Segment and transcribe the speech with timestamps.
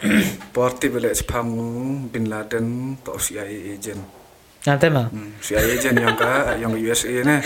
[0.54, 1.48] Parti balik sepam
[2.08, 4.00] Bin Laden tak CIA agent.
[4.62, 5.10] Nanti mah.
[5.10, 7.36] Hmm, CIA agent yang ka yang USA ni.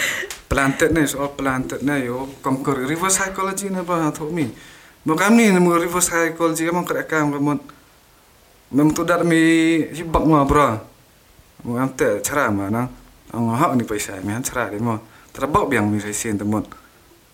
[0.46, 4.46] Planted ni soal planted ni yo conquer reverse psychology ni ba tu mi.
[5.02, 7.54] Bukan ni ni reverse psychology kamu kerja kamu kamu.
[8.74, 9.38] Memang tu dar mi
[9.90, 10.78] hibak mah bro.
[11.66, 12.86] Mungkin te cara mana.
[13.34, 15.02] Ang hak ni paisa mi han cara mah.
[15.34, 16.62] Terbak biang mi saya temun.
[16.62, 16.85] Kita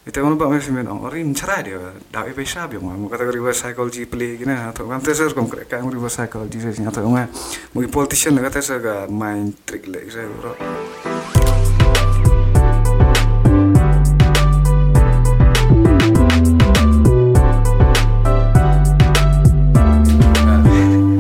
[0.03, 1.79] mana bak mesti men orang ini cara dia.
[2.11, 2.99] Dah ibu saya biang mah.
[3.07, 4.51] Kata reverse psychology play gini.
[4.51, 6.91] Atau kan tu saya kamu kerja kamu reverse psychology saya sini.
[6.91, 7.31] Atau kan
[7.71, 10.59] mungkin politician kata saya gak main trick lagi saya bro.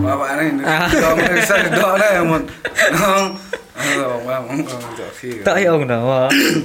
[0.03, 0.59] Bapak ni,
[0.99, 2.43] kau bisa doa lah yang mun.
[5.45, 5.71] Tak ya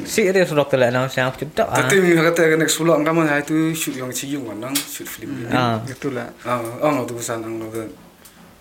[0.06, 3.22] serius rock lại nào sao chúng ta à Tapi mi kata kan next pulang kamu
[3.28, 5.46] hari tu shoot yang cium kan, nang shoot film ni.
[5.56, 6.28] à Itulah.
[6.46, 7.82] Ah, oh no tu pesan nang tu.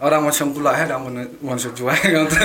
[0.01, 0.99] Orang macam pula hai dah
[1.43, 2.37] mun shoot jual kan tu.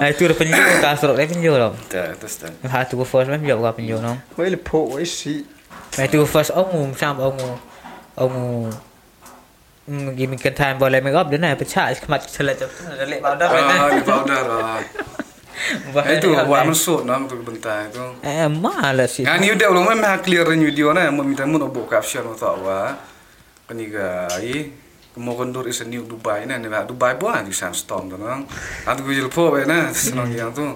[0.00, 1.60] ai tu là penjual cả rock đấy penjual
[1.92, 2.50] Dah, terus dah.
[2.70, 5.44] hai tu first mấy penjual qua penjual Vậy là phụ ấy sĩ.
[5.98, 7.14] ai tu first ông ngủ sao
[8.14, 8.72] ông
[9.88, 12.70] ghi mình cần time boleh make up này phải chạy mặt chơi chụp
[13.06, 14.84] lệ vào đó Ah, powder ah.
[16.08, 18.02] Itu buat masuk nam tu bentar tu.
[18.22, 21.86] eh malah sih Nga ni udah ulung mah clear video na mo minta mo bo
[21.90, 22.94] caption mo tawa.
[23.68, 24.70] Kaniga ai
[25.16, 28.46] mo kondur is new Dubai na ni Dubai na di sandstorm tu nang.
[28.86, 30.66] Atu gujil po ba na senang yang tu.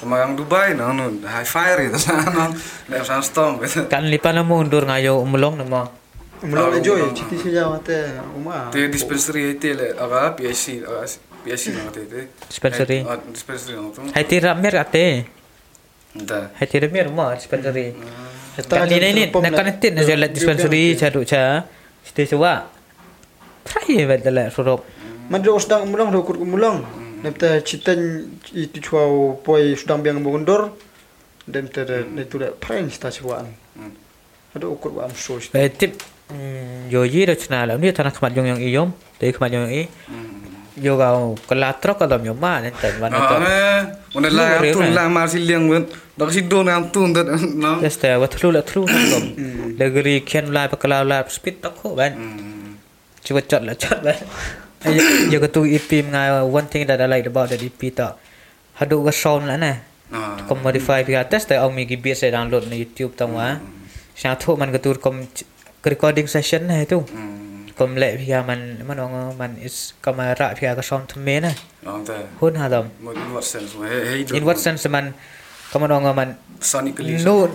[0.00, 2.52] Kumagang Dubai na no high fire itu sana.
[2.88, 3.66] Na sandstorm ba.
[3.88, 5.82] kan lipa na mundur ngayo umulong na mo
[6.44, 7.16] Mula ya, rumah.
[7.16, 7.98] citi saja mata
[8.36, 8.68] rumah.
[8.68, 11.08] Te dispensary itu le aga PSC aga
[11.44, 12.20] PSC na te te.
[12.52, 12.98] Dispensary.
[13.32, 14.00] Dispensary na tu.
[14.12, 15.24] hai tira mer ate
[16.14, 16.52] Entah.
[16.60, 17.96] hai tira mer mo dispensary
[18.70, 21.66] kan ni ni nak kan tin na jalan dispensary cadu cha
[22.06, 22.70] site sewa
[23.64, 24.84] Try bet la surop
[25.32, 26.84] Mandro sedang mulang do kur mulang.
[27.24, 30.76] Nepta citan itu cuau poi sedang biang mengundur.
[31.48, 33.48] Dan ter itu dah paling sta cuan.
[33.72, 33.96] Hmm.
[34.52, 35.40] Ada ukur wa am so.
[35.56, 35.96] Eh tip
[36.90, 39.88] yo yi ra chna la ni thana khmat jong yang iyom te khmat jong i
[40.80, 41.08] yo ga
[41.48, 43.34] kala trok ka dom yo ma nen tan wan to.
[43.38, 43.86] Ah,
[44.16, 45.86] una la Lu, tu reu, la mar si liang ben.
[46.18, 47.26] Dak si do na tu ndat
[47.62, 47.78] no.
[47.78, 49.24] uh, what thlu la thlu na dom.
[49.78, 52.74] Le gri khen la pa kala la spit tak ko ban Hmm.
[53.24, 54.16] chu chot la chot ban
[55.32, 58.16] yo ga tu ip nga one thing that i like about the ip ta.
[58.80, 59.72] Hadu ga sound la na.
[60.12, 60.36] Ah.
[60.48, 63.48] kom modify pi test ta ong mi gi bs download na youtube tang wa.
[64.20, 65.16] Sha thu man ga tur kom
[65.84, 67.00] recording session na tu.
[67.04, 67.34] Hmm.
[67.74, 71.50] kom le pi man man ong man is kamera pi ga sound thme na
[72.38, 73.74] hun ha dom Mo in what sense?
[74.30, 75.10] In what sense man
[75.74, 77.18] kamu dong man Sonically.
[77.26, 77.50] no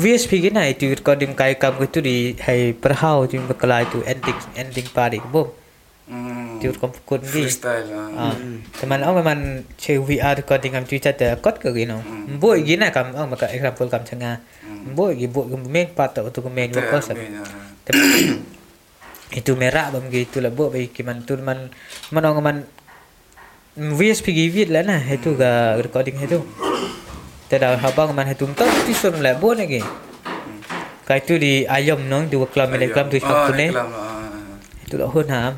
[0.00, 4.88] VSP gina itu recording kai kam itu di hai perhau tu bekala itu ending ending
[4.96, 5.52] party bo
[6.60, 7.92] tu kom kun gi Freestyle.
[8.16, 8.32] ah.
[8.32, 8.36] ah.
[8.80, 12.00] Teman ông man che VR recording kam tu chat kot ke gino
[12.40, 14.40] bo gina kam ông maka example kam changa
[14.94, 17.46] bo gi bo main part tu ko main Ta, work person okay, ah.
[17.84, 18.00] Tapi
[19.40, 21.70] itu merah bam gitu lah bo bagi kiman tu man
[22.10, 22.56] man orang man
[23.78, 26.42] VSP give it lah nah itu ga recording itu.
[27.46, 29.84] Tada habang man itu tak tu sur lah bo lagi.
[31.06, 34.62] Kai tu di ayam nong dua klam miligram tu Ah, tu ne reklam, ah.
[34.86, 35.52] itu lah hun ham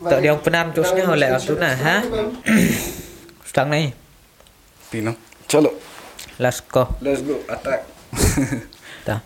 [0.00, 2.04] tak dia penam terusnya oleh tu nah ha
[3.48, 3.96] stang ni
[4.90, 5.14] Pino.
[5.46, 5.70] Chalo.
[6.40, 7.36] Let's go Let's go.
[7.52, 7.84] Attack.
[9.06, 9.20] Ta.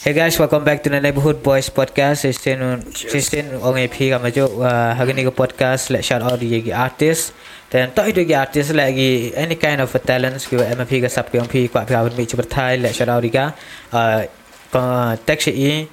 [0.00, 2.22] Hey guys, welcome back to the Neighborhood Boys podcast.
[2.22, 6.70] Sistin sistin ong EP kama jo uh, hari ni ke podcast let shout out di
[6.70, 7.34] artist
[7.68, 11.36] dan tak itu di artist lagi any kind of talents ke MP ke sub ke
[11.36, 13.52] MP kuat awak mi cuba thai let shout out diga
[13.92, 14.24] uh,
[14.70, 14.80] ko
[15.26, 15.84] text i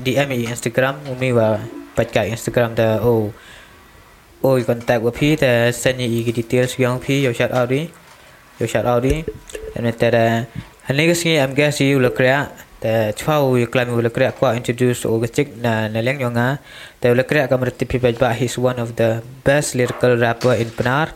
[0.00, 1.60] DM i Instagram umi wa
[1.94, 3.30] podcast Instagram da oh
[4.42, 8.01] oh contact wa pi da send i details yang pi yo shout out di yo
[8.66, 9.22] shout out đi
[9.74, 10.44] em nên ta
[10.82, 12.46] hắn lấy cái gì em cái gì là krea
[12.80, 16.56] ta chau yo klam yo krea qua introduce o gachik na na leng yo nga
[17.00, 20.70] ta yo krea kam rati pi ba he's one of the best lyrical rapper in
[20.76, 21.08] Panar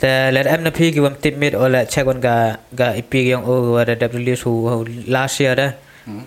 [0.00, 1.54] ta let em na pi ki wam tip mid.
[1.54, 5.54] O la check on ga ga ipi yang o wa da release who last year
[5.54, 5.70] da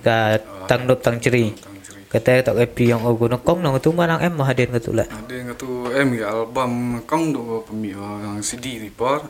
[0.04, 0.38] ga
[0.68, 1.52] tang nop tang ceri.
[2.08, 4.96] kata tak ipi yang o go no kong no tu marang em mah hadir ngatu
[4.96, 9.28] la Ada yang tu em ya album kong do pemi yang CD report.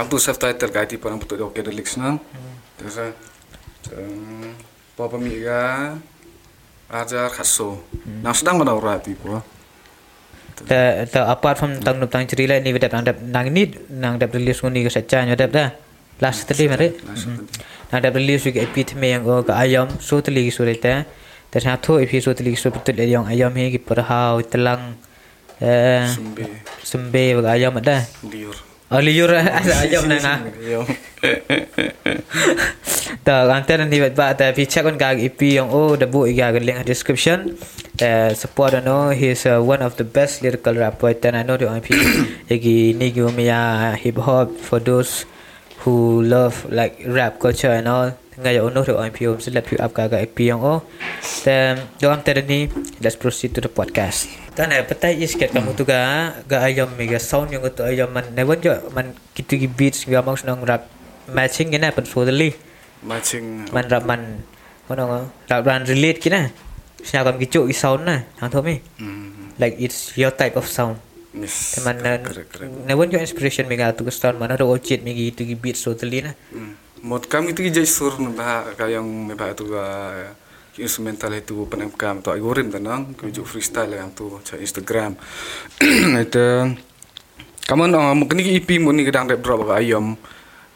[0.00, 2.16] Kam tu self title kai ti parang betul okey the lyrics nang.
[2.80, 3.12] Terus.
[4.96, 5.92] Pa pemi ga
[6.88, 7.84] Ajar khaso.
[8.24, 9.44] Nang sedang mana ora ti po.
[10.64, 13.68] ta ta apart from tang nop tang ceri la ni vedap nang dap nang ni
[13.92, 15.72] nang dap release ngoni ke sacha nyo dap da
[16.20, 17.48] last tadi mari tadi.
[17.92, 21.04] nang dap release ke epitome yang o ka ayam so tali ki sureta
[21.52, 24.96] Dan satu episod tadi so betul yang ayam ni kita perhau telang
[25.60, 26.44] eh Sembe.
[26.84, 28.04] sembe bagi ayam ada.
[28.24, 28.69] Liur.
[28.90, 30.42] Oh liur ada ayam nang ah.
[33.20, 36.50] Tak, nanti nanti buat buat tapi check on kag EP yang oh the book iga
[36.58, 37.54] link description.
[38.02, 41.54] Uh, support I know he's uh, one of the best lyrical rapper and I know
[41.54, 41.86] the EP
[42.50, 45.22] igi ni gumia hip hop for those
[45.86, 48.10] who love like rap culture and all.
[48.34, 50.82] Tengah ya ono the EP om selap you up kag EP yang oh.
[51.46, 52.60] Then dalam tadi ni
[52.98, 54.49] let's proceed to the podcast.
[54.60, 58.12] Kan eh petai is kat kamu tu ga ga ayam mega sound yang tu ayam
[58.12, 60.84] man never jo man kitu gi beats ga mau senang rap
[61.32, 62.52] matching gina pen totally
[63.00, 63.64] Matching.
[63.72, 64.44] man rap man
[64.84, 66.52] nga rap man relate kina
[67.00, 69.56] siya kam gicu i sound na hang thomi Mm.
[69.56, 71.00] like it's your type of sound
[71.32, 71.80] Yes.
[71.80, 72.60] teman correct.
[72.84, 76.20] never jo inspiration mega tu ke sound mana do ochit migi tu gi beats totally
[76.20, 76.76] na Mm.
[77.00, 79.88] Mod kami tu jai sur na bah kayang me bah tu ga
[80.80, 85.14] instrumental itu penem kam tu algorithm tanang kuju freestyle yang tu cha Instagram.
[86.24, 86.74] Itu
[87.68, 90.16] kaman oh mungkin ni EP mun ni kadang rap drop ayam.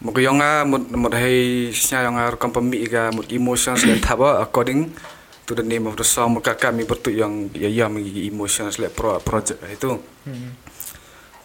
[0.04, 3.98] Mungkin yang ah mod mod hai sia yang ah rekam pemi ga mod emotions dan
[4.04, 4.92] thaba according
[5.48, 8.92] to the name of the song maka kami bertu yang ya ya mengi emotions like
[8.92, 9.96] pro project itu.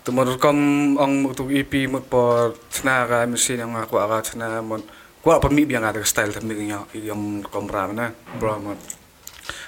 [0.03, 0.57] tu mod kom
[0.95, 4.83] ong tu EP mod por chna ga machine yang aku aga chna mod
[5.19, 8.55] ku apa mi biang ada style tapi yang yang kom ram na bro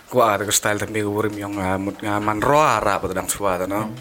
[0.08, 3.60] ku ada style tapi ku rim yang mod nga man ro ara pa dang chwa
[3.60, 3.92] ta no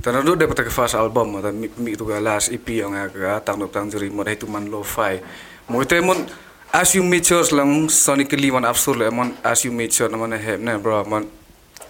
[0.00, 3.40] tan do de patak first album mod mi mi tu ga last EP yang aga
[3.44, 5.20] tang no tang juri mod itu man lo fi
[5.68, 6.24] mo te mod
[6.72, 10.80] as you mature lang sonically man absolute mon as you mature na man he na
[10.80, 11.44] bro mon.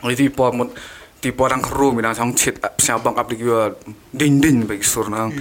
[0.05, 0.77] Itu po mod
[1.25, 3.73] tipo orang keru mina sang aplik yo
[4.13, 5.33] ding ding bagi sur nang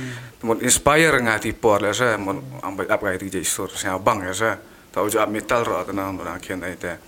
[0.44, 4.28] mon inspire nga tipo la sa mon ambai ap ga ti jai sur siang bang
[4.28, 4.50] ya sa
[4.92, 7.00] tau jo metal ro ta nang ora kien ai te.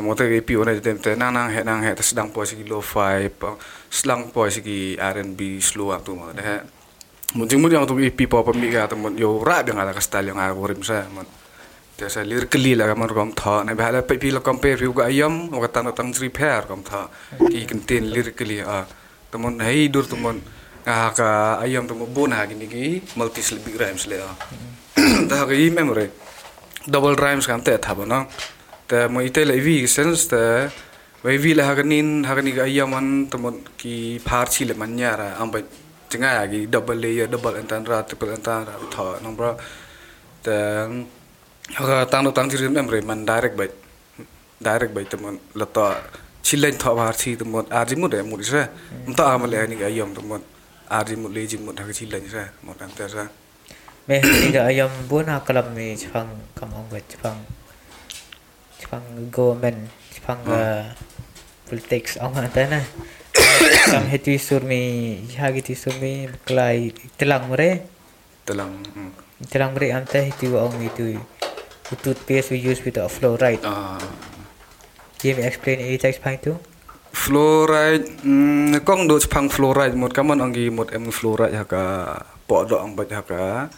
[0.00, 2.64] Mo te pi ora te te nang nang he nang he ta sedang po sigi
[2.64, 3.28] lo fi
[3.92, 4.96] slang po sigi
[5.60, 6.56] slow up tu mo de he.
[7.36, 9.84] Mon jing mo tu pi po pa mi ga ta mon yo ra de nga
[9.84, 11.28] la style yang a rim sa mon
[11.96, 14.96] te sa lyrically la man rom tha na ba la pe pi la compare yu
[14.96, 17.12] ga ayam o ga tan tan tri pair kom tha.
[17.36, 18.88] Ki contain lyrically a.
[19.30, 20.40] Tomon hei dur tomon
[20.86, 21.28] a ka
[21.64, 22.84] ayam tomo bona gini ki
[23.16, 24.30] multi syllabic rhymes le a
[25.30, 26.08] ta ga i memory.
[26.86, 28.26] Double rhymes kan te tha bona
[28.88, 30.42] te mo ite la vi sense te
[31.24, 34.64] wai vi la ga nin ha ga ni ga ayam an tomon ki phar chi
[34.64, 35.58] le man nyara am ba
[36.10, 39.50] chenga gi double layer double antan ra triple antan ra tha nong bro
[40.44, 40.54] te
[41.78, 43.70] Aga tang no tang jirim emre man direct bait
[44.58, 46.02] direct bait teman lata
[46.42, 48.66] chilen tha bar chi teman arji mu de mu sa
[49.06, 49.86] mta amal ani ga
[50.90, 53.30] yom teman arji mu leji mu ha chilen sa mo tan ta sa
[54.08, 57.38] me ni ga ayam bun ha kalam mi chang kam ong ga chang
[58.82, 60.90] chang government chang uh,
[61.70, 62.82] politics ong ha ta na
[63.86, 67.86] kam heti sur mi ha gi ti sur mi klai telang mere
[68.46, 69.12] telang mm.
[69.46, 71.14] telang mere am ta heti wa ong itu
[72.02, 73.98] toothpaste we use with a fluoride ah
[75.20, 76.56] Can you explain it explain tu?
[77.12, 80.10] Fluoride mm, kong do chpang fluoride mot.
[80.14, 81.82] Kaman angi mot em fluoride ha ka
[82.46, 83.68] po do ang bat ha ka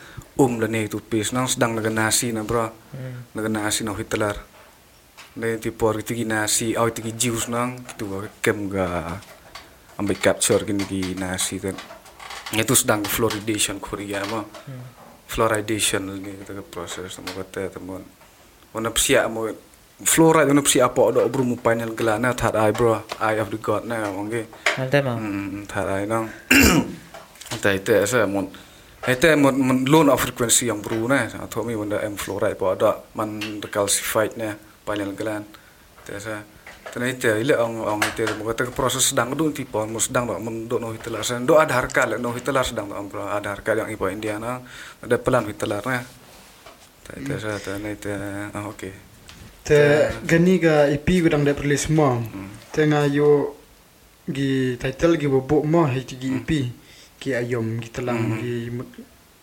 [0.41, 2.71] um la ne toothpaste nang sedang naga nasi na bro.
[3.35, 4.37] Naga nasi na hitler
[5.37, 7.81] ne ti por ti gi nasi au ti gi juice nang.
[7.97, 9.19] Tu ga kem ga
[10.01, 11.77] ambil capture gini di nasi kan
[12.53, 14.45] itu sedang fluoridation Korea mah
[15.25, 18.05] fluoridation ni kita proses sama kata teman
[18.77, 19.49] wana psia mo
[20.05, 21.13] fluoride wana psia apa?
[21.13, 23.03] Do bro mu panel gelana that eye bro.
[23.21, 23.85] Eye of the god.
[23.85, 24.47] Na mongge
[24.79, 25.17] Nanti mau.
[25.17, 26.29] mm that eye nang
[27.63, 28.49] tai te sa mon
[29.03, 32.75] Ete mon mon low of frequency yang bro na to mi wanda em fluoride pa
[32.79, 34.55] da man decalcified na
[34.87, 35.43] panel gelan
[36.07, 36.43] te sa
[36.93, 40.37] Tena ite ile ang ang ite mo kata proses sedang do tipo mo sedang do
[40.37, 41.25] mon do no hitelar.
[41.25, 44.37] Sen do ada harka le no hitelar sedang do ampro ada harka yang ipo India
[44.37, 44.61] na
[45.01, 46.05] ada pelan hitelar na.
[47.07, 48.13] Ta ite sa ta na ite
[48.53, 49.12] ah okay.
[49.65, 49.79] Te
[50.27, 52.23] gani ga EP gudang da release mo.
[52.73, 53.55] Te nga yo
[54.27, 56.51] gi title gi bobo mo he gi EP
[57.19, 58.89] ki ayom gi telang gi mut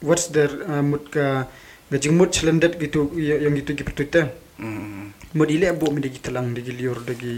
[0.02, 1.48] what's the uh, mut ka
[1.92, 4.24] ga jing mut selendet gitu yang gitu gi pertuita
[4.60, 5.16] Mm.
[5.40, 7.36] mut ile bo mi gi telang di gi liur di gi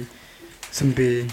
[0.74, 1.30] sembe.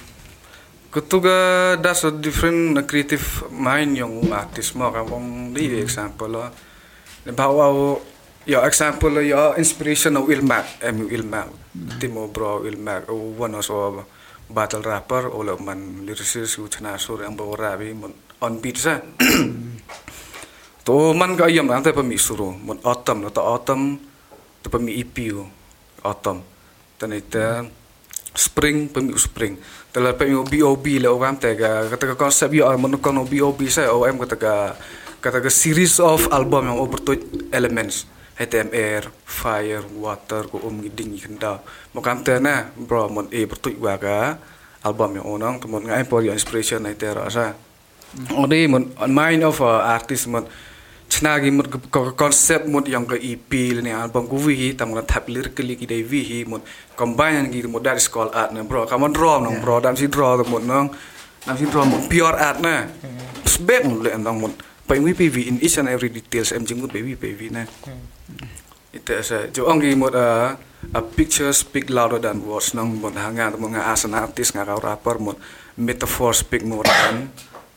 [0.92, 4.92] Kutuga that's a different creative mind yung artist mo.
[4.92, 6.44] Kamong di example lo.
[7.32, 7.96] Bawa
[8.48, 11.52] your example your inspiration of Ilmac, M Ilmac.
[12.00, 14.08] Timo bro Ilmac o one of so
[14.48, 18.80] battle rapper o lo man lyricist u chana sur ang bawa rabi mon on beat
[18.80, 19.04] sa.
[20.88, 24.00] To man ka ayam ang pa mi suro mon autumn to autumn
[24.64, 25.44] to pa mi EP o
[26.08, 26.40] autumn.
[26.96, 27.68] Tanita
[28.32, 29.60] spring pemi spring
[29.92, 34.16] telah pemi bob le orang te ga kata konsep yo mon kono bob sa om
[34.24, 34.54] kata ga
[35.20, 36.96] kata ga series of album yang over
[37.52, 41.58] elements HTML, fire, water, ko um giding kenda.
[41.90, 44.38] Makam te na bro mon e bertu wa ga
[44.86, 47.10] album yang onang temon ngai por inspiration na te.
[48.38, 50.46] Odi mon mind of a artist mon
[51.10, 53.52] chnagi mut konsep mut yang ke EP
[53.82, 56.62] ni album ku vi tam na tap lyrically ki dai vi mut
[56.94, 58.86] combine gi mut dari school art na bro.
[58.86, 59.82] Kamon draw nong bro.
[59.82, 60.94] Dam si draw mut nong
[61.42, 62.86] dam si draw mut pure art na
[63.42, 64.54] spek mut le nong mut
[64.88, 67.68] pai wi pv in each and every details em jing mut baby baby na
[68.88, 70.56] itu asa jo ong gi mut a
[70.96, 74.64] a picture speak louder than words nong mut hanga mut nga as an artist nga
[74.64, 75.36] rapper mut
[75.76, 77.28] metaphor speak more than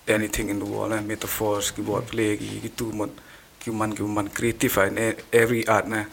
[0.07, 3.11] anything in the world lah metaphors ki buat play ki gitu mon
[3.59, 4.95] ki man ki man creative in
[5.35, 6.07] every art na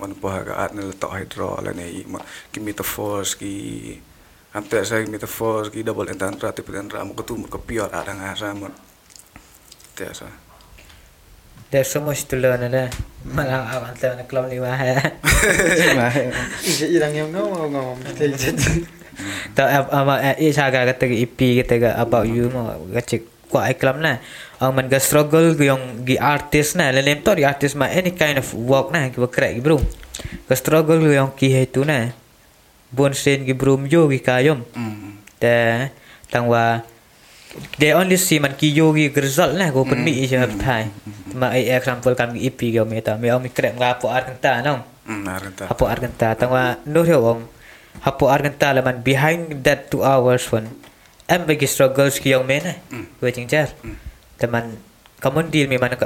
[0.00, 1.76] mon pa ga art na letak hydro la
[2.08, 3.52] mon ki metaphors ki
[4.56, 8.32] ante saya metaphors ki double entendre dan ram ko tu mo ko pure art nga
[8.32, 8.56] sa
[10.00, 10.28] mon te sa
[11.70, 12.90] There's so much to learn ada.
[13.22, 14.90] Malah awak tahu nak kelam lima ha.
[16.66, 18.50] Ije ilang yang ngau ngau kita
[19.54, 24.18] Tak ama eh saga kata EP kata about you mo kacik kuat iklam na.
[24.58, 28.42] Ang man struggle go yung gi artist na lelem to di artist ma any kind
[28.42, 29.78] of work na ki crack bro.
[30.50, 32.10] Ga struggle go yung ki he tu na.
[32.90, 34.66] Bon sen gi bro yo gi kayom.
[35.38, 35.86] Ta
[36.34, 36.82] tangwa
[37.78, 40.90] they only see man ki yogi result lah go pen mi je thai
[41.34, 44.74] ma ai example gi ip go meta me om krem ga po ar kanta no
[45.06, 47.42] narenta apo ar kanta tangwa no he om.
[48.06, 50.70] Apo ar kanta la man behind that 2 hours one
[51.26, 52.78] am bagi struggles ki yong men
[53.18, 53.68] go ching jar
[54.38, 54.78] teman
[55.18, 55.98] kamun deal me man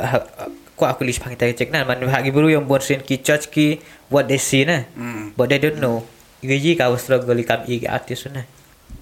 [0.74, 3.20] ko aku lis phang tai check na man ha gi buru yong bon sen ki
[3.20, 4.88] church ki what they see na
[5.36, 6.00] but they don't know.
[6.44, 8.44] Gi ka struggle kam i artist na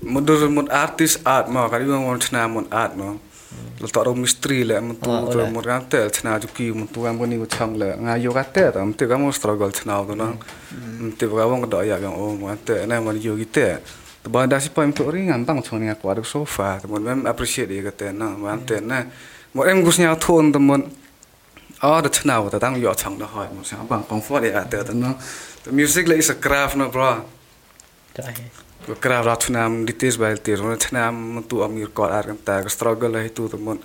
[0.03, 3.21] Mudur mud artis art ma kali mo mon chna mon art no.
[3.79, 7.07] To ro mystery le mo tu to mo kan te chna ju ki mo tu
[7.07, 10.07] am ni ko chang le nga yo ka te tam te ka mo struggle chna
[10.07, 10.39] do no.
[11.19, 13.79] Te ka mo do ya ga o mo te na mo yo gi te.
[14.23, 16.79] To ba da si pa im to ring an bang chong ni ko ro sofa
[16.83, 19.07] to mo mem appreciate ye ka te na mo te na.
[19.55, 20.77] Mo em gus nya thon to mo
[21.85, 24.63] Oh, the chna wo ta dang yo chang da hoi mo sa bang comfort ya
[24.63, 25.19] te no.
[25.65, 27.25] The music like is a craft no bro.
[28.87, 32.55] Ko kra ra thunam dites bal tir no thnam tu amir ko ar kan ta
[32.75, 33.79] struggle lai tu mon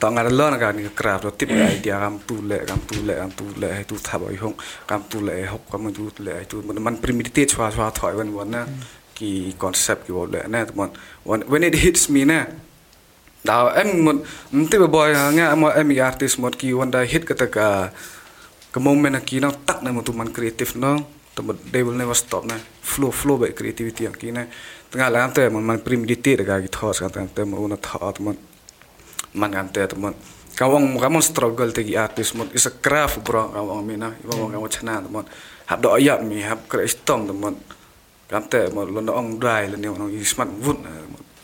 [0.00, 2.96] ta ngar lo na ga ni kra ro tip idea kam tu le kam tu
[3.06, 4.56] le kam tu le tu tha bai hong
[4.88, 8.28] kam tu le hok kam tu le tu mon man primitive chwa chwa thoi wan
[8.38, 8.60] wan na
[9.16, 9.30] ki
[9.62, 10.90] concept ki wo le na mon
[11.50, 12.38] when it hits me na
[13.46, 14.18] da em mon
[14.58, 17.66] mti boy nga mo em artist mon ki one day hit kata ka
[18.72, 22.14] ka moment ki na tak na mo tu man creative no to they will never
[22.14, 24.44] stop na flow flow by creativity yang kina
[24.92, 28.36] tengah lah ante man man primitive daga gi thos kan ante mo una thot man
[29.32, 30.12] man ante to man
[30.60, 32.52] kawang kawang struggle tegi artist man.
[32.52, 35.24] Is a craft bro kawang mina kawang kawang chana to man.
[35.64, 37.56] Hab do ayat mi hab kre stong to man.
[38.28, 38.92] Ante man.
[38.92, 40.84] Lo no ong dry lo ni on smart wood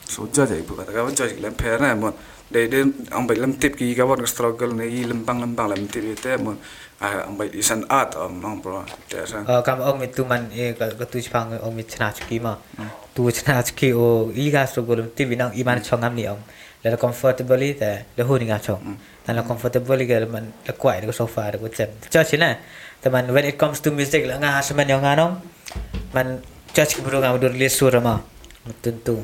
[0.05, 0.93] so jaja ibu kata.
[0.93, 2.13] Kawang jaja lem per na man.
[2.53, 6.37] De de ang bai lem tip ki kawang struggle ni lembang lembang lem tip ite
[6.37, 6.61] man
[6.97, 10.25] ah ang bai isan art om nong bro te sa uh, kam ong mit tu
[10.25, 12.57] man e ka tu chpang ong mit chna chki ma.
[13.13, 16.41] Tu chna chki o i ga so golum ti binang i man chong ni om
[16.81, 18.97] le comfortably te le hu ni ga chong.
[19.29, 21.93] Na la comfortably ga man la kwai ko sofa ko chem.
[22.09, 22.57] Cha china
[23.03, 25.37] te man when it comes to music la nga sa man yang anong
[26.17, 26.41] man
[26.73, 28.25] cha chki bro ga dur le sur ma.
[28.81, 29.21] Tentu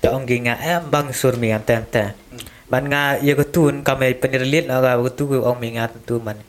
[0.00, 2.04] ta ong gi nga em bang sur mi am tem te.
[2.72, 5.92] Man nga ye ko tun ka me penirlit na ga ko tu ong mi nga
[6.08, 6.40] tu man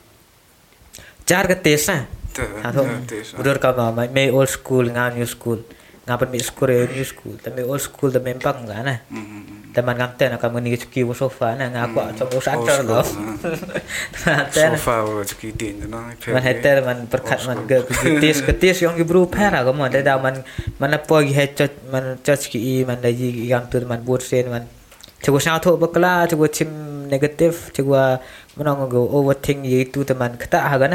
[1.28, 2.08] jar ke tes na
[2.64, 2.88] atau
[3.36, 5.60] udah kau mama me old school ngan new school.
[6.08, 7.36] Ngapan me school ya new school.
[7.36, 8.96] Tapi old school tapi memang kan na
[9.76, 12.98] teman ngamte na kamu ni cuki wo sofa na ngaku acong wo santer lo
[14.50, 19.28] sofa wo cuki din na man heter man perkat man ge ketis ketis yang gibru
[19.30, 20.42] pera kamu ada dah man
[20.82, 24.66] man apa gi hecot man church ki man daji gam tu man buat sen man
[25.18, 26.70] Cuba sao thuk bakla, cuba cim
[27.10, 28.22] negatif, cuba
[28.54, 30.94] menang go overthink itu teman kata ha kan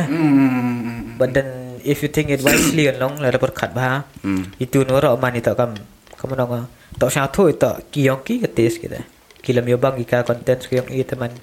[1.20, 4.08] But then if you think it wisely and long la dapat kat bah.
[4.63, 5.75] Itu nora man itu kam
[6.15, 9.03] kamu nang tak sao thuk itu kiyong ki ketis kita.
[9.44, 11.36] Kilam yo bang ika content kiyong i teman.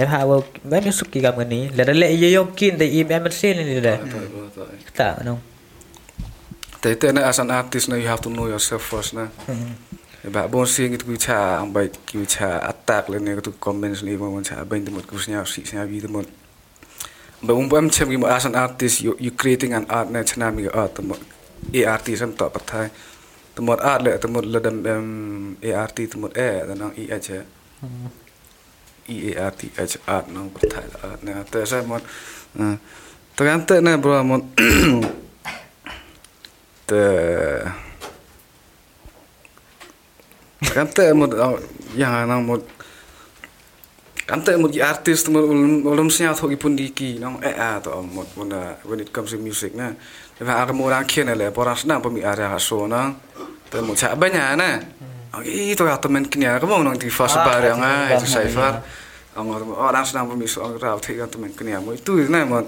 [0.00, 1.68] Ya ha wa mai masuk ki kam ni.
[1.76, 4.00] La le ye yo kin de i mai sen ni dah.
[4.88, 5.36] Kata nang.
[6.80, 9.28] Tapi na as an artist na you have to know yourself first na.
[10.30, 14.14] Ba bon sing itu cha ang bai ki cha attack le ne tu comments ni
[14.14, 16.22] mo cha bain tu mo ku snya si snya bi tu mo
[17.42, 20.22] ba um bam chem ki mo as an artist you you creating an art na
[20.22, 21.18] chana mi art mo
[21.74, 22.86] e artist am to pathai
[23.54, 27.40] temut art le temut le dam um, art temut e dan nang i h e.
[29.08, 32.02] A r t h art nang bertai art na te sa mon
[33.34, 34.42] te kan te na bro mon
[36.88, 37.02] te
[40.70, 41.30] kan te mon
[41.98, 42.62] yang nang mon
[44.22, 45.42] kan te mon artist mon
[45.82, 47.18] ulum sia tho ipun diki.
[47.18, 48.26] Nang e a to mon
[48.86, 49.98] when it comes to music na.
[50.42, 53.14] Và aku mau rakyat ni le poras na pemi area haso na.
[53.70, 54.82] Te mo cha banyak na.
[55.38, 58.82] Oke, itu ya temen kini aku mau nang di fase bareng ah itu Saifar.
[59.38, 62.66] Ang orang senang pemi so ang rau tiga temen kini aku itu na mo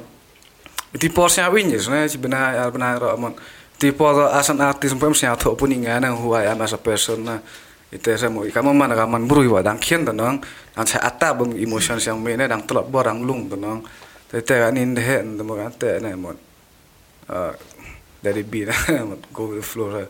[0.94, 3.34] di porsi awin ya sebenarnya si benar ya benar ro mo
[3.74, 6.78] di por asan artis pem sia tho pun inga na who I am as a
[6.78, 7.42] person na
[7.94, 10.42] itu saya mau kamu mana kamu buru wa dang kian tenang
[10.74, 13.86] ang saya ata bem emotion yang mana dang telot borang lung tenang
[14.26, 16.34] tapi kan ini deh temu kan teh na mo
[18.24, 18.74] let it be lah
[19.36, 20.08] go with the flow lah.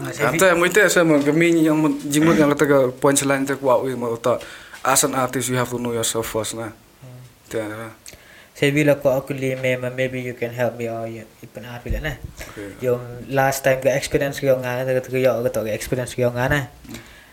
[0.00, 4.16] Ante mo ite sa mo kami yang jimut yang kata punchline te kwa wi mo
[4.16, 4.40] ta
[4.86, 6.72] as an artist you have to know yourself first na.
[7.50, 7.92] Te na.
[8.60, 11.80] Saya bila ko aku li me maybe you can help me or you ipan art
[11.80, 12.20] bila na.
[12.20, 12.84] Okay.
[12.84, 13.00] Yung
[13.32, 16.44] last time ga experience ko nga ta ko yo ko to ga experience ko nga
[16.44, 16.68] na.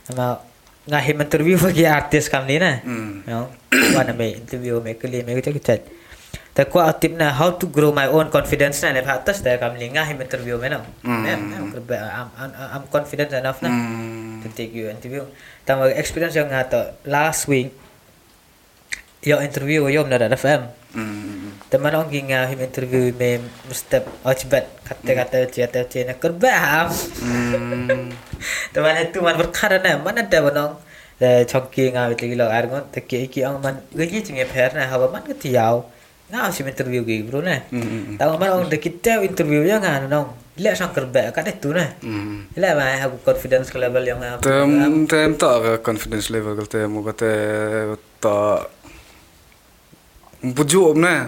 [0.07, 0.39] Ama
[0.87, 2.79] nga him interview bagi artist kam ni na.
[2.79, 3.27] Mm.
[3.27, 3.51] No.
[3.91, 5.83] Wana me interview me ko li me ko chat.
[6.55, 9.75] Ta ko tip na how to grow my own confidence na le atas ta kam
[9.75, 10.71] li nga him interview me.
[10.71, 11.21] Mm.
[11.27, 11.41] Mem,
[11.91, 13.67] I'm, I'm, confident enough na.
[13.67, 14.47] Mm.
[14.47, 15.27] to take you interview.
[15.67, 17.75] Tama experience yung nga to last week
[19.25, 20.69] yung interview yung na FM.
[20.93, 21.67] Mm.
[21.67, 26.87] Teman orang ginga him interview me mustap ochbat kata kata cerita cerita kerbaham.
[27.21, 28.13] Mm.
[28.73, 30.73] Teman itu man berkara na mana ada banong
[31.17, 34.77] le chongki nga bit lagi lo argon te ki ki ang man gaji chinge pher
[34.77, 35.89] na hawa man ketiau.
[36.29, 37.65] Nga si interview gi bro na.
[37.73, 38.21] Mm.
[38.21, 40.29] Tahu man orang de kita interview yang nga nong.
[40.57, 41.99] Lek sang kerbah kat itu na.
[41.99, 42.53] Mm.
[42.55, 44.39] Lek ma aku confidence ke level yang nga.
[44.39, 47.31] Tem tem ta ka confidence level ka te mo ka te
[50.41, 51.27] ta buju om na.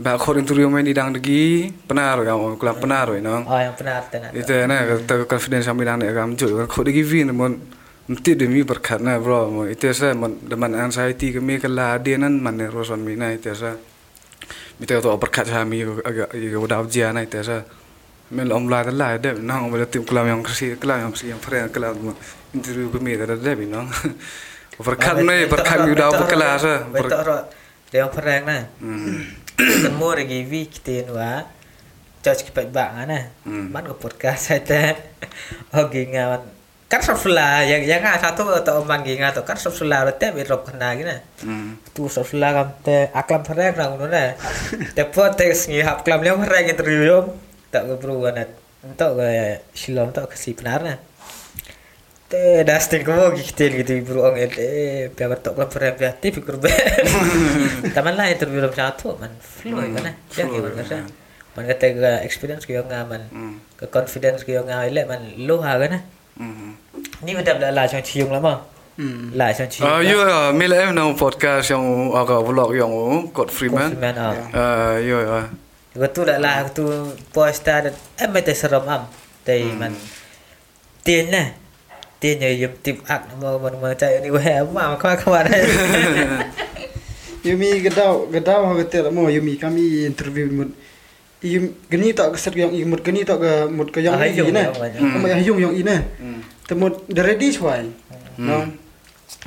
[0.00, 3.44] Ba khor interview mai di dang degi penar ka mo kula penar oi nang.
[3.44, 4.32] Oh yang tenan.
[4.32, 7.60] Itu na ta confidence am dang ne ka am ju khor degi vin mon
[8.08, 12.16] mesti demi berkat na bro mo itu sa mon deman anxiety ke mi kala dia
[12.16, 13.76] nan man ne roson mi na itu sa.
[14.80, 17.60] Mi te to berkat sa mi agak ya udah ujian na itu sa.
[18.32, 21.28] Men om la da la de nang om tim kelam yang kasi kelam yang si
[21.28, 22.16] yang friend kelam
[22.56, 23.92] interview ke mi da de bi nang.
[24.80, 26.74] Berkat me berkat mi udah berkelas sa.
[27.90, 28.70] Dia perang na.
[28.78, 29.26] Hmm.
[29.58, 31.42] Temu lagi vi kitin wa.
[32.22, 33.34] Judge kipat bak na.
[33.42, 33.66] Hmm.
[33.74, 34.94] Man ko podcast saya
[35.74, 36.46] Ogi ngawan.
[36.86, 40.62] Kan sofla yang yang nga satu atau omang ginga to kan sofla te bi rob
[40.62, 41.18] kana gina.
[41.42, 41.82] Hmm.
[41.90, 44.38] Tu sofla kam te aklam perang na ngono na.
[44.94, 45.50] Te po te
[45.82, 47.18] hap klam le perang interview yo.
[47.74, 48.46] Tak ko bro na.
[48.86, 50.94] Entok ga silom tok kasi benar na.
[52.30, 56.62] Te dastin ko gikitin gitu bro ang ete pe tok klam perang pe te pikir
[56.62, 56.70] be.
[57.90, 60.14] Taman lah interview rom satu man flow Hmm, kan
[60.46, 60.84] gimana ya.
[60.86, 60.98] sa.
[61.58, 63.26] Man kata ke experience ko nga man.
[63.34, 63.58] Hmm.
[63.74, 66.00] Ke confidence ko nga ile man low ha kan na.
[66.38, 66.78] Hmm.
[67.26, 68.62] Ni betul dah lah chong cium lama.
[69.34, 69.90] Lah chong cium.
[69.90, 70.22] Ah, yo,
[70.54, 72.92] mila em nang podcast yang agak vlog yang
[73.34, 73.98] Code Freeman.
[73.98, 74.38] Man ah.
[74.54, 75.50] Ah, yo, ah.
[75.98, 76.86] Betul dah lah tu
[77.34, 79.02] post ada eh mete seram am.
[79.42, 79.90] Tapi man
[81.02, 81.59] tiền nè
[82.20, 85.30] tiền nhờ dùm tìm ạc mà mà mà chạy đi về mà mà qua các
[85.30, 85.64] bạn đây
[87.44, 90.68] Yumi gadau gadau ha gatel mo Yumi kami interview mut
[91.40, 94.36] Yum gani tak keset yang i mut gani tak ke mut ke yang Ah, i
[94.36, 94.60] hayung, ne.
[94.60, 95.14] hayung, hayung.
[95.16, 95.96] Ama hayung yang i ne.
[96.20, 96.40] Hmm.
[96.68, 97.88] Temut the ready chwai.
[98.36, 98.68] No.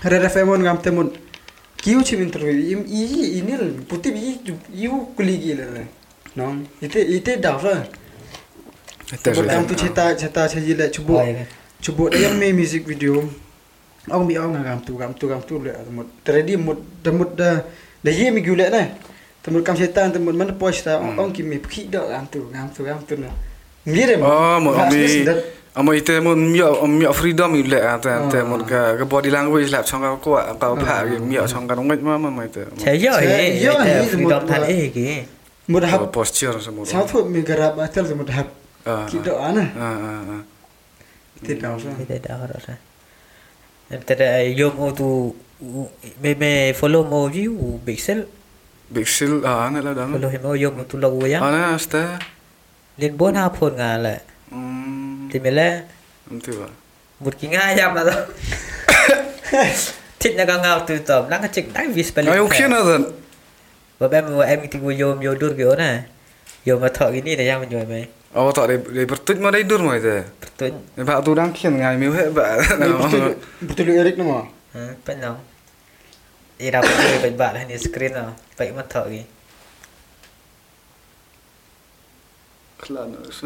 [0.01, 1.13] Hara femon ngam temut
[1.77, 3.53] kiu chim interview im i ini
[3.85, 4.41] putih i
[4.73, 5.85] iu kuligi le.
[6.33, 6.65] No.
[6.81, 7.85] Ite ite dah lah.
[9.21, 9.53] Temut sih.
[9.53, 11.21] yang tu cerita cerita le cuba.
[11.83, 13.23] Cuba dia yang main music video.
[14.09, 17.59] Ông bị ông ngam tu ngam tu ngam tu le temut ready mut temut dah
[18.03, 18.83] dah ye mi gule ne.
[19.43, 22.67] Temut kam setan temut mana post ta ông kim mi phi dak ngam tu ngam
[22.77, 23.27] tu ngam tu na.
[23.85, 25.27] Ngire Oh, mo ami
[25.75, 29.85] Amo ite mo mio mio freedom le ata ate mo ka ka body language lap
[29.85, 32.63] chong ka ko ka pa ki mio chong ka ngai ma ma ma ite.
[32.85, 35.07] chạy giỏi Chạy ấy giỏi chạy ấy, freedom một- thật ấy kì
[35.67, 36.85] Mut Ko hab posture semua.
[36.85, 38.45] sao thôi mi garab atel hab.
[38.85, 39.07] Ah.
[39.11, 39.65] Ki dak ana.
[39.79, 40.41] Ah ah ah.
[41.47, 41.89] Ti dak sa.
[41.99, 42.77] Kita dah harus lah
[43.91, 45.35] Antara yom o tu
[46.21, 48.25] me me follow mo view pixel
[49.05, 50.13] seal ah ana la dam.
[50.13, 52.19] follow him o yom tu lagu yang Ana asta.
[52.97, 54.19] liên bốn ha phone ngà lại
[54.51, 55.29] Hmm.
[55.33, 55.81] thì mình là
[56.31, 56.67] Itu ba.
[57.19, 58.15] một cái ngay nhầm là đó
[60.19, 63.03] thích nhà ngao từ tầm đang cái chỉnh đánh vì spelling Ai okay na dan.
[63.99, 65.53] và em mà em thì vô yom vô dur
[66.65, 69.53] yom mà thợ cái này là yang rồi mày Oh tak dia dia bertut mau
[69.53, 70.25] tidur mau itu.
[70.41, 70.73] Betul.
[70.97, 72.57] Dia pak tu dang kian ngai mi hebat.
[72.81, 75.37] betul betul Eric nama Hmm, penang.
[76.57, 78.33] Eh, dapat dia baik lah ni screen lah.
[78.57, 79.21] Baik mata lagi.
[82.81, 83.45] Klanos.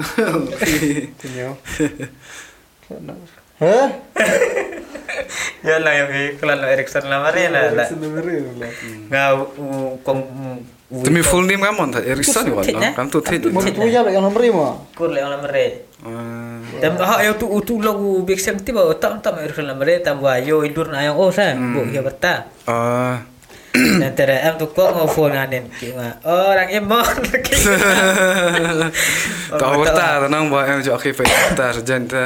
[1.19, 1.51] Tinyo.
[3.59, 3.87] Hah?
[5.67, 7.75] Ya lah yang ni kelan Erickson lah mari lah.
[7.75, 7.85] lah.
[7.91, 8.71] Sebenarnya lah.
[9.11, 9.37] Ngau
[10.07, 10.21] kong
[10.87, 12.63] Demi full name kamu tak Erickson Tuh, kan?
[12.63, 12.91] Tit, ya?
[12.95, 13.43] Kamu tu Tit.
[13.51, 14.79] Mau tu ya yang nomor lima.
[14.95, 15.83] kur le orang mari.
[15.99, 16.63] Ah.
[16.79, 20.23] Tam ha yo tu tu lagu big sem tiba tak tak Erickson lah mari tam
[20.23, 21.51] wa yo idur na yang oh sa.
[21.59, 22.47] Bu ya beta.
[22.63, 23.19] Ah.
[23.75, 26.23] Dan tere am tu kok ngau phone nganen ki ma.
[26.23, 27.03] Orang emon.
[29.59, 32.23] Kau berta tenang buat em jauh kifai berta sejan tu.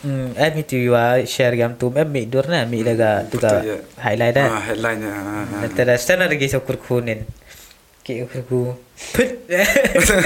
[0.00, 3.60] Hmm, em itu wa share gam tu em mi dur na mi daga tu ka
[3.64, 3.76] ya.
[4.00, 4.48] highlight dah.
[4.48, 5.12] Ah headline nya.
[5.12, 5.60] ah, ah.
[5.64, 7.24] Dan tere sana lagi so kur kunin.
[8.08, 8.60] Ki kur ku.
[9.12, 9.28] Put.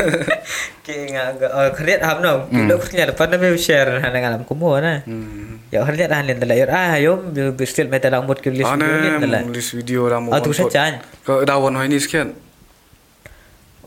[0.86, 2.46] Ki nga oh kret ham no.
[2.46, 5.02] Ki lo kunya depan na me share na ngalam kumo na.
[5.02, 5.58] Hmm.
[5.74, 7.18] Ya hari ni dah lain dalam ah yo
[7.66, 9.50] still meta lang mut kulis Ah video ne, dalam.
[9.50, 10.30] list video dah mau.
[10.30, 11.02] Ah, tu saja.
[11.26, 12.38] Kau dah wan ini sekian.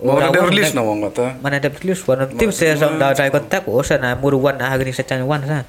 [0.04, 1.40] Mau ada release na wong kata.
[1.40, 4.92] Mana ada release one tim saya sam dah try kontak oh sana muruan ah gini
[4.92, 5.64] saja wan sa.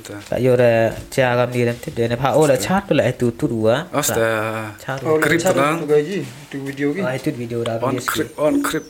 [0.00, 0.32] Ah, tu.
[0.32, 3.44] Tak yo dah cara ni dan tu dia pa oh la chat pula itu tu
[3.46, 3.86] dua.
[3.92, 4.72] Asta.
[4.80, 5.04] Chat.
[5.04, 5.76] Oh, Krip tu tu lah.
[5.76, 6.18] gaji.
[6.48, 7.00] Tu video ki.
[7.04, 8.88] Ah itu video dah On crip, on crip.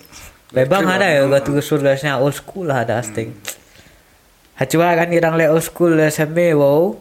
[0.50, 3.34] Bebang ada ya gatu surga sana old school lah ada asting.
[4.58, 6.94] Hacua kan orang le old school le same wow.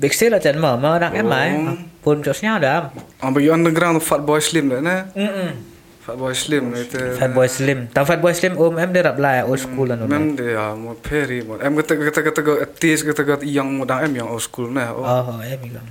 [0.00, 1.48] Big sale aja mah, mah orang emai.
[2.00, 2.88] Pun josnya ada.
[3.20, 4.96] Ambil underground Fat Boy Slim dah na.
[5.12, 5.69] Hmm.
[6.10, 6.98] Fat Boy Slim itu.
[7.14, 7.78] Fatboy Slim.
[7.94, 11.38] Tahu Fatboy Slim om em dia rap lah old school lah Mem dia mau peri
[11.46, 11.54] mau.
[11.62, 14.90] Em kata kata kata kata artis kata kata yang muda em yang old school na.
[14.90, 15.06] Oh.
[15.06, 15.86] Oh, em igam.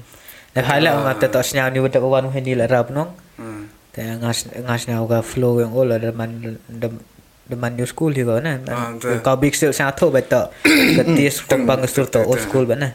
[0.60, 3.16] Nak highlight orang kata tak senyap ni budak kawan hindi lah rap nong.
[3.40, 3.72] Hmm.
[3.96, 7.00] Tapi ngas ngas na uga flow yang ola deman dem
[7.48, 8.60] deman new school juga na.
[8.68, 9.24] Ah, betul.
[9.24, 10.52] Kau big sale sangat tu betul.
[11.00, 12.92] Ketis kembang sur tu old school bana.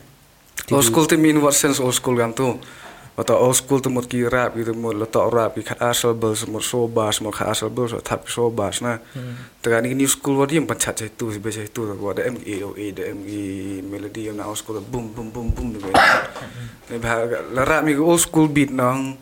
[0.69, 2.61] Old school tu mean what sense old school kan tu.
[3.15, 6.35] Atau old school tu mut ki rap gitu mut letak rap ki kat asal bel
[6.35, 8.99] semut sobas mut kat asal bel so tap sobas na.
[9.63, 12.55] Tekan ni new school wadi yang pencet je tu biasa itu tu ada M A
[12.67, 13.43] O A ada M E
[13.87, 15.95] melody yang old school boom boom boom boom tu.
[16.91, 17.23] Ni bah
[17.55, 19.15] rap mi old school beat nang.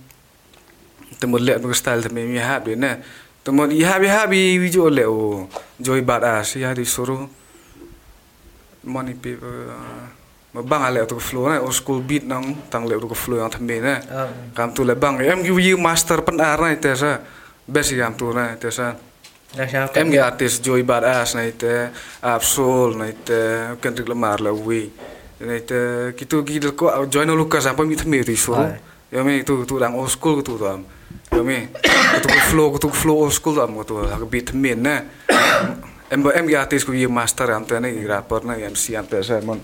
[1.21, 2.97] Temu lihat muka style tu mi hab dia na.
[3.45, 5.53] Temu i hab hab i video le o.
[5.77, 7.29] Joy badass ya disuruh
[8.89, 9.69] money people
[10.55, 13.51] mà bang ale tu flow na old school beat nang tang le tu flow yang
[13.51, 13.95] thambe na
[14.55, 17.21] kam tu le bang em gi wi master pen ar na ite sa
[17.65, 18.93] besi kam tu na ite sa
[19.97, 21.43] em gi artist joy badass na
[22.21, 23.41] absol na ite
[23.81, 24.93] kendrick lamar la wi
[25.41, 28.77] na ite kitu gi del ko join no lukas apa mi thambe tu so Ah.
[29.09, 30.85] ya mi tu tu dang old school tu tu am?
[31.33, 31.69] Ya mi
[32.23, 35.01] tu flow tu flow old school am tu ha beat min na
[36.13, 39.07] em em gi artist ku wi master am te na gi rapper na MC am
[39.09, 39.61] te sa mon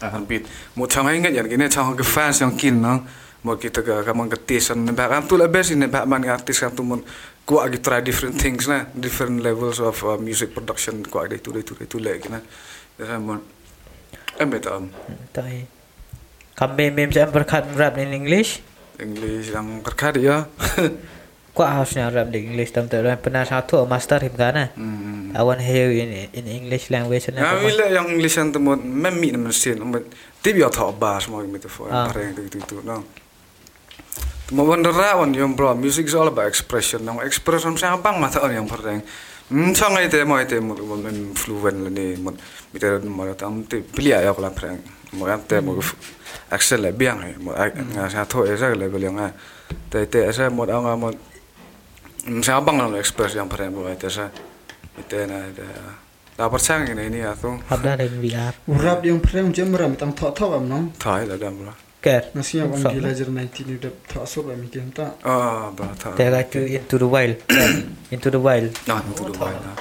[0.00, 3.04] ang beat mo chang ay ngayon gini chang ke fans yang kin no?
[3.40, 6.60] Mo kita ka kamang ketisan ne ba am tu la best ne ba man artist
[6.60, 7.00] kam tu mon
[7.48, 11.52] ko agi try different things na different levels of uh, music production ko agi tu
[11.64, 12.40] tu tu le gina
[13.00, 13.40] ya mon
[14.36, 14.92] em betam
[15.32, 15.48] Tak.
[16.60, 18.60] Kami mem saya berkat rap in English.
[19.00, 20.44] english yang berkat ya
[21.60, 24.72] Kau harusnya rap di English tam tu pernah satu master him kan?
[24.80, 27.60] hmm I want hear in in English language ya na.
[27.60, 30.00] wila yang english yang tu mon mem mi na sin mo
[30.40, 32.08] tip ya tha bas mo mi tu fo Ah.
[32.08, 33.04] pareng tu tu tu no
[34.50, 37.06] Mo wonder wan yung bro, music is all about expression.
[37.06, 38.98] Nang expression sa bang mata on yung pareng.
[39.46, 42.34] Hmm, sa ngay te mo ite mo mo men fluent la ni mo
[42.74, 44.82] mite mo tam te pilia ya ko la pareng.
[45.14, 45.78] Mo yan te mo
[46.50, 49.30] excel la biang ay mo nga sa to esa level yung nga.
[49.86, 51.14] Te te esa mo ang mo
[52.44, 54.28] sa bang nang express yung pareng mo ite sa
[55.00, 55.64] ite na ite.
[56.40, 58.56] Dapat sang ini ini atau Habda dari VR.
[58.64, 60.84] Urap yang pernah macam meram tang thok thok am nong.
[60.96, 61.76] thai la dam la.
[62.00, 62.32] Ker.
[62.32, 65.20] Nasi yang on gila jer 19 ni dah thok sob am ikan tak.
[65.20, 66.16] Ah, ba thai.
[66.16, 67.36] Tega tu into the wild.
[68.14, 68.72] into the wild.
[68.88, 69.76] Nah, itu Dubai lah.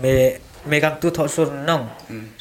[0.00, 1.84] Me me kam tu thok sur nong.
[2.08, 2.32] Hmm.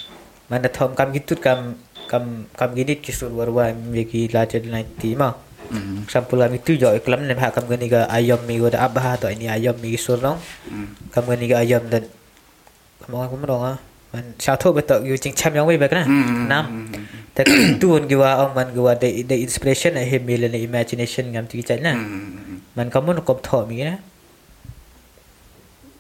[0.48, 1.76] Mana thom kam gitu kam
[2.08, 5.36] kam kam gini kisur warwa me ki lajar 90 mah.
[5.70, 6.06] Hmm.
[6.06, 9.18] Sampul kami tu jo iklam ne ha kam gani ga ayam mi go da abah
[9.20, 10.40] to ini ayam mi kisur nong.
[10.70, 10.94] Hmm.
[11.10, 12.06] Kam gani ga ayam dan
[13.06, 13.78] kamu aku merong ah.
[14.14, 16.04] Man satu betul you cing cham yang we back na.
[16.08, 16.48] Hmm.
[16.48, 16.66] Nam.
[17.36, 17.52] Tak
[17.84, 21.60] tu on giwa ong man giwa the the inspiration I him the imagination ngam tu
[21.60, 21.94] kicat na.
[21.94, 22.64] Hmm.
[22.78, 24.00] Man kamu nak kop thom mi na.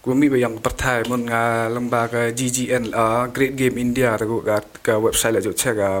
[0.00, 4.40] kau ku mi yang pertai mun nga ah, lembaga GGN ah, Great Game India tu
[4.80, 6.00] ka website lah, le jo check ah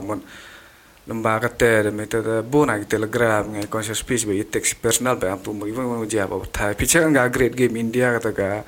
[1.06, 5.16] lembaga te de me te bo na gi telegram nga conscious page ba text personal
[5.16, 8.30] ba am tu mo gi mo ja ba perthai picture nga Great Game India ta
[8.30, 8.64] ga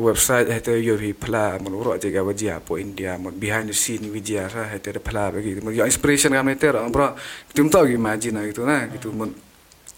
[0.08, 3.76] website hete yo hi pla mon ro je ga wajia po india mon behind the
[3.76, 7.12] scene wijia sa hete de pla mon yo inspiration ga meter bro
[7.52, 9.28] tum to imagine gitu na gitu mon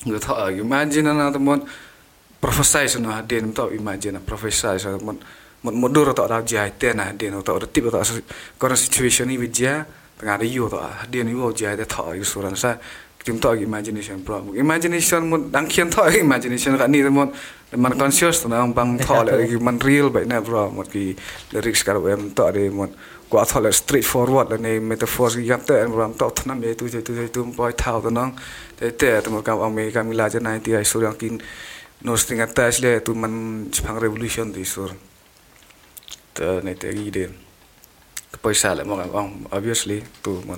[0.03, 1.63] ngi to imagine na to mon
[2.43, 5.19] prophesize na den to imagine prophesize mon
[5.63, 7.87] mon modur to ra jia te na den to de tip
[8.59, 9.87] current situation ni wijia
[10.23, 10.79] tengah de yo to
[11.11, 12.79] den yo jia de to yu suran sa.
[13.25, 17.31] Tum to imagination bro imagination mon dang khian to imagination ka ni mon
[17.71, 21.15] man conscious na ang bang to le ki man real ba na bro mon ki
[21.55, 22.91] lyrics kar em to de mon
[23.31, 26.75] ko to le straight forward le ne metaphors ki gam te bro to thna me
[26.75, 28.35] tu je tu je tu boy thao to nang.
[28.75, 31.39] Te te to mo kam ang me kam la je 90 ai sur yang kin.
[32.03, 34.91] No string attach le tu man chpang revolution di sur.
[36.35, 37.42] Te ne te gi de
[38.33, 40.57] kepaisala mo ang obviously to mo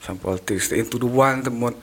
[0.00, 0.70] some politics.
[0.72, 1.74] Individual mo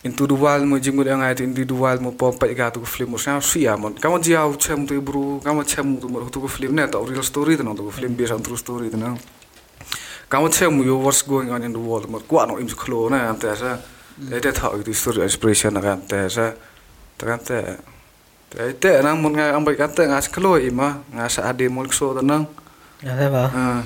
[0.00, 3.42] individual mo jing mo ang ay individual mo pa pa iga to film mo sa
[3.42, 5.42] siya mo kamo dia u chem to bro.
[5.42, 8.32] Kamo chem to mo to film na to real story to no to film based
[8.32, 9.18] on true story to no
[10.30, 12.08] kamo chem yo what's going on in the world?
[12.08, 13.76] Mo kwa no im klo na am ta sa
[14.16, 16.54] để ta thọ cái story inspiration là cảm ta sa
[17.18, 17.60] ta cảm ta
[18.54, 21.52] Đấy, tệ năng một ngày ông bị cắt ta ngã sẽ lôi mà ngã sẽ
[21.52, 22.44] đi một số tận năng.
[23.02, 23.82] Dạ thế.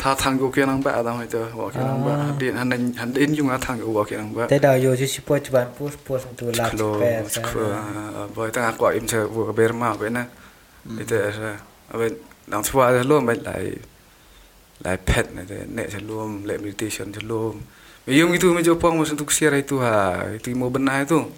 [0.00, 4.48] 他唱歌给啷办，然后就我给啷办，领还能还领用啊，唱歌我给啷办。
[4.48, 7.28] 在到有些是播几万播播上都拉出来噻。
[7.28, 10.26] 去咯，去咯，不会等下过一阵子，我个别嘛，别呢，
[10.84, 11.42] 你这是，
[11.92, 12.10] 啊不，
[12.48, 13.62] 当初啊就弄没来，
[14.78, 17.60] 来拍呢，这那就弄，来 meditation 就弄，
[18.06, 21.28] 没用 itu，没就帮我们都写来 itu 哈，itu mau benar itu。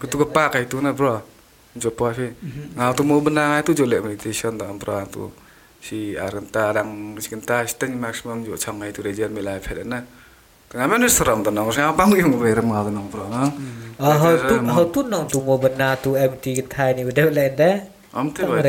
[0.00, 1.20] Ketuk kepak itu na bro,
[1.76, 2.30] jauh pasi.
[2.74, 5.30] Nah tu mau benar itu jauh meditation tak bro tu
[5.82, 9.98] si arantarang sikinta shtani maximum jo changai tu rejer milai ferena
[10.74, 13.50] na men sram da nang sa pang yung ber ma da nang pro na
[13.98, 17.70] ha tu ha tu nang tu mo bna tu mt thai ni de le de
[18.14, 18.62] am te ba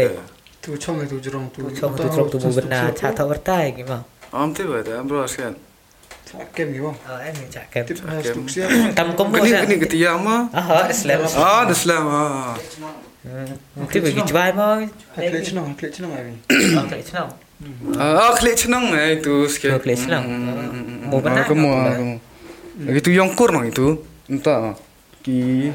[0.63, 3.67] tu chong tu jrong tu chong tu jrong tu mo bna cha ta ber tai
[3.77, 3.99] ki ma
[4.41, 5.53] am te ba de am bro asian
[6.33, 6.97] Hakim ni bang.
[6.97, 8.45] Eh, ah, ini cak Hakim.
[8.97, 10.49] Tam kombo ni ni ketiga ama.
[10.49, 11.29] Ah, Islam.
[11.37, 12.03] Ah, Islam.
[12.09, 12.53] Ah.
[13.77, 14.81] Mungkin bagi cuba bang.
[15.13, 16.35] Klik cenong, klik cenong ni.
[16.89, 17.31] Klik cenong.
[17.95, 19.79] Ah, ah klik cenong ni itu sikit.
[19.85, 20.25] Klik cenong.
[20.25, 21.43] Hmm, hmm, hmm, mau ah, benar.
[21.45, 22.11] Kamu, ah, mau.
[22.89, 24.01] Itu yang kur mang itu.
[24.25, 24.73] Entah.
[25.21, 25.69] Ki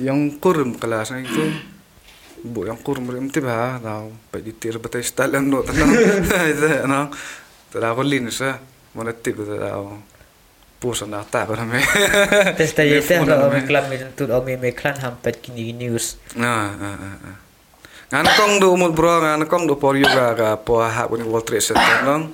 [0.00, 1.44] yang kur kelas itu.
[2.44, 4.08] Bu yang kur mereka mesti bah, tau.
[4.32, 5.90] Bagi tiar betul style yang nak tenang.
[6.52, 7.08] Itu nak.
[7.72, 9.82] Tidak aku lini sah mulle tipp seda
[10.80, 11.82] puusan nähä täällä kun me.
[12.58, 16.18] Tästä ei tehdä on klammi tuu omi me klan hampet kini news
[18.12, 21.40] ngan kong du mul bro ngan kong du por yoga ga po ha kun wol
[21.40, 22.30] tre set no.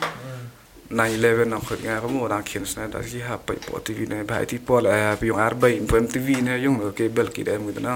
[0.91, 2.67] 911 nak kut ngan kamu orang kian?
[2.67, 5.71] sna da si ha pai po tv ne bhai ti po la ha yung arba
[5.71, 7.95] in po tv ne yung lo ke bel ki da mu da no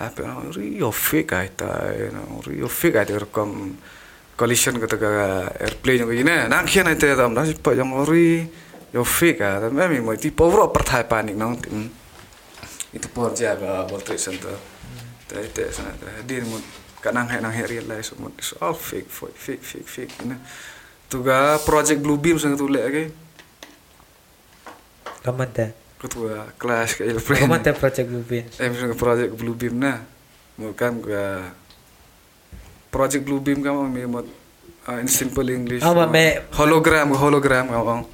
[0.00, 0.06] ha
[0.56, 0.90] ri yo
[1.56, 1.68] ta
[2.46, 3.76] ri yo fe ter kom
[4.34, 5.10] collision ko taka
[5.62, 8.42] airplane ko ina nang khian ai te dam na pa yang ori
[8.90, 11.88] yo fik a da me mo ti po ro panik nong tim hmm.
[12.94, 14.58] itu por ja ba bol tri sen sana
[15.30, 15.86] te te sen
[16.26, 16.58] te mo
[16.98, 20.36] kanang hai nang hai real life mo is all fik fake fik fik fik ina
[21.06, 23.04] tu ga project blue beam sang tu le ke
[25.22, 25.66] kamat te
[26.04, 26.20] ko tu
[26.60, 27.48] class ke airplane.
[27.48, 28.44] Kamat project blue beam.
[28.60, 30.04] Eh, em sang project blue beam na
[30.58, 31.54] mo kan ga
[32.94, 34.06] Project Blue Beam ka mo, may
[35.02, 35.82] in simple English.
[35.82, 36.38] Oh, um, may...
[36.54, 38.04] Hologram, hologram, oo.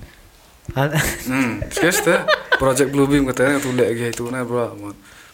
[0.70, 0.86] Oh,
[1.26, 4.70] mm, kesta project blue beam kata tu lek ge tu na bro.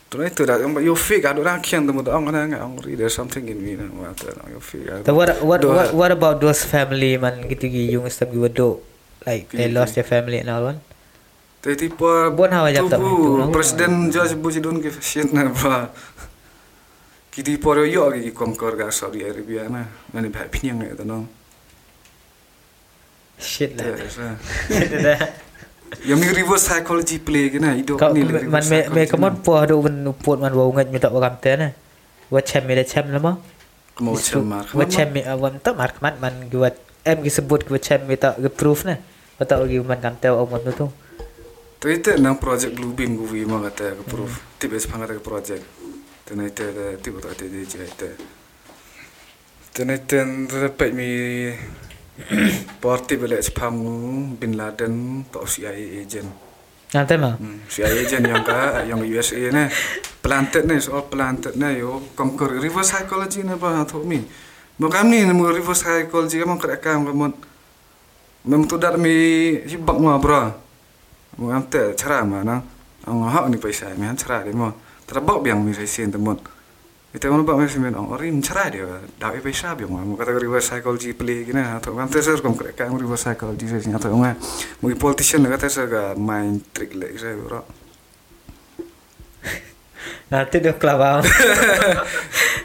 [0.09, 2.73] Tu na tu dah you fake ah, ada orang kian tu mudah ang nang ang
[2.97, 5.05] there's something in me na what lah, you fake ah.
[5.05, 5.61] so what what
[5.93, 8.81] what, about those family man gitu gi yang stab gi do
[9.29, 10.81] like they lost their family and all one
[11.61, 15.29] tapi tipe bon hawa jatuh tu presiden George Bush don't give a shit
[17.37, 19.85] Kiti poro yo ki komkor ga Saudi Arabia na.
[20.16, 21.29] Mani ba pinyang itu no.
[23.37, 25.20] shit lah dah
[26.03, 29.79] yang mi reverse psychology play ke na Kau ni man me me kamu puah do
[29.85, 31.68] ben puat man wau ngat minta wakam te na.
[32.33, 33.38] Wa chem me de chem lama.
[34.03, 36.75] mau cemar Wa chem me awan ta mar kamat man guat
[37.07, 38.99] em gi sebut gua chem me ta ge proof na.
[39.38, 40.87] Wa ta gi man kam te om tu tu.
[41.77, 45.12] tu itu nang project blue beam gu vi ma kata ke proof tip es pangata
[45.12, 45.62] ke project
[46.35, 47.87] na itu ada tip tu ada dia je
[49.85, 50.17] na itu
[50.49, 51.11] dapat mi
[52.83, 53.77] party balik sepam
[54.41, 56.33] bin Laden tak CIA agent.
[56.97, 57.37] Nanti mah.
[57.37, 59.69] Hmm, CIA agent yang ka yang USA ni.
[60.25, 64.25] Planted ni soal planted ni yo conquer reverse psychology ni apa tu mi?
[64.81, 67.27] Bukan ni nemu reverse psychology kamu kerja kamu kamu
[68.49, 69.12] memang tu dar mi
[69.69, 70.43] hibak mah bro.
[71.37, 72.65] Bukan te cara mana
[73.05, 76.37] ang hak ni paisa mi han cara dia mah terbak biang mi sen temun
[77.14, 78.85] itu mana bak mi sen ang orin cara dia
[79.16, 82.90] dah paisa biang mah kata reverse psychology play gini atau kan te ser kamu kerja
[82.90, 84.37] kamu reverse psychology sen atau nggak
[84.83, 87.62] mungkin politician kata ga main trick lagi saya bro
[90.31, 91.23] Nanti dia kelabang.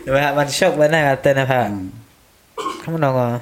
[0.10, 1.70] Wah, man shock mana kata na ha.
[2.82, 3.38] Kamu nong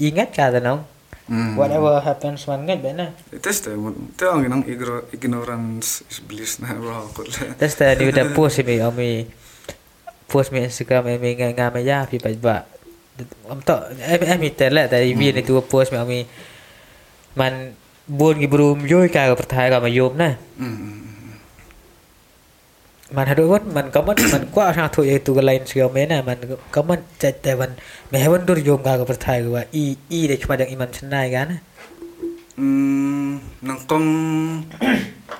[0.00, 0.88] ingat kata nong.
[1.28, 1.60] Hmm.
[1.60, 3.12] Whatever happens man ngat bana.
[3.28, 7.52] Itu sih, itu ang nang ignorance is bliss na bro ko le.
[7.60, 9.28] Terus tadi udah post mi ami
[10.24, 12.56] post mi Instagram mi ngai ngai ma ya pi pa ba.
[13.52, 13.76] Am to
[14.08, 16.18] em em mi tele tadi vi ni tu post mi ami
[17.36, 17.76] man
[18.08, 20.97] buồn cái brum vui cả cái thai cả mà yôm nè Hmm.
[23.08, 26.36] Man hadu pun man komen man kuat sangat tu yaitu kelain siapa mana man
[26.68, 27.72] komen cai cai pun
[28.12, 31.48] mehewan tu jom gak berthai gua i i dek cuma dengan iman senai kan?
[32.60, 34.06] Hmm, nang kong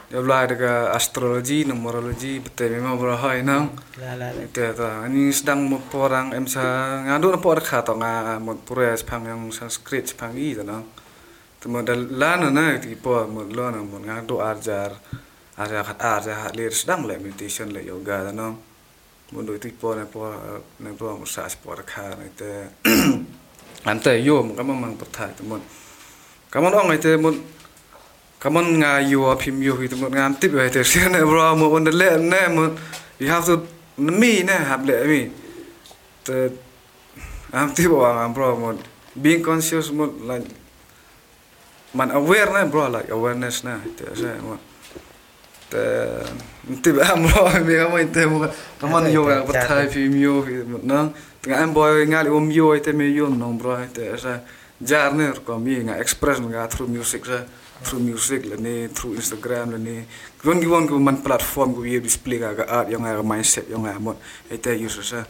[0.08, 3.76] jualah ya dega astrologi, numerologi betul memang berhaya nang.
[4.54, 6.62] Tiada, ini sedang memperang emsa
[7.04, 10.88] ngadu nampak orang kata ngah mud pura sepang yang sanskrit sepang i tu nang.
[11.60, 14.96] Tu muda lana nang tipu mud lana mud ngadu ajar
[15.58, 18.56] arjar khat arjar hat lir sedang le meditation le yoga nang.
[19.32, 20.30] Mod do ti po na po
[20.80, 22.70] na po mo sa por kha na te.
[23.90, 25.60] Ante yo mo kamang mang perthai ta mod.
[26.48, 27.36] Kamon ong ite mod
[28.38, 31.74] Kamon nga yo phim yo hi mod ngam tip ai te sian e bro mo
[31.74, 32.78] on the ne mod
[33.18, 33.66] you have to
[33.98, 35.34] me ne have le me
[36.22, 36.54] the
[37.50, 38.78] am tip wa ngam bro mod
[39.18, 40.46] being conscious mod like
[41.90, 44.62] man aware ne bro like awareness ne te sa mod
[45.70, 48.42] et äh, die haben wir haben wir in dem
[48.82, 52.72] haben wir ja aber drei vier Mio wie ne da ein Boy egal um Mio
[52.72, 54.42] ist der nong bro ist der
[54.80, 57.44] jarne kommt hier in Express mit through Music ja
[57.82, 60.02] through music la ni through instagram la ni
[60.42, 63.98] gwon gwon kau man platform kau wir display ga art yang ga mindset yang ga
[63.98, 64.18] mod
[64.50, 65.20] eta user sa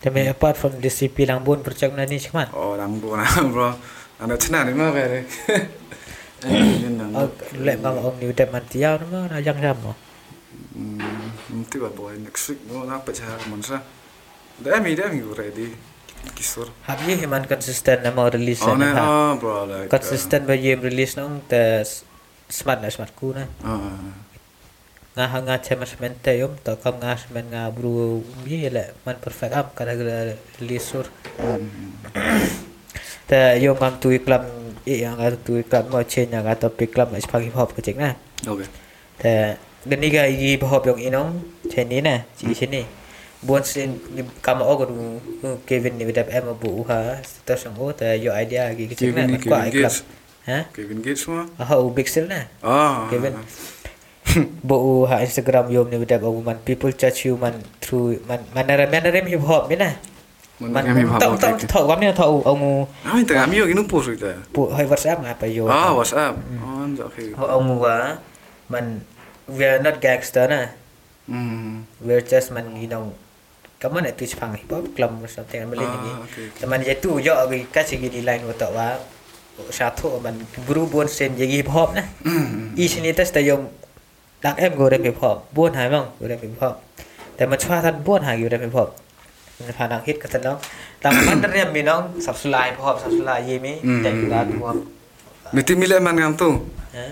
[0.00, 3.20] tapi e apart from disiplin lambun percaya ni cuman oh lambun
[3.52, 3.70] bro.
[4.14, 4.94] Anak cina ni mah
[6.44, 7.28] re oh
[7.66, 9.92] le ma om ni udah man tiaw na ma yang jam mo
[10.74, 11.24] mm
[11.70, 12.60] ti ba boy next week.
[12.66, 13.78] Mo na pa cha mon sa
[14.58, 15.70] da mi da mi ready.
[16.34, 16.72] Kisur.
[16.88, 19.02] Habis himan konsisten na mau release oh na na ha?
[19.04, 21.84] oh bro like konsisten ba yem release nong te
[22.48, 23.92] smart na smart ku na uh,
[25.14, 26.56] nga ha nga chema semente yom.
[26.64, 31.06] To kam nga semen nga bru ye le man perfect am kada gala release sur.
[33.28, 34.48] Te yom kam tu iklam
[34.84, 37.96] yang ka tu iklam mo chen yang ka topik club na spagi hop ke cek
[37.96, 38.12] na
[38.44, 38.68] okay.
[39.16, 39.56] Te
[39.88, 41.30] gani ga i hop yang inong
[41.72, 42.84] chen ni na ci sini
[43.44, 43.96] buon sin
[44.44, 44.84] kam o ko
[45.64, 47.16] Kevin ni bidap em bu ha
[47.48, 49.72] ta sang o te yo idea gi ke cek na Kevin ni man kwa Kevin
[49.72, 49.96] iklam Gates.
[50.44, 50.58] Ha?
[50.76, 51.48] Kevin Gates semua?
[51.56, 53.08] Ha o big still na ah.
[53.08, 53.40] Kevin.
[54.68, 58.84] Bo ha Instagram yom ni bidap o man people judge you man through man manara
[58.84, 59.96] manara hip hop ni na
[60.59, 63.87] man kami tau tau apa tau kam ni tau ông ah itu kami yo ginu
[63.87, 68.19] post itu bu hai WhatsApp ngapa yo ah whatsapp oh okay ông wa
[68.67, 68.85] man
[69.47, 70.75] we are not gangster na
[71.31, 73.15] hmm we're just man you know
[73.79, 76.59] kamu nak tu sepang hip hop club or something I'm Ah, ni okay, okay.
[76.59, 78.87] teman je tu yo gi kasih gini line wa wa
[79.71, 80.35] satu man
[80.67, 83.71] guru bon sen je hip hop na hmm i sini tes ta yom
[84.43, 86.75] dak em go rap hip hop bon hai mong go rap hip hop
[87.35, 88.83] แต่มันชว่าท่านบ้วนหาอยู่ได้ไหมพ่
[89.57, 90.57] อมันพานังฮิตกันน้อง
[90.99, 94.75] แต่มันเรียมมีน้องสับสลายพ่อสับสลายยี่มีแต่อยู่ร้านรวม
[95.49, 96.49] Mesti milik man ngam tu.
[96.97, 97.07] ฮะ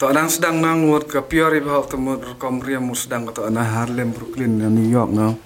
[0.00, 4.16] Tak orang sedang nangut ke pure hip hop temu rekam riam sedang kata ana Harlem
[4.16, 5.36] Brooklyn dan New York no.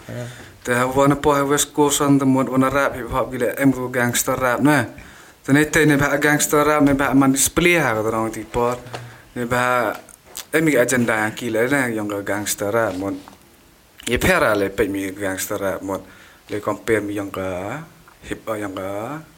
[0.62, 4.38] Teh wana po West Coast on temu wana rap hip hop gila em go gangster
[4.38, 4.86] rap na.
[5.42, 8.78] Tene te ne ba gangster rap ne ba man display ha kata orang tipo.
[9.34, 9.90] Ne ba
[10.54, 13.18] em mi agenda gila na yang go gangster rap mon.
[14.06, 15.98] Ye pera le pe mi gangster rap mon.
[16.49, 17.45] Le compare mi yang ke
[18.25, 18.89] hip hop yang ke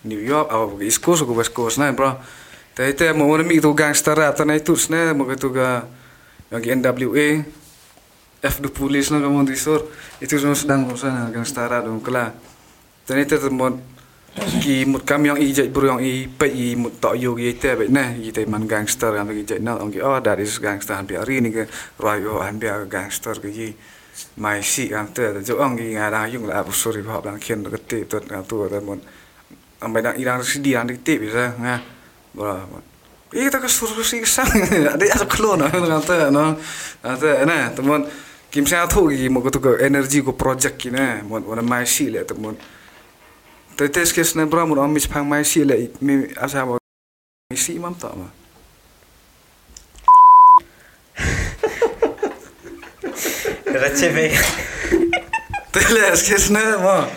[0.07, 2.15] New York atau East Coast ke West Coast na bro.
[2.71, 5.83] Tapi itu mau mana tu gangster rap tanah itu sebenarnya mau itu ga
[6.55, 7.43] yang NWA
[8.41, 9.91] F the police lah kamu disur
[10.23, 12.31] itu semua sedang sana gangster rap dong kelah.
[13.03, 13.83] Dan itu teman
[14.31, 17.75] ki mut kam yang ijat bro yang i pe i mut tak yo gi te
[17.75, 19.27] be nah i te man gangster yang
[19.59, 21.67] na ong oh that is gangster han hari ni ke
[21.99, 23.69] roi yo han bia gangster ke gi
[24.37, 27.63] mai si am te jo ong gi ngara yung la bu suri ba bang kien
[27.63, 28.99] ke te tot na tu ta mon.
[29.81, 31.81] Am bai dang irang si di an di te bisa nga
[32.33, 32.67] bra
[33.33, 34.51] i ta ka sur si sang
[34.93, 36.57] ada ya klon na na ta no.
[37.03, 38.05] Na ta na teman
[38.51, 41.85] kim sa thu gi mo ko to energy ko project ki na mon wana mai
[41.85, 42.55] si le teman
[43.75, 46.77] Tapi tes kes na bra mo am mis phang mai si le mi asa mo
[47.55, 48.27] si mam ta ma.
[53.65, 54.33] Receh baik.
[55.71, 57.07] Teles kes na mo.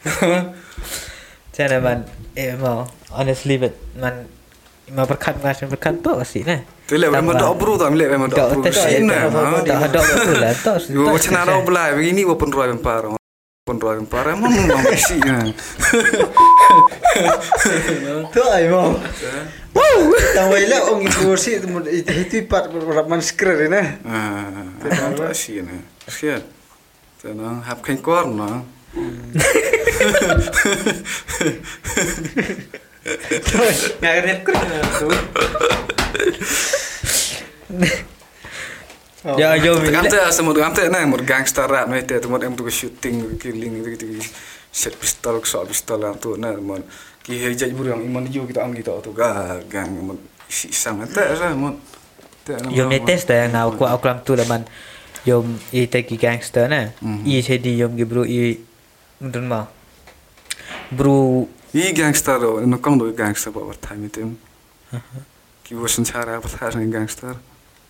[0.00, 4.24] Macam man Eh mau Honestly but Man
[4.96, 8.32] Mau berkat Mas berkat tu sih nah Teles mo do bro ta mi le mo
[8.32, 9.28] do bro si na.
[9.60, 13.04] Tak ada betul lah Tak Yo macam na ro bla begini wo pun roi par.
[13.04, 13.19] Pun roi par
[14.40, 15.46] mo mo mi si na.
[18.34, 18.98] Tu ay mo.
[19.70, 20.00] Wow.
[20.34, 22.72] Tang way la ong kursi itu itu part
[23.06, 24.00] man skrer na.
[24.02, 24.66] Ah,
[25.14, 25.86] ta si na.
[27.30, 28.66] Na hap kein kor na.
[34.00, 35.08] Nggak ada keren tu
[39.20, 42.40] Ya yo Am ta sa mo am ta na mo gangster rap na te mo
[42.40, 44.24] em tu shooting killing gitu gitu.
[44.72, 46.80] Set pistol so pistol am tu na mo
[47.20, 49.12] ki he jaj buru yang iman ju kita am kita tu.
[49.12, 50.16] Ga gang mo
[50.48, 51.76] si sang ta sa mo.
[52.72, 54.64] Yo metes dah yang aku aku lam tu laman.
[55.28, 56.96] Yom i teki gangster na.
[57.28, 58.56] I jadi yom gi bro i
[59.20, 59.68] Mungkin mau
[60.88, 61.44] Bro.
[61.76, 64.40] I gangster do no kong do gangster ba time tem.
[65.60, 67.36] Ki wo sen chara ba tha sen gangster.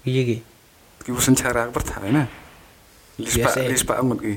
[0.03, 0.49] Iya gi
[1.05, 2.26] Ki wo sen chara ba tha na.
[3.18, 4.34] Lispa lispa amut ki.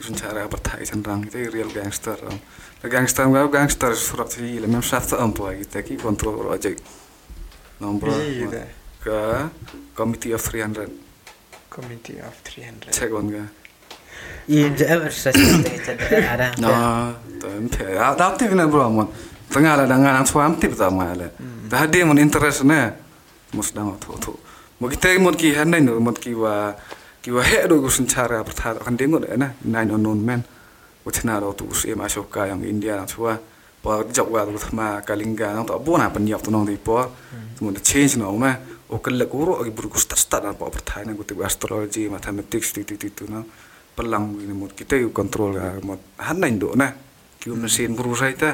[0.00, 2.16] Sen chara ba tha sen rang itu real gangster.
[2.82, 6.52] The gangster ga gangster surat si le mem sat am po kita ki control ro
[6.52, 6.70] aja.
[7.80, 8.66] Nombor Iya.
[9.04, 9.50] ka
[9.94, 10.88] committee of 300
[11.70, 12.92] Committee of 300.
[12.92, 13.44] check on ga.
[14.48, 16.70] I jam sa ada No,
[17.40, 17.84] to empe.
[18.00, 19.08] Ah, ta tip na bro mon.
[19.52, 21.28] Tengah la dengan ang suam tip ta ma la.
[21.68, 22.92] Ta hadi mon interest na.
[23.52, 24.32] Mus dang tu tu.
[24.76, 26.76] Mo kita mon ki han nai no mon ki wa
[27.24, 30.44] ki wa he do cara pertha kan dengot na nine unknown men.
[31.04, 33.40] Wachna do tu us em ashoka yang India lang chua.
[33.80, 37.08] Pa job wa tu ma kalinga nang ta bona pan yap tu nong di po.
[37.60, 38.52] Mo the change no ma.
[38.92, 42.84] O kala guru agi buru gus start na pa pertha na guti astrology mathematics ti
[42.84, 43.40] ti ti tu na.
[43.96, 46.92] Pelang ini mo kita yu control ga mo han nai do na.
[47.40, 48.52] Ki mesin buru sai ta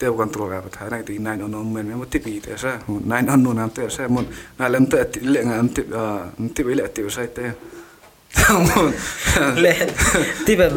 [0.00, 2.80] kita yu control ga pertha na ti nine unknown men mo tipi ta sa.
[2.88, 4.24] Nine unknown na ta sa mo
[4.56, 5.92] na lam ta le nga antip
[6.40, 7.52] antip ile ti sai ta.
[8.48, 8.88] Mo
[9.60, 9.72] Le
[10.48, 10.72] Tiba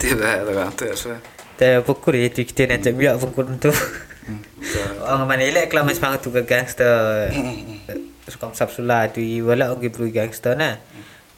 [0.00, 1.20] Tiba da ga ta sa.
[1.60, 3.68] Tapi pukul itu kita nanti biar pukul tu.
[5.04, 7.28] Orang mana elak kalau macam tu ke gangster.
[8.32, 10.80] Suka sapsula tu i wala orang bro gangster na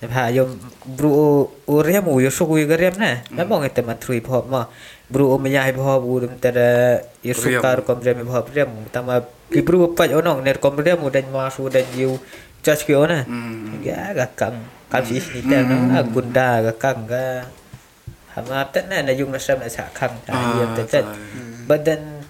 [0.05, 0.47] Ha yo
[0.85, 4.47] bro o rem o yo so ku ga rem na Memang itu matru hip hop
[4.53, 4.69] ma
[5.05, 8.71] Bro o menya hip hop u dum tada yo suka kom rem hip hop rem
[8.89, 9.21] Tama
[9.53, 12.17] ki bro pa onong ner kom rem dan masu dan you
[12.65, 13.29] Judge ke ona.
[13.85, 14.57] Ya ga kang
[14.89, 17.45] Kam si ni ta na gunda ga kang ga.
[18.33, 21.05] Hama tet na na yung nasam na sa kang ta yam tet tet.
[21.69, 22.25] But then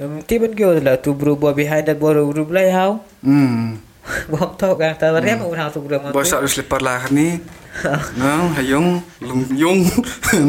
[0.00, 3.04] um, Tiban kyo la tu bro bo behind that bro bro play how
[4.02, 4.34] Hmm.
[4.34, 7.38] Bom to ka ta rem un how tu bro ma Bos harus lepas lah ni.
[8.18, 9.86] Nang hayong lung yung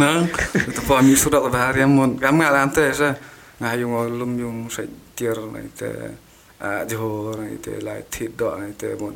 [0.01, 0.25] nang
[0.57, 3.13] itu pa mi surat bahari mon kami alam te sa
[3.61, 4.81] ngayong lum yung sa
[5.13, 6.17] tier na ite
[6.59, 9.15] a johor na ite la tit do na ite mon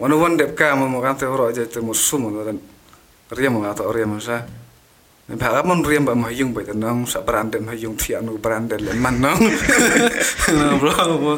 [0.00, 2.58] wano wan dep ka mo kan te ro je te mo sum mo dan
[3.36, 4.42] riam mo ato riam sa
[5.24, 8.20] Nên bà mon riam ba mo yung ba tan nang sa brand ma yung thia
[8.20, 9.40] no brand le man nang
[10.58, 11.34] no bro mo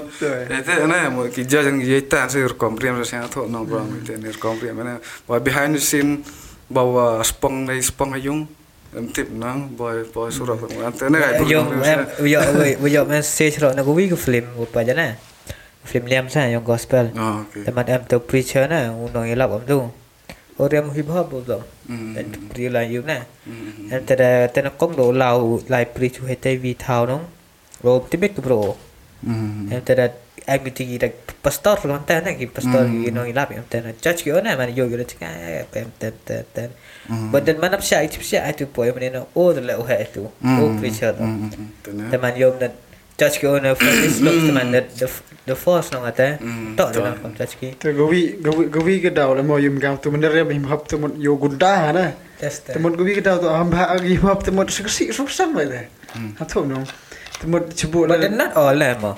[0.50, 3.86] ite na mo ki ja jang ye ta se kom riam sa tho no bro
[4.02, 4.98] ite ne kom riam na
[5.30, 6.26] ba behind the scene
[6.66, 8.50] bawa spong nei spong yung
[8.90, 12.42] em tip nang boy boy surat mo ante na ga Yung em yo
[12.90, 15.14] yo message ro na ko wi ko film ko pa jana
[15.86, 17.14] Film liam sa yung gospel.
[17.14, 17.62] Oh okay.
[17.62, 19.78] Teman em tu preacher na unong ilap om tu
[20.58, 21.60] Orang hip hop tu.
[21.88, 22.12] Mm.
[22.16, 23.92] Dan dia lah you na Mm.
[23.92, 27.24] Em tada tena kong do lau lai preach hu hete vi thao nong
[27.84, 28.60] Ro tibet ko bro.
[29.70, 30.10] Em tada
[30.46, 31.08] em gitu gitu
[31.42, 34.70] pastor kan ta na ki pastor ki no ilap em tada church ki ona man
[34.74, 36.70] yo yo chika em ten ten ten
[37.06, 37.30] Mm.
[37.30, 39.94] but then manap siya itu siya itu po em no o de la o ha
[40.02, 42.10] itu o preacher no Mm.
[42.10, 42.66] teman yom na
[43.16, 45.08] touch ke owner for this teman the the
[45.48, 47.02] the force nong Mm, tok betul.
[47.02, 50.10] dalam kom touch ki Te gawi gawi gawi ke daw le mo yum gam tu
[50.12, 52.04] ya bim hap tu mon yo gunda na.
[52.38, 55.54] test Te mon gawi ke daw tu am ba agi hap tu mon seksi susam
[55.56, 55.80] le le.
[56.38, 56.82] Ha tu no.
[57.40, 58.28] Te mon cebu but le.
[58.28, 59.12] not all lah mo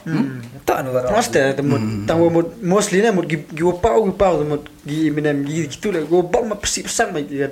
[0.68, 3.99] tok nu ro Mas te te mon tang mo mostly na mo gi gi pau
[4.07, 7.24] gi pau te mon gi minem gi gitu le go bom ma pesi pesan mai
[7.24, 7.49] dia.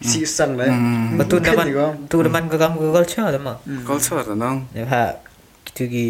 [0.00, 0.66] Si san le.
[0.68, 1.16] Mm.
[1.20, 1.66] betul Kan teman
[2.08, 3.56] tu teman ke kamu ke culture teman
[3.88, 4.84] culture ta nang ya
[5.66, 6.08] ha gitu gi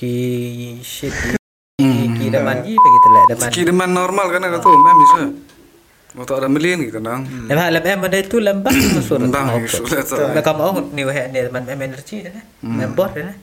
[0.00, 0.12] ki
[0.80, 1.36] shit ki
[1.74, 2.14] Mm.
[2.16, 5.20] ki daman gi begitu lah daman Ki deman normal kan ka tu, mem bisa.
[6.14, 7.26] Mau tak ada million gitu nang.
[7.50, 10.14] ya ha lam em ada tu lambak masuk Bang, sulit tu.
[10.14, 12.30] Nah, kamu oh ni wah ni teman em energy dah
[12.62, 13.34] member dah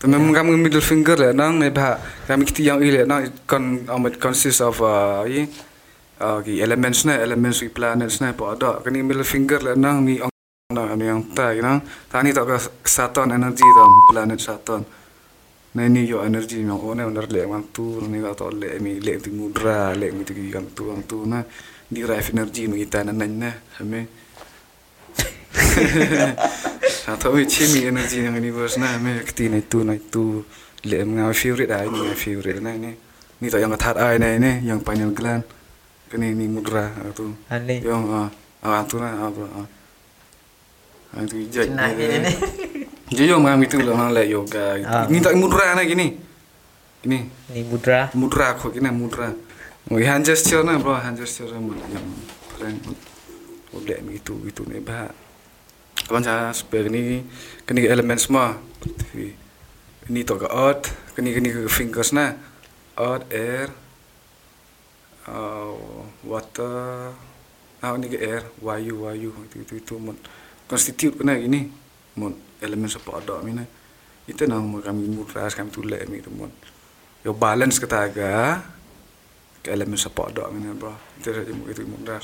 [0.00, 3.84] Tu memang kami middle finger le nang ne ba kami kiti yang ile nang kon
[3.84, 5.44] amat consist of uh, ye
[6.24, 8.80] uh, elements na elements wi planets na pa ada.
[8.80, 10.24] Kani middle finger le nang ni
[10.72, 12.56] ang na ni yang ta nang ta ni tak ka
[12.88, 14.80] Saturn energy tam planet Saturn
[15.76, 18.96] na ni yo energy yang one unar le mang tu ni ka to le mi
[18.96, 21.44] le tu mudra le mi tu ki yang tu ang tu na
[21.92, 24.08] di drive energy mi kita na na na hame
[27.12, 30.48] atau mi chemi energy yang universe na me kti na tu na tu.
[30.88, 32.96] Le mga favorite ai ni mga favorite na ni
[33.40, 35.44] ni to yang that ai na ni yang pineal gland.
[36.08, 37.36] Kani ni mudra tu.
[37.52, 38.28] Yang ah
[38.64, 39.83] ah tu na ah
[41.14, 42.32] ah tu jai nah ini ni.
[43.14, 44.74] Jadi yang mga itu lah le yoga.
[44.82, 45.06] Ah.
[45.06, 46.18] ni tak mudra na gini.
[47.06, 47.18] Ini.
[47.54, 48.10] Ni mudra.
[48.16, 49.30] Mudra ko kina mudra.
[49.86, 52.06] Mo hand gesture na bro hand gesture mo yang
[52.56, 52.80] paling
[53.70, 55.12] boleh mi itu ni bah
[56.08, 57.22] kawan saya supaya ni
[57.68, 58.58] kini elemen semua.
[60.08, 62.34] Ini to ke earth kini kini ke fingers na
[62.98, 63.70] earth air.
[65.28, 65.76] Uh,
[66.24, 67.12] water.
[67.84, 68.42] Ah ni ke air.
[68.64, 70.16] Wayu wayu itu itu itu mon
[70.70, 71.68] constitute kena gini
[72.16, 73.64] mon elemen apa ada mina
[74.24, 76.48] itu nang mo kami mudra kami tulek mi itu mon
[77.20, 78.64] yo balance kita aga
[79.60, 82.20] ke elemen apa ada mina bro itu saja mo itu mudra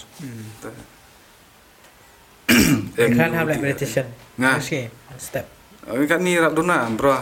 [2.96, 4.06] kan have like meditation
[4.40, 4.56] Nah.
[4.56, 4.88] okay
[5.20, 5.46] step
[5.80, 7.16] Ini kan ni rak dona bro.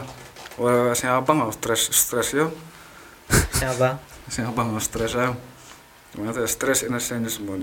[0.59, 2.51] Wah, saya abang mau stres stres yo.
[4.29, 5.39] Saya abang mau stres yo.
[6.19, 7.63] Mana tu stres ina sen semua.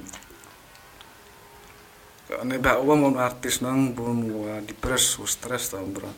[2.26, 6.09] Ini bah uang mau artis nang bun wah depres wah stres tau bro.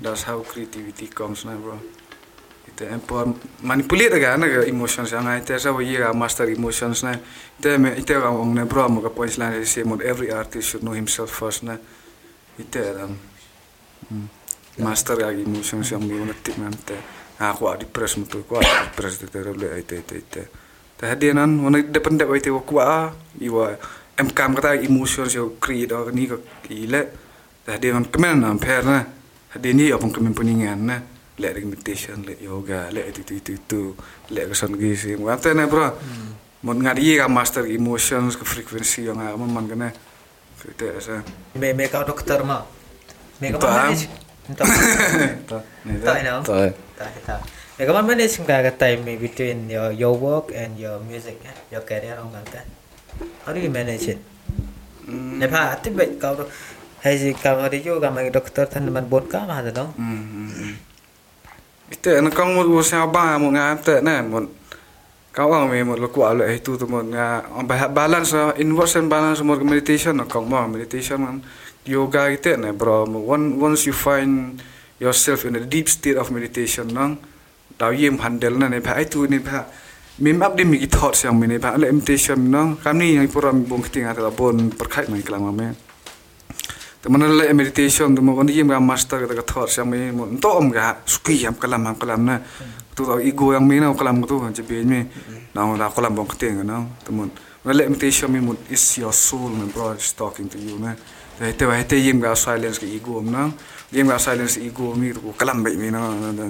[0.00, 1.76] That's how creativity comes na bro.
[2.64, 7.20] Itu empower manipulate kan na emotions yang itu saya wah iya master emotions na.
[7.60, 10.80] Itu me itu orang na bro mau ke points lah say mod every artist should
[10.80, 11.60] know himself first.
[12.56, 13.20] Itu orang.
[14.08, 14.32] Hmm.
[14.80, 16.96] Master lagi emotions yang mau netik nanti.
[17.36, 20.42] Aku ada depres mutu, aku ada depres itu terus le itu itu itu.
[21.00, 23.76] Tadi nan, mana depend dari itu aku ah, iwa
[24.20, 26.36] em kam kata emotions yang create or ni ke
[26.68, 27.08] ile.
[27.64, 29.00] Tadi nan kemen nan per na.
[29.48, 30.98] Tadi ni apa kemen puningan na.
[31.40, 33.82] Le meditation, le yoga, le itu itu itu itu,
[34.28, 35.16] le kesan gizi.
[35.16, 35.88] Mata na bro.
[36.60, 39.88] Mau ngadi ka master emotions ke frekuensi yang apa man kena.
[40.60, 41.24] Kita asa.
[41.56, 42.68] me me kau doktor mah
[43.40, 43.64] me Tak.
[43.64, 44.12] manage
[44.52, 44.68] tak
[45.48, 45.62] Tak,
[46.04, 46.68] Tak.
[47.24, 47.40] Tak.
[47.80, 48.36] tak kau manage
[48.76, 51.40] time me between your your work and your music
[51.72, 52.79] your career orang kata
[53.44, 54.20] how do you manage it
[55.10, 55.42] Hmm.
[55.42, 56.46] ne pa tiba kau tu
[57.02, 59.90] hai si kau ada juga kau doktor tan teman bon kau mah tu dong.
[61.90, 64.46] Itu anak kau mau usaha apa mau ngata na mau
[65.34, 67.42] kau orang me mau laku ala itu tu mau nga
[67.90, 68.30] balance
[68.62, 71.36] inwards and balance mau meditation na kau mau meditation kan
[71.82, 74.62] yoga itu na bro one once you find
[75.02, 77.18] yourself in a deep state of meditation nang
[77.74, 79.66] dah yem handle na ne pa itu ni pa
[80.20, 83.80] mim up di mi thoughts yang mini pa le meditation nang kami yang pura bung
[83.80, 85.72] keting atau bon perkait mai kelang mame.
[87.00, 90.68] Teman le meditation tu kon yim ga master ka thoughts yang mi mo to om
[90.68, 92.36] ga suki yam kalam ham kalam na.
[92.92, 95.08] Tu tau ego yang mi na kalam tu je be mi
[95.56, 97.32] na na kalam bong keting na teman
[97.64, 100.92] le meditation mi mo is your soul my bro is talking to you na.
[101.40, 103.48] Te wa te yim ga silence ke ego na
[103.88, 106.44] yim ga silence ego mi tu kalam be mi na na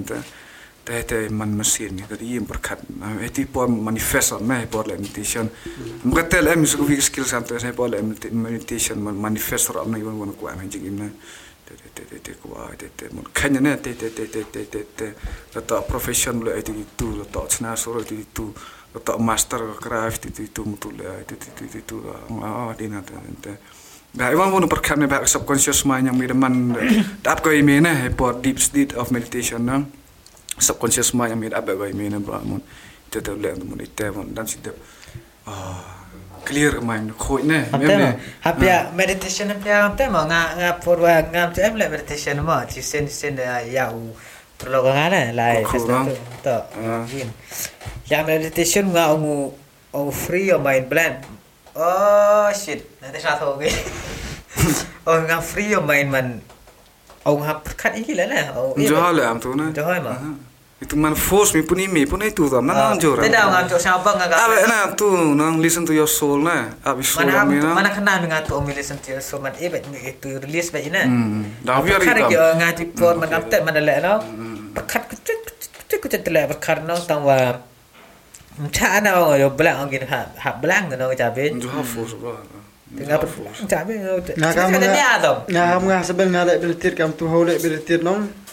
[0.91, 2.81] te te te man mesin ni tadi yim perkat
[3.23, 5.51] eti por manifest na por le meditation
[6.05, 9.99] mga tel em su vi skill santo sa por le meditation man manifest ro na
[9.99, 11.09] yon won ko am jing im na
[11.65, 14.43] te te te te te ko te te mon kanya na te te te te
[14.51, 15.07] te te te
[15.55, 18.53] la ta profession le eti tu la ta chna so ro eti tu
[18.95, 21.97] la ta master craft eti tu mutu le eti tu tu tu
[22.43, 23.55] ah di na te te
[24.11, 26.75] Nah, iwan pun perkat ni bahak subconscious mind yang mi deman
[27.23, 29.87] dap ko na por deep state of meditation nang
[30.61, 32.63] subconscious mind yang made up by me na bro mon
[33.09, 34.71] itu tu le mon itu mon dan situ
[35.49, 36.01] ah
[36.45, 38.09] clear mind khoi ne Hapte mo.
[38.45, 42.57] Hapya meditation hapya hapte mo nga nga for wa nga em le meditation mo.
[42.65, 44.13] Ti sen sen da ya u
[44.61, 46.13] Perlu kau kan lai Kau kurang.
[46.45, 46.63] Tak.
[46.77, 47.09] Ah.
[48.13, 49.57] Yang meditation ngah ongu
[49.97, 51.25] ongu free your mind blend.
[51.73, 52.85] Oh shit.
[53.01, 53.73] Nanti tahu ke.
[55.09, 56.29] Oh ngah free your mind man.
[57.25, 58.45] Ongu hap kat ini lah lah.
[58.53, 58.77] Oh.
[58.77, 59.73] Johal lah am tu na.
[59.73, 60.21] Johal mah.
[60.81, 63.21] Itu man force mi pun imi pun itu tam na nang jor.
[63.21, 66.73] Tidak ngah tu siapa ngah Abe na tu nang listen to your soul na.
[66.81, 67.77] Abi soul Mana mi na.
[67.77, 70.89] mana kena dengan tu om listen to your soul man eh bet itu release bet
[70.89, 71.05] ina.
[71.05, 71.45] Hmm.
[71.61, 72.09] Dah biar itu.
[72.17, 74.15] lagi orang ngaji pun man update mana lek no.
[74.73, 77.61] Perkat kecil kecil kecil telek perkat no tang wa.
[78.57, 81.45] Macam mana orang yo belang orang gini hak hak belang no cabe.
[81.61, 82.41] Johal force ba.
[82.97, 83.93] Tengah belang cabe.
[84.33, 84.81] Nga kamu
[85.45, 88.49] kamu nga sebel nga lek belitir kam tu hau lek belitir nong.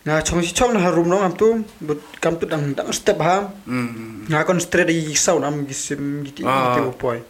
[0.00, 3.20] Nga chong si chong na harum nong am tu but kam tu dang dang step
[3.20, 3.52] ham.
[3.68, 4.24] Hmm.
[4.32, 6.72] Nga kon straight i sau nam gisim giti Ah.
[6.72, 7.20] giti upoi.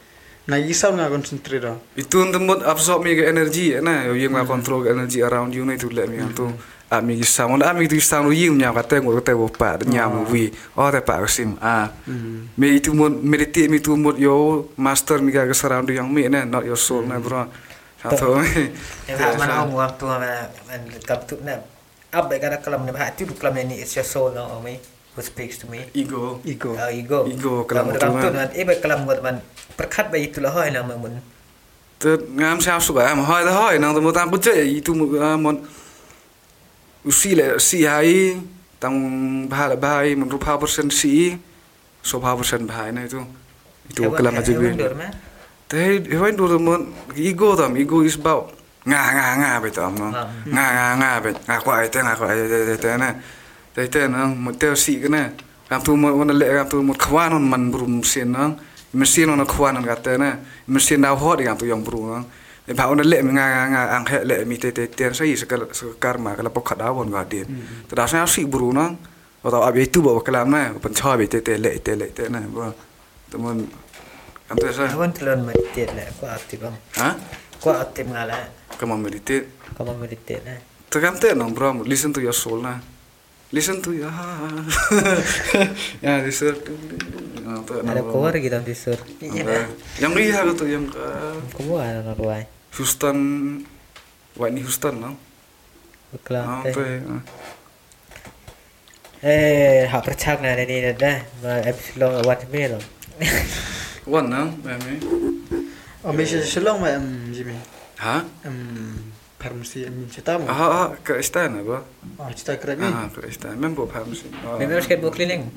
[0.46, 1.66] Nga i sau nga kon straight.
[1.98, 4.06] Itu untuk mod absorb mi ke energy na.
[4.06, 6.46] Yo yang control ke energy around you na itu let mi tu.
[6.90, 10.50] Ami kisah, mana ami tu kisah lu yim nyam kata ngor kata wopa nyam wi.
[10.74, 11.58] Oh te pa sim.
[11.58, 11.90] Ah.
[12.06, 12.54] Hmm.
[12.54, 16.46] Me itu mod meditate mi tu mod yo master mi ka surround yang mi na
[16.46, 17.50] not your soul na bro.
[17.98, 18.38] Satu.
[19.10, 20.30] Yang hak mana orang waktu mana
[20.70, 21.18] man kam
[22.10, 22.18] tu na.
[22.18, 24.82] Ab baik kata kalam ni hak tu kalam ni it's your soul no me
[25.14, 25.86] who speaks to me.
[25.94, 26.42] Ego.
[26.46, 26.74] Ego.
[26.74, 27.26] Ah, ego.
[27.26, 28.50] Ego, kalam kalam tu, tu man.
[28.54, 29.38] Eh baik kalam buat man.
[29.78, 31.22] Perkat baik itulah hoi nama mun.
[31.98, 34.54] Te ngam sao su ga am hoi da hoi nang tu mo tam pu che
[34.66, 35.56] itu mon
[37.04, 38.36] usi le si hai
[38.80, 38.96] tang
[39.48, 41.36] ba la bai mon rupa persen si
[42.02, 43.22] so pa persen bai na itu.
[43.90, 44.70] Itu bi.
[44.78, 45.10] dur mah.
[45.70, 50.08] Te hewan dur mon ego tam ego is about nga nga nga be tam no.
[50.08, 50.24] Ah.
[50.48, 53.08] Nga nga nga be nga kwa te nga kwa te te na.
[53.76, 55.28] Te te nang mo te si ke na.
[55.68, 58.56] Kam tu mo wana le kam tu mo khwan on man brum sin nang.
[58.96, 60.40] Mesin on khwan on kata na.
[60.64, 62.26] Mesin dah hot kam tu yang brum nang.
[62.64, 65.12] E ba ona le mi nga nga nga ang he le mi te te te
[65.12, 65.68] sai sekal
[66.00, 67.46] karma kala pok khada won ga din.
[67.84, 68.96] Te da sa si brum nang.
[69.40, 70.72] Atau abi itu bawa kelam na.
[70.80, 72.40] Pen cha be te te le te le te na.
[72.48, 72.72] Ba.
[73.28, 73.68] Teman
[74.48, 74.88] kam tu sa.
[74.88, 76.08] Hewan telur meditate lah.
[76.16, 76.76] Kau aktif bang.
[76.96, 77.08] Ha?
[77.60, 78.59] Kau aktif ngalah.
[78.80, 79.44] Come on meditate.
[79.76, 80.56] Kau mau meditate lah.
[80.88, 82.80] Tergantung nang bro, listen to your soul na.
[83.52, 84.08] Listen to your
[86.00, 86.72] ya listen to
[87.44, 88.96] Ah, tu, Ada keluar kita di sur.
[90.00, 91.02] Yang lihat tu yang ke
[91.60, 92.48] Keluar ada ruai.
[92.78, 93.18] Houston
[94.40, 95.12] Whitney Houston no.
[96.16, 96.32] Tu.
[96.40, 96.64] ah.
[99.20, 101.20] Eh, hak percak na ni dah.
[101.44, 102.72] Ma episode one mil.
[104.08, 104.96] One no, mami.
[106.00, 107.79] Oh, mesya selong ma am Jimmy.
[108.00, 108.24] Ha?
[109.40, 110.36] Permisi am cerita.
[110.44, 111.80] Ah, ah, ke istana ba?
[112.20, 112.84] Oh, cerita kerap ni.
[112.84, 113.56] Ah, ke istana.
[113.56, 114.28] Member paham sih.
[114.44, 114.60] Ah.
[114.60, 115.48] Memang sikit buat keliling.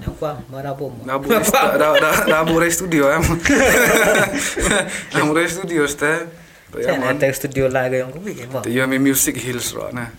[0.00, 0.16] Yang
[0.48, 0.96] marabum.
[1.04, 1.44] Nabu dah
[1.76, 3.20] dah dah boleh studio em.
[5.12, 6.24] Dah boleh studio sta.
[6.72, 8.64] Saya nak studio lagi yang kubi ke mo.
[8.64, 10.12] Tu yang music hills ro na.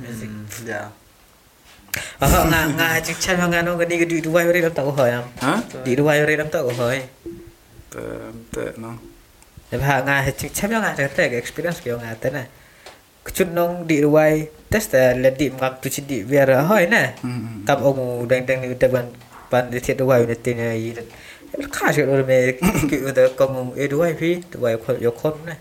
[0.00, 0.28] Music.
[0.68, 0.92] Ya.
[2.20, 5.24] Ah, nga nga cik chan nga no gani gadi dua hari lam tak hoy am.
[5.40, 5.64] Ha?
[5.88, 7.00] Di dua hari lam tak hoy.
[7.88, 8.04] Tu
[8.52, 9.07] tu no.
[9.70, 12.44] Tapi hak nga cik chan nga tak experience ke nga ta na.
[13.24, 14.24] Kecut nong di dua
[14.70, 17.12] test ta ledi ngam tu cidi biar hoy na.
[17.66, 19.06] Kam ông đang đang đi tập ban
[19.50, 20.92] ban đi thiệt đuôi này tiền này
[21.72, 22.52] khá sự rồi mẹ
[22.90, 25.56] kiểu đó công ông ấy đuôi phi đuôi con yo con này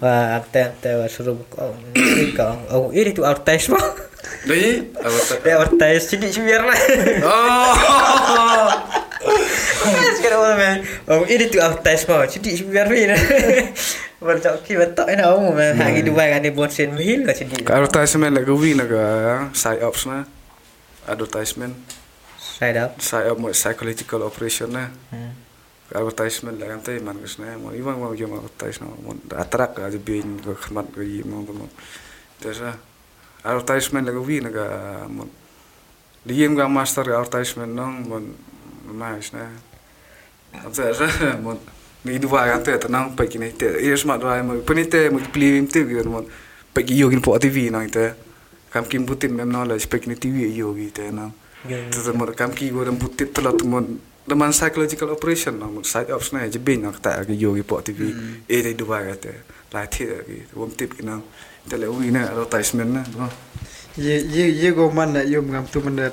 [0.00, 3.74] và anh tên tên và sử dụng ông cái con ông ấy đi tụ advertise
[3.74, 3.80] mà
[4.46, 5.38] Đấy, apa tak?
[5.44, 6.80] để advertise chỉ đi chỉ biar này
[7.26, 8.73] Oh.
[10.16, 13.18] Sekarang orang ông ấy đi tụ advertise mà chỉ đi chỉ biar phi này
[14.20, 16.96] và cho khi mà tội nó ông mà hai cái đuôi cái này buồn xin
[16.96, 19.04] hill là chỉ đi Ka advertisement gawi na ka
[19.54, 20.24] side ups na.
[21.06, 21.74] Advertisement.
[22.58, 24.72] Sai đó side up psychological operation.
[25.12, 25.18] Ừ.
[25.90, 29.74] Ka advertisement la kante man kas na mo iwan mo yo advertise na mo atrak
[29.74, 31.68] ka bin ko khmat ko yi mo mo.
[32.42, 32.72] Tesa
[33.44, 34.66] advertisement la gawi na ka
[35.08, 35.24] mo
[36.24, 38.16] Diem ka master advertisement nong mo
[38.92, 39.48] mais na.
[40.70, 41.08] Tesa
[41.42, 41.58] mo
[42.04, 45.66] ni dua kan te tenang pa kini te iya smart dua mo penite mo plim
[45.66, 46.22] te gitu mo
[46.74, 48.12] pa yo gin po TV nang te
[48.70, 51.32] kam kim butin mem knowledge pa kini TV yo gitu nang.
[51.64, 53.80] Tu mo kam ki go dam butit tu lot mo
[54.28, 57.64] daman psychological operation nang mo side ups na je bin nak ta ki yo gi
[57.64, 58.12] po TV.
[58.46, 59.32] E te dua ka te
[59.72, 61.24] la te ki wom tip ki nang.
[61.64, 63.30] Te le wi na advertisement na no
[63.96, 66.10] Ye ye ye go man na yum ngam tu man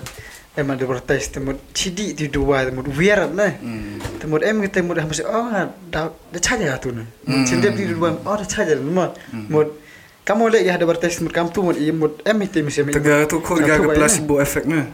[0.52, 3.56] em ada advertise temut cidi di dua temut wear na.
[3.56, 5.48] mm Temut em kita temut masih oh
[5.88, 7.08] dah dah caja tu na.
[7.24, 7.48] Hmm.
[7.48, 9.16] Sendiri di dua oh dah caja nama.
[9.32, 9.80] Mut
[10.22, 13.26] kamu lihat ya ada advertise temut kamu tu mut iya mut em itu mesti Tega
[13.26, 14.92] tu ko ga Satu ka baik placebo effect na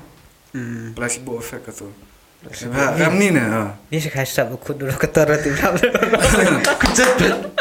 [0.55, 0.95] Hmm.
[0.95, 1.89] placebo effect ka tu
[2.47, 3.69] Sebab kam ni na ah.
[3.91, 5.51] Ni sekarang start aku dulu ketara tu.
[6.85, 7.11] Kejap.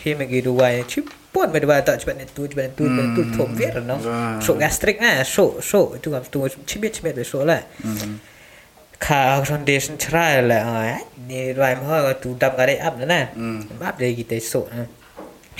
[0.00, 4.00] ที่มันกีด้วยชิบปวดไปด้วยต่อจะเป็นตัวจะเป็นตัวจะเป็นตัวถมเวียร์เนาะ
[4.42, 5.36] โซแกสตริกน่ะโซ
[5.66, 7.60] โซจุกับตัวชิบเบ็ดชิบเบ็ดไปโซแหละ
[9.06, 10.60] ขาสนเด็ดชราแหละ
[11.30, 13.22] นี่ด้วยมั่วตูดับกันได้อัพนะน่ะ
[13.80, 14.52] บ้าเลยกีแต่โซ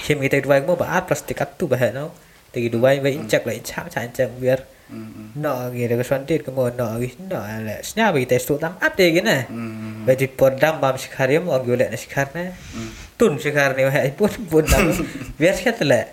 [0.05, 2.11] ที่มีแต่ด้วยมัวบ่อัพพลาสติกตู้บ่เห็นเนาะ
[2.51, 5.41] แต่กีด้วยไว้อินจักเลยช้าช้าอินจักเวียร์ Mm-hmm.
[5.41, 7.79] Nak lagi dia kesuntit kamu nak lagi nak lah.
[7.81, 9.49] Senyap bagi test tu tam apa lagi na?
[9.49, 10.05] Mm-hmm.
[10.05, 12.45] Bagi pordam bam sekarang mau lagi oleh sekarang na.
[12.53, 12.91] Mm-hmm.
[13.17, 14.93] Tun sekarang ni wahai pun pun tam.
[15.41, 16.05] Biar sekarang tu lah.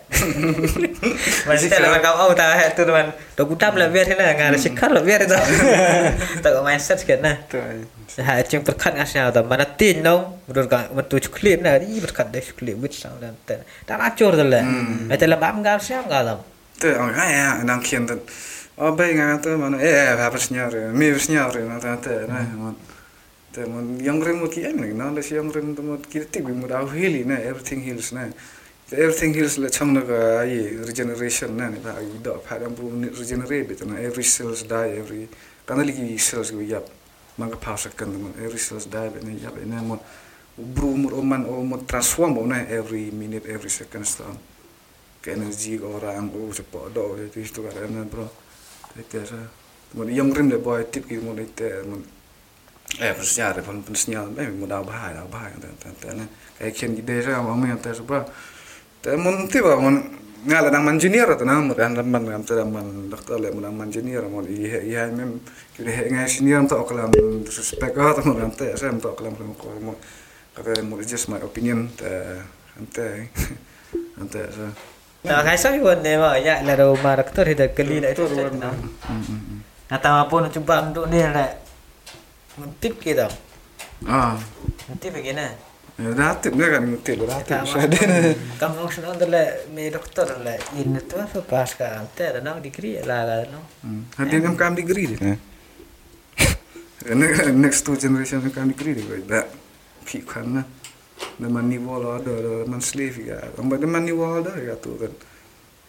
[1.48, 3.08] Masih tak lepas kau awak tahu hai tu teman.
[3.36, 4.64] Tuk kutam lah biar na ngan mm.
[4.64, 5.40] sekarang lah biar tu.
[6.44, 7.34] Tak kau mindset sekarang na.
[8.20, 10.44] Hai cing perkat ngan senyap tu mana tin dong.
[10.48, 10.96] Berdua kau mm.
[10.96, 11.80] betul cuklip na.
[11.80, 13.64] Ini perkat dah cuklip buat sang dan tak.
[13.88, 14.64] Tak acur tu lah.
[15.08, 16.38] Macam lepas kau senyap kau tu.
[16.80, 18.16] Tuh, orang kaya, nak kian tu.
[18.80, 19.76] Oh, baik ngan tu mana?
[19.76, 20.72] Eh, apa senyar?
[20.96, 22.76] Mi senyar, nang tu, nah, man.
[23.52, 26.56] Tu, man, yang rem mut kian lagi, nang lesi yang rem tu mut kita tibi
[26.56, 28.32] mut au hili, nah, everything heals, nah.
[28.92, 32.74] Everything heals le chang na ka ai regeneration na ni ba ai do pa dam
[32.74, 35.30] bu regenerate bit na every cells die every
[35.68, 36.90] kana lagi cells go yap
[37.38, 40.02] manga pa second man every cells die bit na yap na mo
[40.58, 44.42] bru mo oman o mo transform o na every minute every second stone
[45.22, 48.26] ke energi ko orang o se po do itu itu ka na bro
[49.26, 49.40] sa
[49.94, 51.98] mo yang rim le boy tip ki mo itu mo
[52.98, 55.90] eh pas ya de pon pon sinyal eh mo da ba da ba ta ta
[55.94, 56.26] ta na
[56.62, 58.22] eh ken di de sa mo me ta sa bro
[59.02, 59.98] ta mon ti ba mon
[60.46, 63.62] ngala nang man junior ta na mo dan man ngam ta man doktor le mo
[63.62, 65.42] nang man junior mo i i hai mem
[65.74, 65.92] ki de
[66.30, 67.10] senior ta oklam
[67.50, 69.94] suspect ka ta mo ngam ta sa mo ta oklam ko mo
[70.54, 72.10] kata mo just my opinion ta
[72.78, 73.30] ante
[74.22, 74.66] ante sa
[75.24, 78.24] ta kai sa ki won ne ma ya la ma doktor hida kali la itu
[78.56, 78.72] na
[79.90, 81.50] Nata apa nak cuba untuk ni lah
[82.62, 83.26] Mentip kita
[84.06, 84.38] ah.
[84.86, 85.50] Mentip begini
[86.00, 90.56] ya datip ne kan mutip datip sa de Kamu senang tu lah Me doktor lah
[90.78, 91.42] Ini tu apa?
[91.42, 93.66] Pas ka Ante ada nak degree lah lah no
[94.16, 95.36] Hadin kam kam degree di na.
[97.56, 99.42] Next two generation kam degree di ko da.
[100.06, 100.62] Ki kan na.
[101.40, 103.38] Na man ni wala da da man ga.
[103.58, 105.14] Am ba man ni wala da ga tu kan.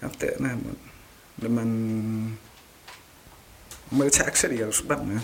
[0.02, 0.76] Am te na man.
[1.40, 1.70] Da man
[3.90, 5.18] Ma tax di ga sebab na.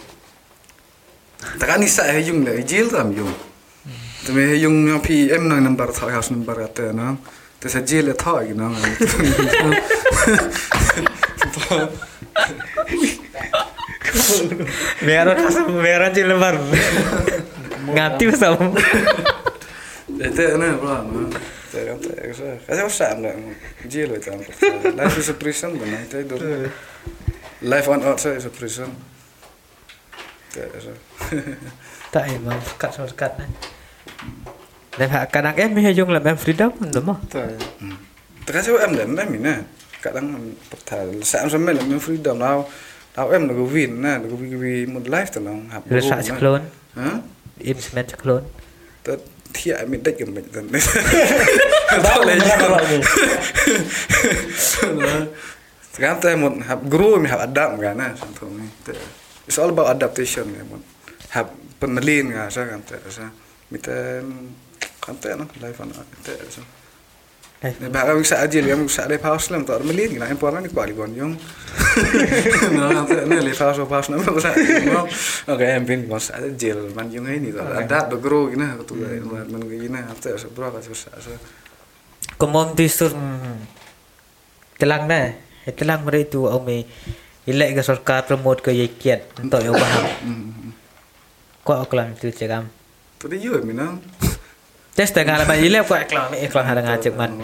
[1.59, 3.31] Ta ni sa he yung le jil tam yung.
[4.27, 7.15] Tu me he yung yang PM na number tha house number ate na.
[7.63, 8.67] Ta sa jil le tha gi na.
[15.07, 15.37] Meron
[15.83, 16.57] Meron je lebar
[17.87, 18.55] Ngati pasal
[20.17, 21.29] Itu na bro, no.
[21.69, 22.47] Itu kan tak sa.
[22.65, 23.31] Kasi ako sa na
[23.85, 24.41] jail ito ang
[24.97, 26.37] Life is a prison ba na ito do.
[27.61, 28.91] Life on earth is a prison.
[30.57, 30.93] Itu sa.
[32.15, 33.45] Tak emang Kat sama kat na
[34.97, 37.21] Dan kadang em Meh yung lah Mem freedom Lama
[38.47, 39.55] Kasi ako em lang em na.
[40.01, 42.65] Kadang pagtal sa am sa men em freedom now.
[43.19, 45.69] Now em nago win na, nago wi mo life to lang.
[45.69, 46.65] Rasa cyclone
[46.97, 47.21] Ha?
[47.61, 48.49] In cement cyclone
[49.05, 49.21] Tot
[49.53, 50.47] thia mi dak yung bet.
[55.97, 58.69] Sekarang tu mau have grow, mi have adapt kan na contoh ni.
[59.47, 60.83] It's all about adaptation ya mon.
[61.33, 63.31] Have pemelin kan sa kan tu sa.
[63.73, 64.23] Mita
[65.03, 66.63] kan tu na life ana tu sa.
[67.65, 67.73] Eh.
[67.81, 70.61] Ni ba kami sa ajil kami sa le paus lam tu melin kan yang poran
[70.61, 71.33] ni kuali bon yung.
[72.77, 74.53] No kan tu ni le paus paus na sa.
[75.49, 77.61] Okay, yang pin kon sa ajil man yung ini tu.
[77.61, 81.33] Adapt do grow gina tu man gina tu sa bro ka sa sa.
[82.37, 83.17] Kumom disur
[84.77, 85.33] Telang na
[85.73, 86.85] Telang mereka itu Ông mày
[87.49, 90.05] Ilek ke sarkar promote ke ye kiat Untuk paham
[91.65, 92.69] Kau kelam tu cakap.
[93.19, 93.59] Tu dia yo
[94.97, 97.37] Tes tengah lah ile kau kelam kelam ada ngajak man.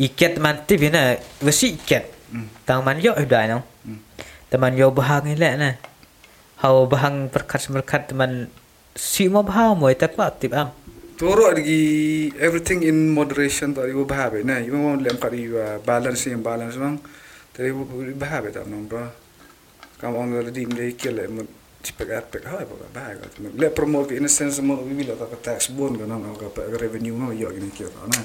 [0.00, 2.08] Iket man tip na besi iket.
[2.32, 2.48] Hmm.
[2.64, 3.60] Tang man yo dah no.
[3.84, 4.00] Hmm.
[4.48, 5.76] Teman yo bahang ile na.
[6.64, 8.48] Hau bahang perkat berkat teman
[8.96, 10.72] si mo bahang mo tak kuat tip am.
[11.20, 16.24] Toro lagi everything in moderation tu ibu bahabe na ibu mau lem kari ibu balance
[16.24, 16.96] yang balance bang.
[17.52, 17.84] Tapi ibu
[18.16, 19.12] bahabe tak nong bro.
[20.00, 21.28] Kamu orang lagi di kira
[21.84, 23.32] cepat apek hai bahabe kat.
[23.60, 27.12] Le promote in a sense mo ibu lah tak tax bon kan nong apa revenue
[27.12, 28.20] mo yo gini kira na.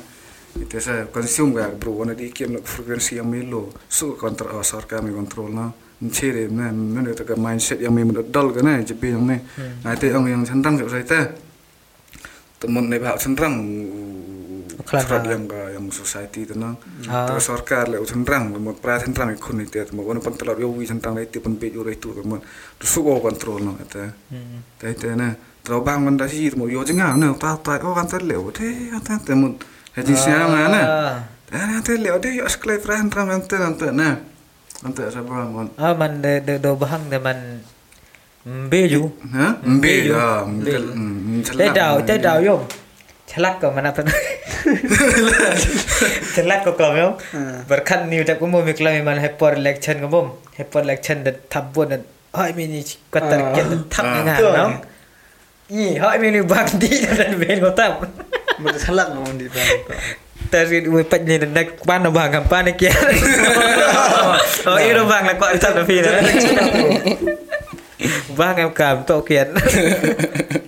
[0.55, 3.75] Itu saya consume gak bro wana di kira nak frekuensi yang melo.
[3.91, 5.75] So kontrol asar kami kontrol na.
[5.99, 9.35] Mencari na, mana tu mindset yang memang dal kan na, jadi yang ni.
[9.83, 11.35] Nah itu yang yang centang kat saya
[12.55, 15.69] teman ni bahak cenderang Kelan Kelan ha.
[15.75, 16.75] yang society tu nang
[17.09, 17.27] Ah.
[17.27, 20.87] terus sarkar le cenderang mo pra cenderang ikun itu tu mo ono pantelor yo wi
[20.87, 22.39] cenderang itu pun pe yo itu tu mo
[22.79, 24.63] tu sugo kontrol no eta Hmm.
[24.79, 27.91] tai te na tro bang man da si mo yo jenga na ta ta o
[27.97, 28.67] kan ter le o te
[29.03, 29.47] ta te mo
[29.95, 30.81] he ji sia na na
[31.49, 34.15] ta te le o de yo sklai pra cenderang ante ante na
[34.87, 37.39] ante sa ba mo Ah man de de do bahang de man
[38.49, 39.03] Mbeju.
[39.35, 40.73] ha mbe ya mbe
[41.59, 42.55] Te dau, te dau yo.
[43.29, 44.01] Celak kau mana tu?
[46.35, 47.15] Celak kau kau yo.
[47.65, 50.35] Berkan ni udah kumu miklam man hepor election kumu.
[50.55, 51.97] Hepor election de tabun de.
[52.29, 54.65] Hai mini kata ket tap dengan no.
[55.73, 58.05] Ni hai mini bandi dan ben kau tap.
[58.59, 59.67] Mata salak ngomong di bang.
[60.49, 61.53] Tadi dua pat ni dan
[61.85, 62.93] pan bang kan pan kia.
[64.67, 66.03] Oh, itu bang lah kau tap tapi.
[68.37, 69.51] Bang em kam tu kian.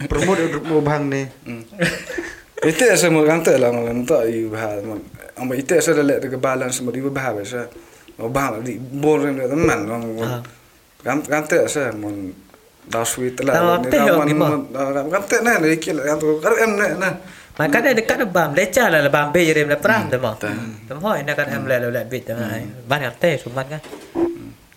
[0.09, 1.21] Promote grup bang ni.
[2.61, 4.93] Itu asa mo kanta lah ngalam ta i mo.
[5.33, 7.65] Amba itu asa le de balance mo di bahal sa.
[8.21, 10.21] Mo bahal di bol rem de man mo.
[10.21, 10.45] Ah.
[11.01, 12.13] Kam kanta asa mo
[12.85, 13.81] da sweet Ah, lah.
[13.81, 14.61] te yo ni mo.
[14.69, 16.37] Na le kil kan tu.
[16.37, 17.09] Kar em na na.
[17.57, 20.37] Maka ada dekat bam leca lah bam be jerem la pram mah.
[20.37, 20.53] Ta.
[20.85, 22.69] Tam hoi nak kan em la la bit dah ai.
[22.85, 23.81] Ban yang teh sumat kan.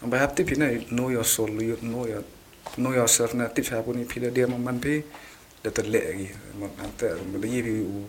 [0.01, 2.25] Amba hapti pina know your soul, you know your
[2.81, 5.05] know yourself na tip sa pun pila dia mo man pi
[5.65, 6.29] da ter le lagi.
[6.61, 6.69] Mo
[7.41, 8.05] di pi u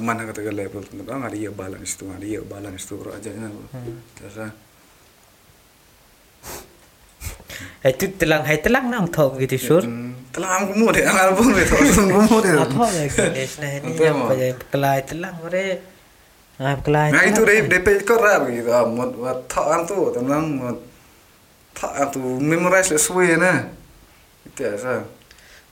[0.00, 0.82] mana kata ke level.
[0.96, 3.52] Mo ngari ya balance tu, ngari ya balance tu ro aja na.
[4.16, 4.48] Kasa
[7.82, 9.82] Hai tu telang hai telang nang thong gitu sur.
[10.32, 12.54] Telah aku mau deh, aku mau deh, aku mau deh.
[12.54, 15.66] Apa lagi des nah ni Betul, apa je kelai telang mere.
[16.58, 17.10] Ah kelai.
[17.14, 19.06] Nah itu deh, DP kau rap gitu, ah, mau
[19.46, 20.74] tak antu, tenang, mau
[21.74, 23.70] tak antu memorize sesuai na.
[24.46, 25.02] Itu ya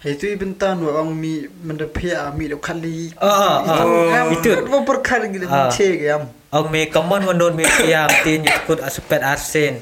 [0.03, 0.09] sa.
[0.09, 3.12] Hai tu ibentan wa ang mi mendapia mi do kali.
[3.20, 4.32] Ah, ah, ah.
[4.32, 4.51] Itu.
[4.68, 5.70] Wa perkar gila Ah.
[5.72, 6.20] ce gam.
[6.51, 8.44] Ông mê có món ngon nôn mê kia tin
[8.80, 9.74] ở super arsen.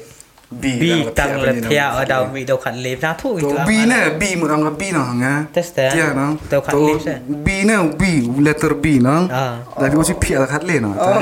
[0.51, 3.41] Bi tăng là thea ở đầu mì đầu khẩn lép ra thôi.
[3.41, 5.45] Tu B na, B mau angkat B na nga.
[5.53, 5.93] Test dah.
[5.93, 6.33] Tiya na.
[6.49, 7.11] Tau kat lip sa.
[7.27, 8.03] B na, B
[8.39, 9.27] letter B na.
[9.31, 9.55] Ah.
[9.81, 10.89] Tapi masih pia kat le na.
[10.95, 11.21] Oh,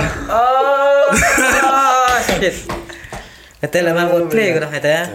[2.27, 2.53] shit.
[3.61, 5.07] Kata lah mang play ko na kata.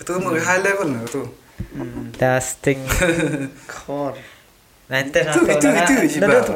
[0.00, 1.22] Itu mau high level na tu.
[2.18, 2.78] Testing.
[3.66, 4.12] Khor.
[4.88, 6.50] Nanti Itu itu itu jibat.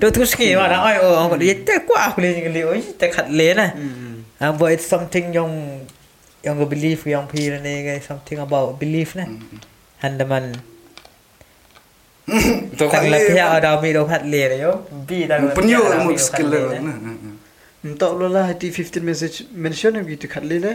[0.00, 2.74] Đâu tu ski mà đã oi ông còn đi té quá aku lên cái liu
[2.98, 3.70] té khát lên này.
[4.40, 5.80] Um, but it's something yang
[6.42, 9.24] yang go believe yang pi ni cái something about belief nè.
[9.98, 10.52] Hành man
[12.78, 14.74] Tu tak la pia ở đầu mi đâu khát lên rồi.
[15.08, 16.92] Bi đang Penyo mau skill level na.
[17.84, 20.74] Entok lo lah di 15 message mention yang gitu kali le.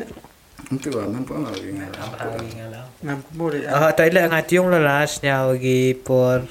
[0.72, 1.76] Itu lah, nampak lagi.
[3.03, 3.68] Ngam ko mo de.
[3.68, 6.47] Ah, tayo lang at yung lalas niya wagi por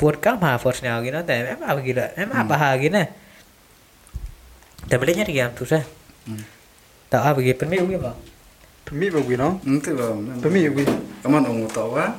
[0.00, 1.44] por kam ha for niya wagi na tayo.
[1.44, 2.04] Em apa gila?
[2.16, 3.10] Em apa hagi na?
[4.88, 5.84] Tayo balik niya rigam tu sa.
[7.12, 8.16] Tahu apa gitu permi ugi ba?
[8.84, 9.60] Pemi ba no?
[9.64, 10.12] Itu lah.
[10.40, 10.84] Pemi gwi.
[11.24, 12.16] Kaman orang tahu ah.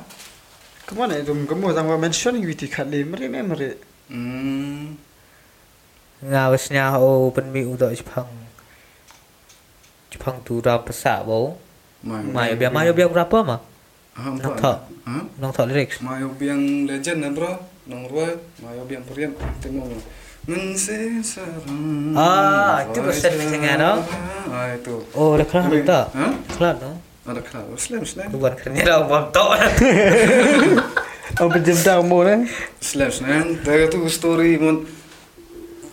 [0.86, 3.70] Kemana itu kamu tang wa mention yang gitu kali meri ne meri.
[4.06, 4.94] Hmm.
[6.22, 8.30] Ngawas niya o permi udah Jepang.
[10.16, 11.60] Jepang tu dah pesak bau.
[12.00, 13.60] Mayo biar mayo biar berapa mah?
[14.16, 14.78] Ah, Nak tak?
[15.04, 15.16] Ha?
[15.36, 16.00] Nong tak lyrics.
[16.00, 17.52] Mayo biang legend na bro.
[17.84, 18.32] Nong ruwa,
[18.64, 19.36] mayo biang perian.
[19.60, 19.92] Tengok.
[22.16, 23.92] Ah, itu Indonesia kan, no?
[24.48, 25.04] Ah, itu.
[25.12, 26.04] Oh, dah kelar tak?
[26.16, 26.26] Ha?
[26.56, 26.92] Kelar no?
[27.26, 27.74] Ada kenal.
[27.76, 28.30] Slam, slam.
[28.32, 29.50] Bukan kerja dah bom tok.
[31.36, 32.46] Oh penjem dah mo ne.
[32.80, 33.60] Slam, slam.
[33.60, 34.86] Dari tu story mun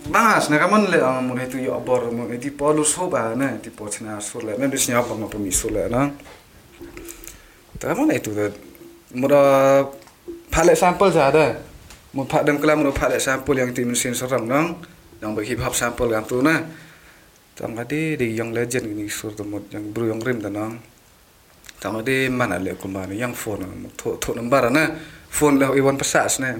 [0.09, 3.55] bahas na kaman le ang mun itu yo abor mun itu polus ho ba na
[3.55, 6.11] itu po china sur le na dis nya pa ma pa mi sur le na.
[7.79, 8.51] Ta kaman itu da
[9.15, 9.85] mura
[10.51, 11.61] pilot sample ja ada.
[12.11, 14.81] Mun pak dam kelam mura pilot sample yang tim mesin serang nang
[15.23, 16.63] yang bagi hip hop sample yang tu na.
[17.53, 20.81] Tang kadi di yang legend ini sur tu mut yang bro yang rim tanang.
[21.83, 24.87] tama de mana le mana yang phone mo tho tho number na
[25.27, 26.55] phone le iwan pasas na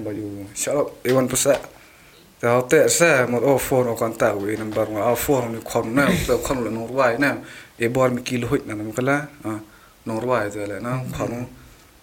[2.44, 4.88] ba yu shop iwan pasa ta te sa mo o phone o konta wi number
[4.92, 7.38] ma o phone ni kon na to kon le no wai na
[7.80, 9.60] e bor mi kilo hit na mo kala a
[10.06, 11.48] no wai te le na kon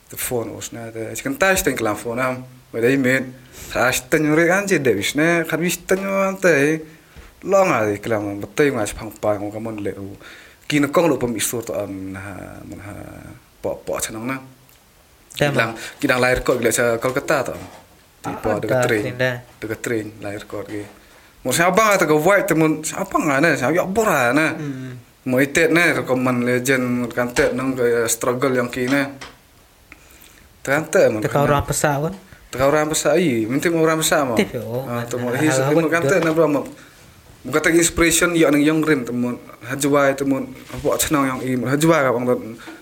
[0.09, 2.37] the phone os na de kan ta sten klan phone na
[2.73, 3.15] ba dei me
[3.73, 6.81] ta sten re an je de vis na kan vis sten yo te
[7.43, 10.17] long a de klan ba te ma phang pa ngo ka mon le u
[10.69, 12.23] ki na kong lo pa mi sur to am na
[12.69, 12.95] man ha
[13.63, 14.39] po po chanong na
[15.41, 15.53] Tem.
[15.55, 17.55] Kilang kilang lahir kot gila sa Kolkata tau.
[17.55, 17.80] Di po
[18.21, 19.05] Dekat dah, train.
[19.07, 19.33] tinda.
[19.59, 20.85] Dekat train lahir kot ge.
[21.41, 24.53] Mo sa abang ata ka white temun sa abang ana sa ya bora na.
[25.25, 29.09] Mo itet na ko man legend kan tet nang ke struggle yang kina.
[30.61, 31.21] Tante man.
[31.21, 32.15] Te kau orang pesak kan?
[32.51, 34.35] Tengah orang besar i, minta mau orang besar mau.
[34.35, 36.67] Tip, oh, Ah, tu mau mana- his temu hal- kata na bro mau.
[37.41, 42.11] Kata inspiration ya nang yang rim temu hajwa temu apa cenang yang i hajwa ka
[42.11, 42.27] bang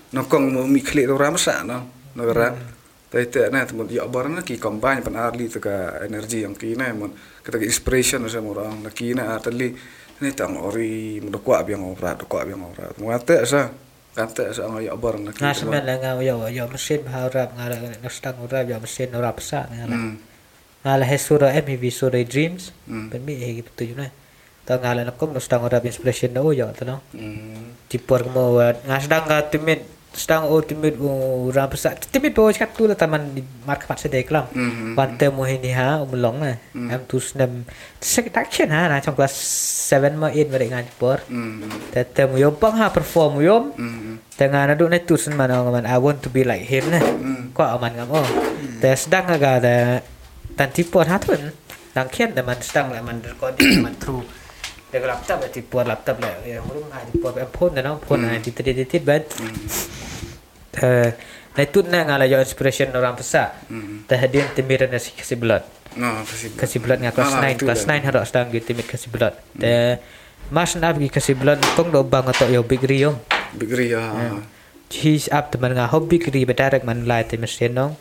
[0.09, 1.85] nokong mau mi klik orang besar no.
[2.17, 2.49] Negara.
[2.51, 2.78] Tai
[3.09, 6.93] te na temu ya barang na ki combine pan arli tu ka energi yang kina
[6.93, 7.09] mun
[7.41, 9.73] kata inspiration sa orang na kina atli
[10.19, 12.91] ni tang ori mo kwa biang ora kwa biang ora.
[12.99, 13.71] Mo ate sa
[14.11, 17.71] kante sa ang ya barang na Nga semen lah nga yo yo mesin harap nga
[17.71, 19.95] na stang urap yo mesin urap pesak nga lah.
[19.95, 20.19] Hmm.
[20.83, 22.75] Nga lah sura MV sura dreams.
[22.83, 23.07] Hmm.
[23.07, 24.11] Ben mi eh betul juga.
[24.67, 26.99] Ta nga lah nakom no stang urap inspiration na yo to no.
[27.15, 27.79] Hmm.
[27.87, 32.01] Tipor mo nga sedang nga timit stang o timit urap pesak.
[32.09, 34.49] Timit bo kat tu lah taman di mark pat sedek kelam.
[34.49, 34.97] Hmm.
[34.97, 36.53] Wante mo ini ha umlong na.
[36.73, 37.65] Am tu snam
[38.01, 39.33] second action ha na trong kelas
[39.93, 41.17] 7 ma 8 mereka nga tipor.
[41.29, 41.65] Hmm.
[41.93, 43.63] Tete mo yom pang ha perform yom.
[43.77, 44.17] Hmm.
[44.39, 47.03] Tengah naduk na tusun man ang man I want to be like him na.
[47.03, 47.51] Mm.
[47.51, 48.27] Ko aman ngam oh.
[48.95, 49.75] Sedang aga da
[50.55, 51.51] tan tipor hatun.
[51.91, 54.23] Dang kian da man sedang la man recording man through.
[54.89, 58.25] De laptop la tipor laptop la ya murum ha tipor pe phone da no phone
[58.25, 59.21] ha titit titit ban.
[60.81, 61.09] Eh
[61.57, 63.53] na tut na ngala yo inspiration orang pesak.
[63.69, 64.09] Mm.
[64.09, 65.61] Te hadin timir na si kasi blood.
[65.97, 66.53] No, kasih.
[66.53, 67.97] Kasi blood nga kelas Ah, 9 betul kelas lah.
[67.97, 69.33] 9 harap sedang gitu timit kasi blood.
[69.57, 69.97] Te
[70.49, 73.17] mas na gi kasi blood kong do bang ato yo big riom.
[73.57, 74.37] Bigri ya.
[74.89, 77.93] He's up teman nga hobi kiri bedarek man lai te mesin nong.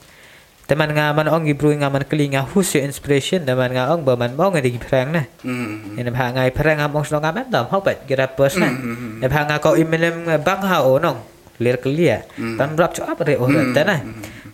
[0.69, 4.05] Teman nga man ong gibru nga man keli nga who's your inspiration teman nga ong
[4.05, 5.25] ba man mau nga di perang na.
[5.41, 5.97] Hmm.
[5.97, 8.69] Ina ba nga perang nga mong snong nga man dam bat gira pers na.
[8.69, 11.25] Ne ba nga ko imelem nga bang ha o nong.
[11.57, 12.21] Lir kelia.
[12.37, 13.97] Tan berap cho apa re ora ta na.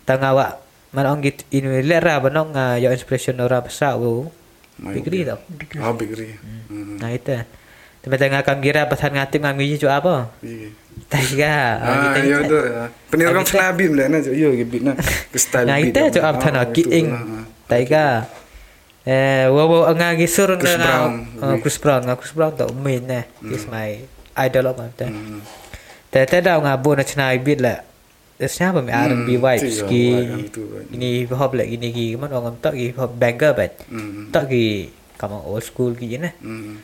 [0.07, 0.55] Tanga wa
[0.95, 4.31] man ong git in lera ba nong nga your inspiration ora pasa wo.
[4.79, 5.43] Bigri tau.
[5.83, 6.39] Oh, Bigri.
[6.71, 6.95] Hmm.
[6.95, 7.11] Nah
[8.05, 8.13] itu.
[8.13, 10.29] Teman nga kam gira patan ngatim nga ngi cho apa.
[10.45, 10.69] Iya.
[11.09, 11.55] Taiga.
[11.81, 12.55] Ah, ya tu.
[13.11, 14.93] Penirkam Kita- senabi mula na yo gitu na.
[15.33, 16.39] Ke style Nah itu apa.
[16.53, 17.09] Ah, itu kiing.
[17.11, 17.43] lah, ah.
[17.67, 18.05] Taiga.
[19.05, 21.13] Eh, wo wo nga gisur Chris nga
[21.61, 23.21] Chris Brown nga Chris Brown tu main na.
[23.53, 24.01] Is my
[24.39, 24.81] idol of.
[24.81, 25.41] Hmm.
[26.09, 27.85] Te te dah nga bo na china bit la.
[28.35, 30.05] Desnya ba mi R&B Hmm, vibes ya, ki.
[30.91, 33.55] Ini hip hop la gini gi man orang tak hip hop banger.
[33.87, 34.27] Hmm.
[34.33, 36.31] Tak gi kama old school gi na.
[36.43, 36.81] Hmm.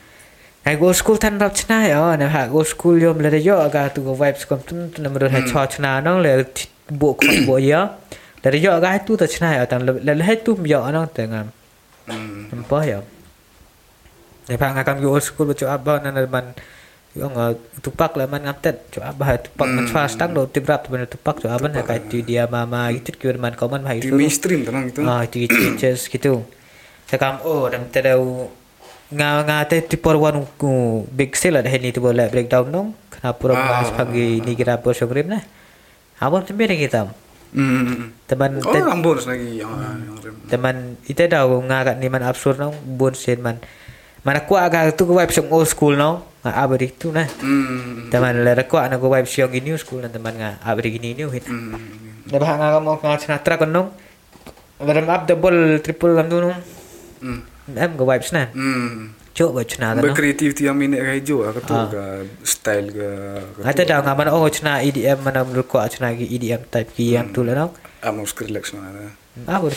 [0.62, 3.90] Hai old school tan rap china ya na ha old school yom le yo aga
[3.90, 6.46] tu go vibes kom tun tun namro ha cha china nong le
[6.86, 7.80] bo ko bo ya.
[8.44, 10.78] Le yo aga tu ta china ya tan le le tu yo
[11.18, 11.50] tengam.
[12.06, 12.46] Hmm.
[12.54, 13.02] Apa ya?
[14.48, 14.70] Ne pa
[15.02, 16.54] yo old school cho abah na na man
[17.18, 20.94] yo nga tupak la man ngaptet cho abah tupak man fast tang do tibrap tu
[20.94, 24.14] tupak cho abah na kai tu dia mama gitu ki man koman hai Di tu.
[24.14, 25.02] mainstream tenang gitu.
[25.02, 26.46] Ah, itu teachers gitu.
[27.10, 28.46] Sekam oh dan tadau
[29.12, 30.72] nga nga te tipor wan ku
[31.08, 32.88] big sale ada ni tu boleh breakdown dong.
[33.08, 33.92] Kenapa orang Ah.
[33.94, 35.42] pagi ni kira apa showroom nah.
[36.16, 37.06] Abang tu beri kita.
[37.52, 38.16] Hmm.
[38.24, 40.34] Teman Oh, te- rambut lagi yang yang rem.
[40.48, 43.60] teman itu dah nga kat ni man absurd dong bon sen man.
[44.22, 46.24] Mana ku agak tu ku vibe song old school no.
[46.40, 47.28] Nga abadi tu nah.
[47.38, 48.08] Hmm.
[48.08, 51.28] Teman lera ku anak ku vibe siang new school nah teman nga abadi gini new
[51.28, 51.44] hit.
[51.44, 51.76] Hmm.
[52.24, 53.92] Dah bah nga mau nga sinatra kan dong.
[54.78, 56.56] Ram up double triple lam tu dong.
[57.70, 58.50] Em ku vibes nah.
[58.50, 59.14] Hmm.
[59.32, 60.04] Cuk buat cina tu.
[60.04, 60.12] no?
[60.12, 61.88] Berkreativiti yang minit ke hijau aku tu Ah.
[61.88, 62.04] ke
[62.44, 63.08] style ke.
[63.64, 63.82] ke tu.
[63.88, 67.72] dah ngaman oh cina EDM mana menurut ku cina EDM type ki yang tu lah.
[68.04, 69.16] Ah, mau relax mana.
[69.48, 69.72] Apa?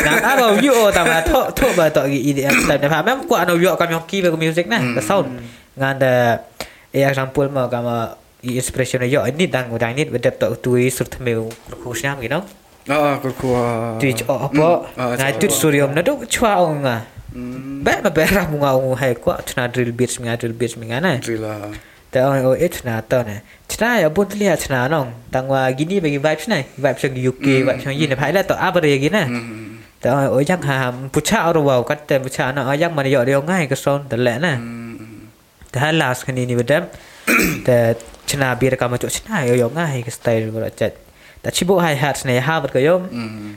[0.00, 2.80] Nah, apa view oh tambah tok tok ba tok EDM type.
[2.88, 5.28] Nah, memang ku anu view kami ki be music nah, ke sound.
[5.76, 6.40] Nganda
[6.88, 11.52] eh example ma kama inspiration yo ini dang udang ni bedap tok tu sur thmeu
[11.84, 12.40] khusyam gitu.
[12.88, 13.52] Ah, aku.
[14.00, 14.88] Twitch oh apa?
[14.96, 17.04] Ah, Nah, tu suryom na tu chua ong nga.
[17.30, 17.84] Hmm.
[17.84, 21.20] Ba ma berah bunga ong hai ku cina drill beats menga drill beats menga nah.
[21.20, 21.70] Drill lah.
[22.10, 23.44] Ta oi oi eh cina ta na.
[23.70, 25.12] Cina ya pun lihat cina nong.
[25.30, 26.64] Tangwa gini bagi vibes na.
[26.64, 29.22] Vibes yang UK, vibes yang yin phai la to apa dia gini.
[29.22, 29.78] Hmm.
[30.02, 33.06] Ta oi oi yang ham pucha ro wow kat te pucha na oi yang man
[33.06, 34.56] yo dia ngai ke son ta le na.
[34.58, 35.28] Hmm.
[35.70, 36.90] Ta last kan ini bedam.
[37.66, 37.94] Ta
[38.26, 40.98] chna bir ka ma chu chna yo yo ngai ke style chat
[41.42, 43.02] ta chi bộ hai hạt này ha vật cái yom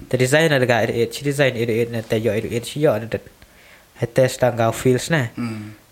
[0.09, 2.93] ta design là cái it chi design it này ta yo it it chi yo
[2.93, 3.21] it
[3.95, 5.27] hết test đang gạo feels này,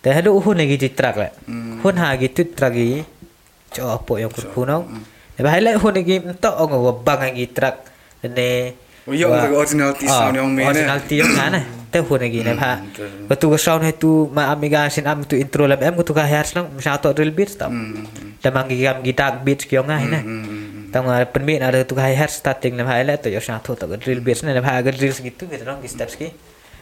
[0.02, 1.32] ta hết đâu hun này cái trak này,
[1.84, 3.04] hun ha cái tụt trak gì
[3.74, 5.04] cho bộ yom cũng khôn không
[5.38, 7.76] ta hay lại hun này cái to ông ngủ bang cái trak
[8.24, 8.74] này
[9.06, 11.62] yo cái original tí sound yom mẹ original tí yom nè
[11.92, 12.80] ta hun này cái này ha
[13.28, 16.16] và tu cái sound hay tu mà amiga sin am tu intro làm em tu
[16.16, 16.66] cái hạt lắm.
[16.80, 17.72] Sao to drill beat tao?
[18.42, 20.22] Ta mang cái gam guitar beat kiểu ngay này.
[20.92, 23.72] Tahu ngah pemain ada tu kahai hair starting nampak ni lah tu jauh sangat tu
[23.80, 26.30] tak ada drill biasa nampak agak drill segitu gitu dong steps terus ki.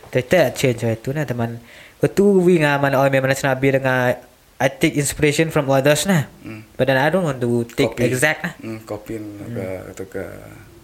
[0.10, 1.62] Tapi tak change way tu nih teman.
[2.02, 4.18] Kau tu wing ah mana orang memang senabi dengan
[4.60, 6.28] I take inspiration from others nih.
[6.44, 6.66] Mm.
[6.76, 7.00] Mm-hmm.
[7.00, 8.82] I don't want to take exact nih.
[8.84, 10.26] Copy nih atau ke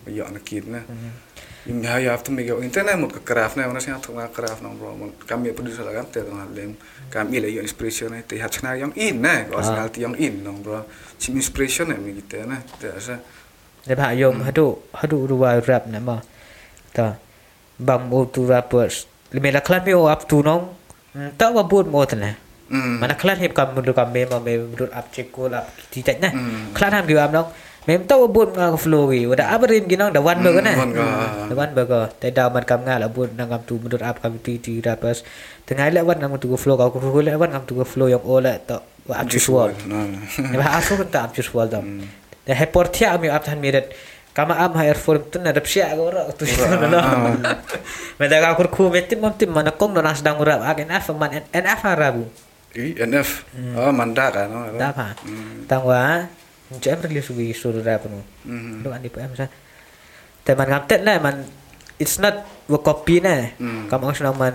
[0.06, 0.84] banyak nak kira nih.
[1.66, 4.94] Ingat ya, tu mungkin kalau kita nak muka keraf, nak orang sini tengah keraf nombor,
[5.26, 6.78] kami pun disuruh kami terangkan,
[7.10, 9.58] kami lagi inspirasi nanti hati nak yang in, nak ah.
[9.58, 10.86] orang sini hati yang in nombor,
[11.20, 13.16] chim inspiration ni gi te na te asa
[13.88, 14.66] le ba yom hadu
[15.00, 16.18] hadu dua rap na ma
[16.96, 17.06] ta
[17.88, 18.96] bam o tu rappers
[19.34, 20.64] le me la klan mi up tu nong
[21.40, 22.32] ta wa bud mo ta na
[23.02, 25.60] mana klan heb kam mundur kam me ma me mundur up check ko la
[25.92, 26.30] ti ta na
[26.78, 27.50] klan ham gi am nong
[27.88, 30.64] mem ta wa bud ma flow gi wa da abrim gi nong da wan burger
[30.68, 30.74] na
[31.50, 34.18] da wan burger ta da man kam nga la buat nang kam tu mundur up
[34.24, 35.20] kam ti ti rappers
[35.68, 38.82] tengai la wan tu flow Kau ko la wan kam tu flow yang ola tak.
[39.86, 40.02] No.
[40.42, 40.98] Ya bah asu
[41.38, 42.02] just wall dam.
[42.46, 43.94] Dah hepor tia mi up tan mirat.
[44.34, 47.00] Kama am ha earphone tu na dap sia ko ra tu na no.
[48.20, 51.06] Meda ka kur khu metim mom tim mana kong no nas dang rap agen af
[51.14, 52.26] man en af rabu.
[52.76, 53.48] I NF.
[53.80, 54.52] Oh, mandak kan.
[54.52, 54.74] no.
[54.76, 55.16] Dah pa.
[55.70, 56.26] Tang wa
[56.82, 58.10] je em release wi suruh rap.
[58.44, 58.82] Hmm.
[58.84, 59.48] Lu andi pa sa.
[60.44, 61.46] Te man ngam tet na man
[62.02, 63.54] it's not wa copy na.
[63.88, 64.54] Kam ang senang man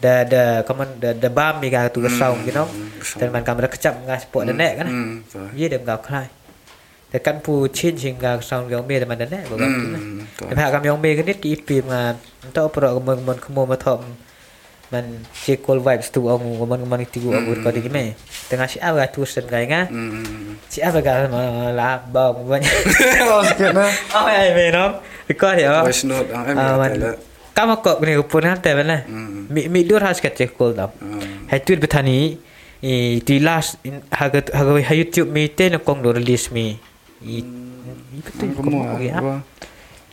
[0.00, 2.64] da da kaman da da bam ga tu ga sound you know.
[2.64, 2.90] Hmm.
[3.18, 3.94] Te man kam ra kecap
[4.32, 4.86] po da nek kan.
[4.86, 5.22] Hmm.
[5.24, 5.48] betul.
[5.56, 6.26] Ye dem ga khai.
[7.10, 9.66] Te kan pu chin ching ga sound ga me te man da nek ba ga
[9.66, 9.98] tu na.
[9.98, 10.56] Hmm.
[10.56, 12.14] pa kam yong me ga nit ki ma
[12.52, 14.00] ta pro ga mon mon khmo ma thom
[14.92, 15.04] man
[15.44, 18.04] che cool vibes tu ang mon mon ti gu agur ko di me.
[18.48, 19.82] Tengah si awa tu sen ga nga.
[19.86, 20.56] Hmm.
[20.82, 22.60] áp vào mà là bông vậy
[23.30, 23.92] Oh, sikit na.
[24.14, 24.72] oh ai
[25.38, 27.12] có thể không Voice note ang em à ya mình tala.
[27.54, 28.82] kamu kok ini pun kan tebe
[29.50, 29.66] Hmm.
[29.66, 31.50] mi mi dur has kat kol dam Hmm.
[31.50, 32.38] hai tu betani
[32.80, 36.78] i di last in haga haga ha youtube mi te na kong do release mi
[37.20, 37.42] i
[38.22, 38.80] betul Ang kong gumo.
[38.86, 39.34] mo ya Apa?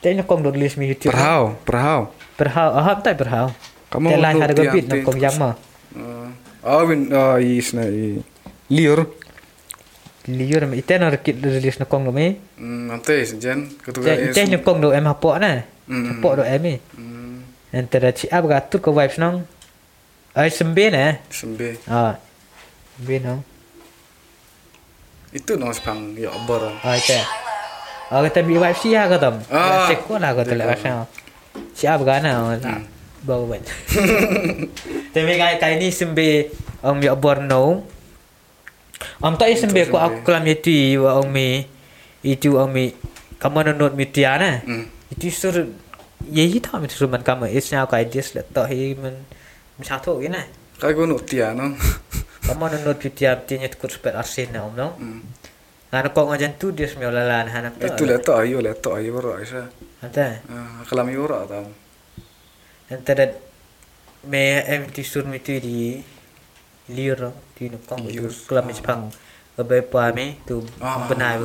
[0.02, 2.12] te na kong do release mi youtube Perhau, perhau.
[2.36, 3.54] berhau ah tak berhau
[3.88, 5.24] Kamu lain untuk harga bit na tiang kong terus.
[5.24, 5.52] yang ma
[5.98, 6.30] Uh,
[6.62, 8.20] oh, win, oh, is na i
[8.68, 9.08] liur.
[10.28, 14.36] liur mi te na rekit release na kong do mi Hmm, ante sejen ketua te
[14.36, 16.20] te na kong do em hapok na Hmm.
[16.20, 17.07] hapok do em mi Hmm,
[17.76, 19.44] Antara si Ab gatur ke vibes nong.
[20.32, 21.20] Ay sembe na.
[21.28, 21.76] sembe.
[21.90, 22.16] Ah.
[22.96, 23.42] Sembe nong.
[25.36, 26.72] Itu nang sepang ya obor.
[26.86, 27.20] Ay te.
[28.08, 29.44] Ah kata bi vibes si ha katam.
[29.52, 29.92] Ah.
[29.92, 30.76] Cek ko lah kata Cek lah ko.
[30.80, 30.92] sa.
[31.76, 32.56] Si Ab gana.
[33.28, 33.64] Bawa ban.
[35.12, 37.84] Tapi kai kai ni sembe om ya bor no.
[39.20, 41.68] Om tak sembe ko aku kelam itu wa om mi
[42.24, 42.96] itu om mi
[43.42, 44.64] kamu nonot mi tiana.
[44.64, 44.88] Hmm.
[46.18, 47.48] Sur Yehi tak mi suruh man kamu.
[47.54, 49.26] It's now kai dis lah tak hi man.
[49.80, 50.42] Misatu gini.
[50.82, 51.74] Kai ko no tia no.
[52.48, 54.96] Kamu nonton video tiap tukut sepet arsin na om no.
[55.92, 57.88] Anak kau ngajan tu dia semua lalan anak tu.
[57.88, 59.68] Itu le to ayo le to ayo ro isa.
[60.04, 60.40] Anta.
[60.48, 61.64] Ah, kalam yo ro ta.
[62.92, 63.32] Anta dat
[64.28, 66.00] me em ti sur mi tu di
[66.92, 68.32] liro ti no kong tu Liur.
[68.48, 69.02] kelam Jepang.
[69.58, 71.40] Abai pa me tu Ah, benar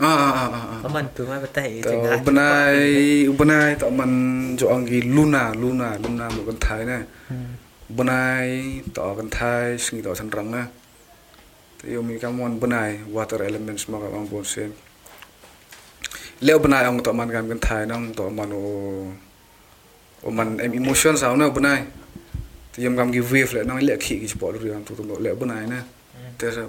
[0.00, 0.06] ah.
[0.06, 0.48] Ah, ah,
[0.82, 0.86] ah.
[0.86, 1.92] Aman tu mah betai To
[2.24, 4.12] benai benai to man
[4.56, 6.98] jo angi luna luna luna mo kan thai na.
[7.96, 10.62] Benai to kan thai singi to san rang na.
[11.78, 14.72] Te yo mi kam mon benai water elements ma ka bang bon sen.
[16.40, 18.64] Leo benai ang to man kam kan thai nang to man o
[20.24, 21.84] o man em emotion sao na benai.
[22.72, 25.04] Te yam kam gi wave le nang le khi gi sport ri am tu tu
[25.04, 25.80] le benai na.
[26.38, 26.64] Te sa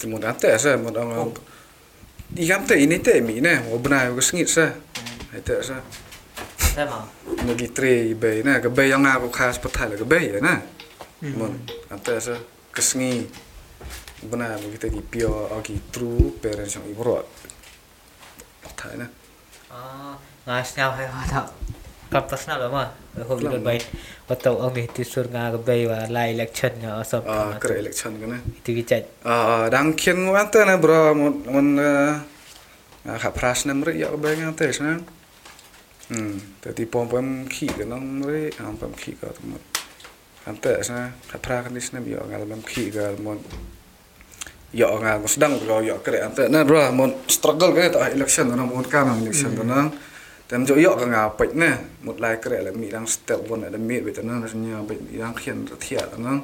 [0.00, 1.04] Te mo da te sa mo da
[2.28, 4.72] Di kam te ini te mi na o benai ko sngit sa.
[5.32, 5.76] Ai te sa.
[6.70, 7.04] Anta mah.
[7.46, 10.18] Nó đi tre bề nè, cái bề yang cũng khá bất thay là cái bề
[10.18, 10.56] vậy nè.
[11.36, 11.58] Mon,
[11.88, 12.32] ante sa
[12.72, 13.26] kesngi.
[14.22, 17.26] Bena kita di pio agi true parents yang ibu rot.
[18.62, 19.04] Bất thay nè.
[19.70, 20.14] Ah,
[20.46, 21.46] ngas nhau hay hoa
[22.10, 22.20] thọ.
[22.20, 22.88] Cầm personal lắm à.
[23.28, 23.80] Hôm nay bay.
[24.28, 27.26] Và tàu ông mi ti sur nga bay và live election ở sập.
[27.26, 28.36] Ah, kere election kan nè.
[28.64, 28.96] Itu kita.
[29.24, 34.08] Ah, dang kien mo ante nè bro, mon mon ah khap pras nè mre ya
[34.22, 34.84] bề ngang te sa.
[36.08, 39.60] Hmm, tadi pom pom ki kan nang mre, am pom ki ka tu mon.
[40.46, 42.20] Ante sa khap pras kan dis nè bio
[50.50, 51.70] tem jo yo ka nga pait ne
[52.02, 54.98] mut lai kre la mi rang step one la mi be tan ran nya be
[55.14, 56.42] yang khian ra thia tan nang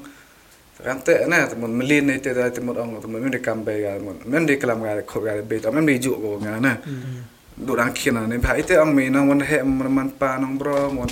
[0.78, 3.40] kan te ne tem mun melin ne te da tem mun ong tem mun de
[3.46, 6.14] kam be ga mun men de kalam ga kho ga be ta men de ju
[6.22, 6.72] go nga ne
[7.66, 10.54] du rang khian ne bhai te ang me na won he man man pa nang
[10.60, 11.10] bro mon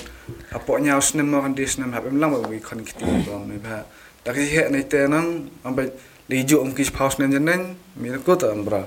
[0.57, 3.43] apo nyau snem ma kan dis nem hab em lang ba wi kon khiti bro
[3.51, 3.77] ne bha
[4.23, 5.91] ta ki he ne te nang am be
[6.31, 7.63] de ju om kis phaus nen nen
[8.01, 8.87] mi ko ta am bro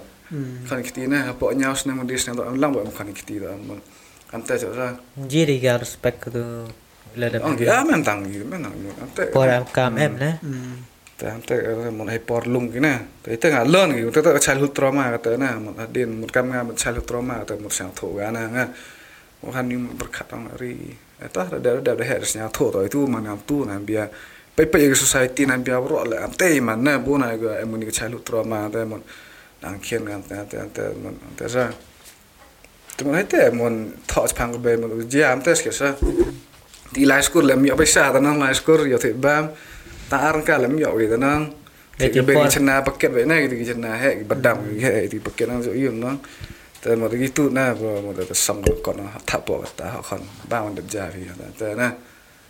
[0.68, 3.14] khon kiti na apo nya us ne mo dis ne to am lang bo khon
[3.14, 3.80] kiti da mon
[4.30, 6.44] kan te cho ra Jadi ga respect tu
[7.16, 7.38] la da.
[7.40, 10.14] ong ki a men tang gi men nang am te Por am kam em
[11.18, 11.56] te am te
[11.90, 13.02] mon hai por lung ki na.
[13.24, 15.58] Te te nga lon ki te te trauma ka te na.
[15.58, 18.66] Mon adin mon kam nga mon childhood trauma te mon sang tho ga na nga.
[19.42, 20.94] Mo kan ni berkat ang ri.
[21.18, 24.06] Eta da da da da he nya tho to itu man am tu na bia.
[24.56, 27.72] Pe pe society na bia ro la am te man na bu na ga em
[27.80, 29.02] ni ka childhood trauma te mon
[29.62, 31.70] nang kien kan te te te mon te sa.
[32.96, 35.96] Te mon hai te mon tho phang ka be mon ji am te ske sa.
[36.94, 39.50] Di lai skur lem yo pe sa ta nang lai skur yo te bam.
[40.10, 41.54] Ta ar ka lem yo ta nang.
[41.98, 45.48] Ke be ki chna paket be na ki chna he badam ki he ti paket
[45.50, 46.20] nang so yun nang.
[46.82, 50.00] Te mo ki tu na bo mo te sam ko na tha po ta ha
[50.02, 50.22] khon.
[50.50, 51.26] Ba mon de ja vi
[51.58, 51.92] te na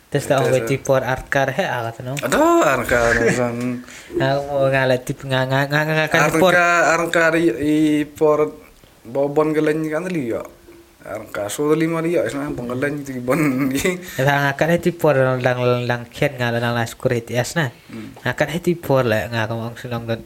[0.08, 2.16] Tak Terus, orang ti por arkar he aga tu no.
[2.16, 3.84] ada ar ka san
[4.16, 6.52] Aku mau ngala tip nga nga nga nga kan ar por.
[6.56, 8.56] ka ar ka i por
[9.04, 10.40] bo bon ge len kan li yo
[11.04, 12.72] ar ka so li ma li yo sa bon
[13.04, 17.28] ti bon ni Dah ngakan heti por lang lang lang kian ngala lang las kurit
[17.28, 17.68] yes na.
[18.24, 20.20] Ngakan heti por la nga ko ang sunong don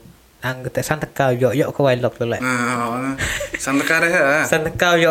[0.46, 2.38] ang te santa kau yo yo ko wai lok la.
[2.38, 3.18] na
[3.58, 5.10] san ka re ha Santa kau yo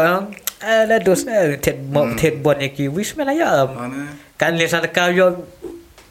[0.64, 3.68] eh la dos eh tet mo tet bon ya ki wish me la ya.
[3.68, 5.28] ana Kan santa kau yo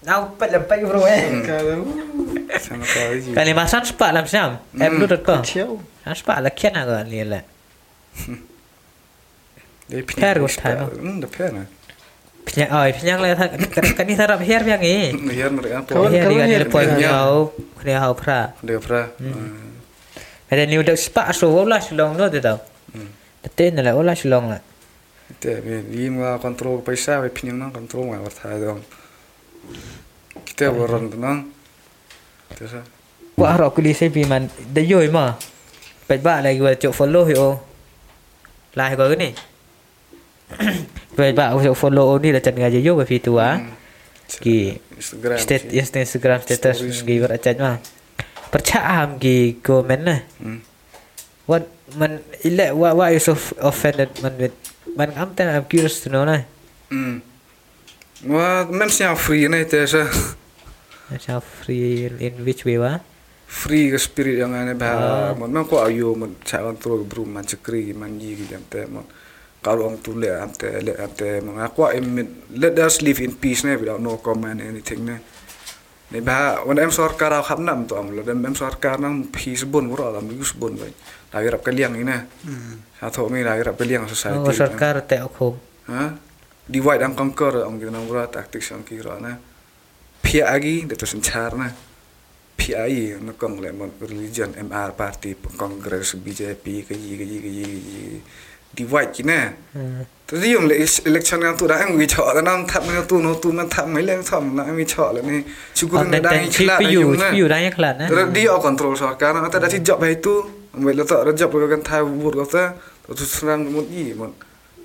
[0.07, 1.43] Nau pat la pai bro eh.
[1.43, 4.57] Kalau ri Kan li masan spa lam sam.
[4.79, 5.43] Eh dot com.
[5.45, 5.77] Ciao.
[6.07, 7.41] San spa la kian aga li la.
[9.91, 10.87] de Per gos thai no?
[10.87, 11.65] mm de per na
[12.47, 13.47] Pinya oi pinya la tha
[13.97, 15.13] kan ni tarap her piang e.
[15.37, 15.91] Hier mer apa?
[15.93, 17.53] Kawan- Her di kan her ni poi nyau.
[17.83, 18.41] Kni hau pra.
[18.65, 19.03] Dia pra.
[20.51, 22.59] Ada ni udah spa so wala silong no de tau.
[23.45, 24.59] Tete na la wala silong la.
[28.11, 28.83] War thai dong.
[30.43, 31.55] Kita waran nang.
[32.59, 32.83] Terus
[33.39, 35.33] Wa ro ku li se bi man de yoi ma.
[36.05, 37.57] Pai ba la gua cok follow hi o.
[38.77, 39.31] Lai ko ni.
[41.17, 43.57] Ba aku cok follow ni la chat ngaji yo ba fi tu ah.
[44.31, 45.39] Ki Instagram.
[45.41, 47.81] state yes Instagram status gi ber chat ma.
[48.53, 50.17] Percaya am gi komen na.
[50.43, 50.61] Hmm.
[51.49, 51.65] What
[51.97, 54.55] man illa what you so offended man with
[54.97, 56.45] man am tan I'm curious to know na.
[56.89, 57.21] Hmm.
[58.27, 60.05] Wa mem sia free na ite sa.
[61.11, 63.01] Macam free in which way wa?
[63.51, 65.33] Free ke spirit yang ane ba.
[65.35, 68.87] Mon mem ko ayo mon cha kontrol bru man cekri man yi ki jam te
[68.87, 69.05] mon.
[69.61, 71.85] Kalau orang tu le am le am te mon aku
[72.57, 75.17] let us live in peace ne without no comment anything ne.
[76.11, 79.29] Ni ba wan em sarkar au khap nam to am lo dem em sarkar nang
[79.29, 80.93] peace bun wura lam gus bun bai.
[81.33, 82.17] Lagi rap kaliang ini.
[83.01, 84.39] Ha tho mi lagi rap kaliang society.
[84.39, 85.55] Oh, sarkar te aku.
[85.87, 86.11] Ha?
[86.67, 89.39] Divide and conquer ang kita wura tactics ang kira na.
[90.23, 91.71] Pia agi dito sencar na.
[92.61, 97.53] PI nó còn lại một religion MR party Congress BJP cái gì cái gì, cái
[97.53, 98.21] gì.
[98.77, 100.05] divide chứ nè Hmm.
[100.27, 103.53] Tôi dùng lại election yang tu em chọn là năm thăm yang tu nó tu
[103.71, 105.43] thăm mấy lần thăm là em chọn là này
[105.75, 107.59] syukur Oh, nó dan đang dan ikhlas pi lah you yung pi na you dah
[107.63, 108.09] yang kelat na.
[109.01, 112.75] Sarkar nah ada si job itu Ambil letak ada job kan thai buat kata
[113.09, 114.31] Terus serang một gì một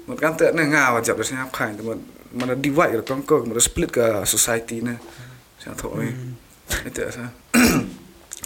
[0.07, 1.98] một kan tệ này ngào job là sao khai một
[2.32, 4.95] mà là divide con cơ mà là split cả society nè
[5.66, 6.14] sao thôi
[6.86, 7.30] itu sao?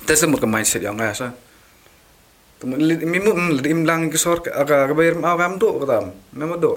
[0.07, 1.32] Itu một cái mindset yang nggak sao?
[2.60, 6.76] Temen mimun im lang ke sorka aga bayar mau kam do katam nama do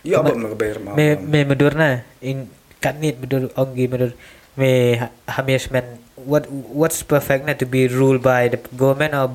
[0.00, 2.48] Ya abang nak bayar mau Me me medur na in
[2.80, 4.16] kanit medur ongi medur
[4.56, 9.32] me ha- hamis men what what's perfect na to be ruled by the government or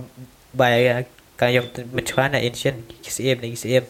[0.54, 1.02] by uh,
[1.36, 3.86] kayong mechuana ancient kisiem na kisiem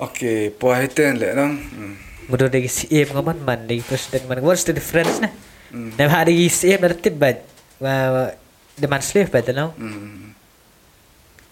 [0.00, 1.60] Okey, puas itu le nang.
[1.60, 1.94] Hmm.
[2.30, 5.28] medur dari kisiem ngaman man dari president man what's the difference na
[5.70, 5.90] Hmm.
[5.98, 7.42] na hari kisiem na tibat
[7.82, 8.30] wa
[8.74, 10.32] the man slave but no Hmm.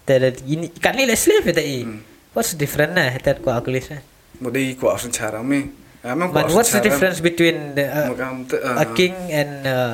[0.09, 1.85] Tada ini kan ni lah slave tak i.
[1.85, 2.01] Hmm.
[2.32, 3.12] What's the difference nah?
[3.20, 3.93] Tada ko aku list.
[4.40, 5.69] Mo di ko asun cara mi.
[6.07, 8.15] Amang But what's the difference between the, uh,
[8.47, 8.57] te.
[8.57, 9.93] a king and uh,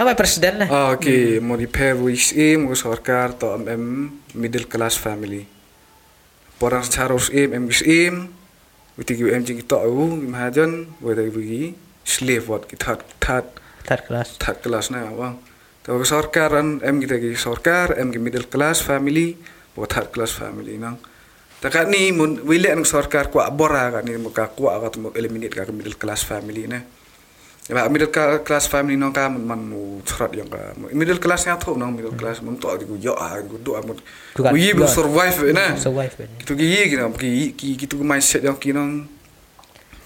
[0.00, 0.68] apa president lah?
[0.68, 5.44] Ah, okey, mo di pair with im mo sarkar to am middle class family.
[6.56, 8.32] Porang secara us im em gis im.
[8.96, 11.76] Witi gi em jing to au mahajan wo dai wi
[12.06, 13.44] slave what ki that that
[13.84, 15.36] third class third class na bang
[15.84, 19.36] to sarkar an em kita gi sarkar em gi middle class family
[19.74, 20.96] bo third class family nang
[21.60, 25.54] taka ni mun wile an sarkar kwa bora ka ni muka kwa ka tu eliminate
[25.56, 26.84] ka middle class family na
[27.66, 28.12] ba middle
[28.46, 29.98] class family nang ka man man mu
[30.36, 33.40] yang ka middle class ya tho nang middle class mun to di gu yo a
[33.42, 33.98] gu do mun
[34.36, 34.86] Tu kan, gu yi yo.
[34.86, 36.14] survive na survive.
[36.38, 39.08] Gitu gigi gitu, ki ki gitu mindset yang kinong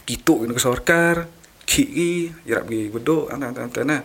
[0.08, 1.28] gitu gitu ke sorkar,
[1.68, 2.10] ki ki
[2.48, 3.98] yarap gi bedo anta anta anta na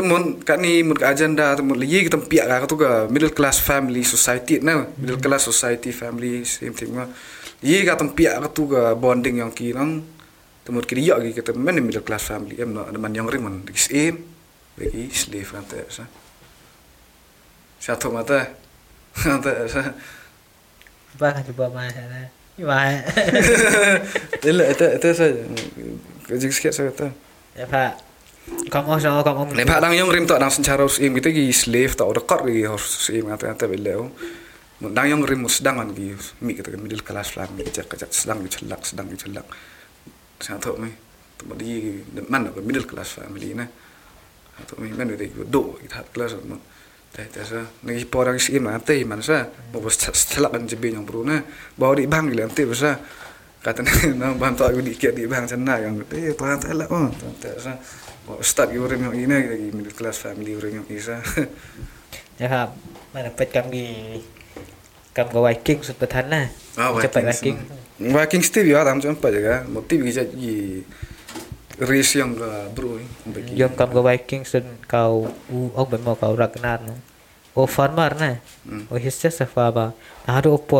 [0.00, 3.60] temun kat ni mun kat agenda temun lagi kita piak lah tu ke middle class
[3.60, 7.06] family society na middle class society family same thing lah
[7.60, 9.84] ye kat tempiak ke tu ke bonding yang kira
[10.64, 13.86] temun kiri ya ke kita mana middle class family em nak man yang ringan is
[13.86, 14.24] sim
[14.80, 16.08] bagi slave kan tak sa
[17.76, 18.48] satu mata
[19.12, 19.92] kan tak sa
[21.20, 22.92] bahkan cuba mana Ibai.
[24.44, 25.42] Tidak, itu itu saja.
[26.28, 27.08] Kau jadi sikit saya kata.
[27.56, 28.09] Ya pak.
[28.70, 29.54] Kamu sama kamu.
[29.54, 32.46] Ni pak dang yang rim tak dang secara usim kita gi slave tak ada kar
[32.46, 34.10] gi harus usim kata kata bela.
[34.80, 38.42] Dang yang rim sedang kan gi mi kita middle class lah mi kecak kecak sedang
[38.46, 39.46] gi celak sedang gi celak.
[40.38, 40.90] Saya tahu mi.
[41.40, 43.66] Tempat di mana ke middle class family na.
[44.60, 46.58] Atau mi mana dia do kita class ma.
[47.10, 47.66] Teh teh sa.
[47.86, 49.46] Ni porang sim na teh man sa.
[49.46, 51.42] Bawa celak kan jebe yang bro na.
[51.74, 52.94] Bawa di bang gi lantai sa.
[53.60, 53.84] kata
[54.16, 57.32] nang bang tak aku dikit di bang sana yang eh tuan tak lah oh tuan
[57.36, 57.76] tak
[58.38, 61.18] sa start orang yang ini lagi middle class family orang yang isa
[62.40, 62.72] Ya Pak.
[63.12, 64.16] Mana pet kami
[65.12, 66.48] kamu ke Viking sudah tanah.
[66.78, 67.36] Ah, Cepat.
[67.36, 67.58] Viking.
[68.00, 70.80] Viking Steve ya tam cepat juga motif bisa jadi
[71.84, 72.96] race yang ke bro
[73.28, 76.96] bagi Jom kamu ke Viking dan kau oh memang kau Ragnar no.
[77.52, 78.40] Oh farmer na.
[78.64, 78.88] Hmm.
[78.88, 79.92] Oh he's just a farmer.
[80.24, 80.78] Nah ada apa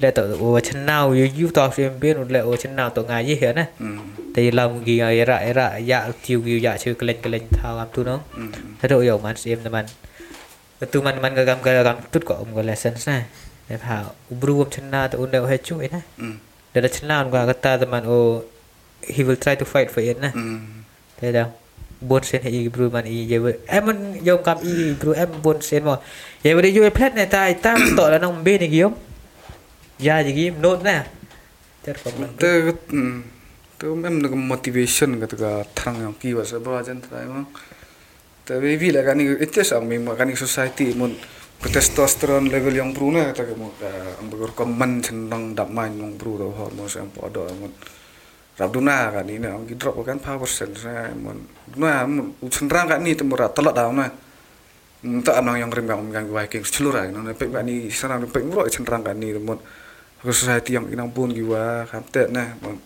[0.00, 0.34] yo man se em du no.
[0.34, 3.52] Dia tak oh cenau you you tak em ben le oh cenau tu ngai ye
[3.52, 3.66] na.
[3.78, 3.98] hmm
[4.34, 8.04] Tapi lam gi era era ya tiu gi ya chư kelen kelen thao am tu
[8.04, 8.20] no.
[8.34, 9.86] hmm Thế độ yo man se em man.
[10.92, 13.22] Tu man man ga gam ga gam tut ko um ga lesson na.
[13.68, 16.00] Dia ha ubru um cenau tu undau he chu na.
[16.18, 16.36] hmm
[16.74, 18.42] Dia dah cenau ga kata teman oh
[19.08, 20.28] he will try to fight for it na.
[20.28, 20.60] hmm
[21.20, 21.46] Thế đâu
[22.00, 25.62] bốn sen hay bru man i je em man yom kam i bru em bốn
[25.62, 25.96] sen mo
[26.42, 28.92] ye bade yo plat ne tai tam to la nong be ni giom
[30.04, 30.20] ya
[31.80, 32.48] ter ko man tu
[32.92, 33.16] hmm
[33.80, 37.48] tu mem nak motivation kata ka thang yang ki wasa ba jan trai mang
[38.44, 41.16] tapi bila kan ni itu sang memang kan society mun
[41.64, 43.88] ke testosteron level yang bro na kata ka mo ka
[44.20, 47.72] ang bagur common senang dap main yang bro tu hormon yang pada mun.
[48.54, 51.40] Rap duna kan ni na ang drop kan power percent sa mun.
[51.80, 54.12] Na mun senrang kan ni temura telat dah na
[55.24, 57.88] tak anang yang rim yang yang Vikings celura no na pe ni.
[57.88, 59.56] Serang pe muro senrang kan ni mun.
[59.56, 59.83] ke
[60.32, 62.80] society yang inang pun giwa kan te na mun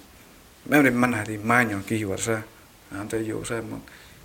[0.66, 2.42] mem de man hari man yang ki war sa
[2.90, 3.82] ante yo sa mun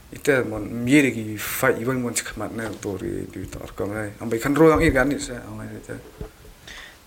[0.10, 4.10] ite mun miere ki fight iwan mun chkamat na to ri di tor kam na
[4.22, 5.98] ambai kan ro yang i kan ni sa amai ite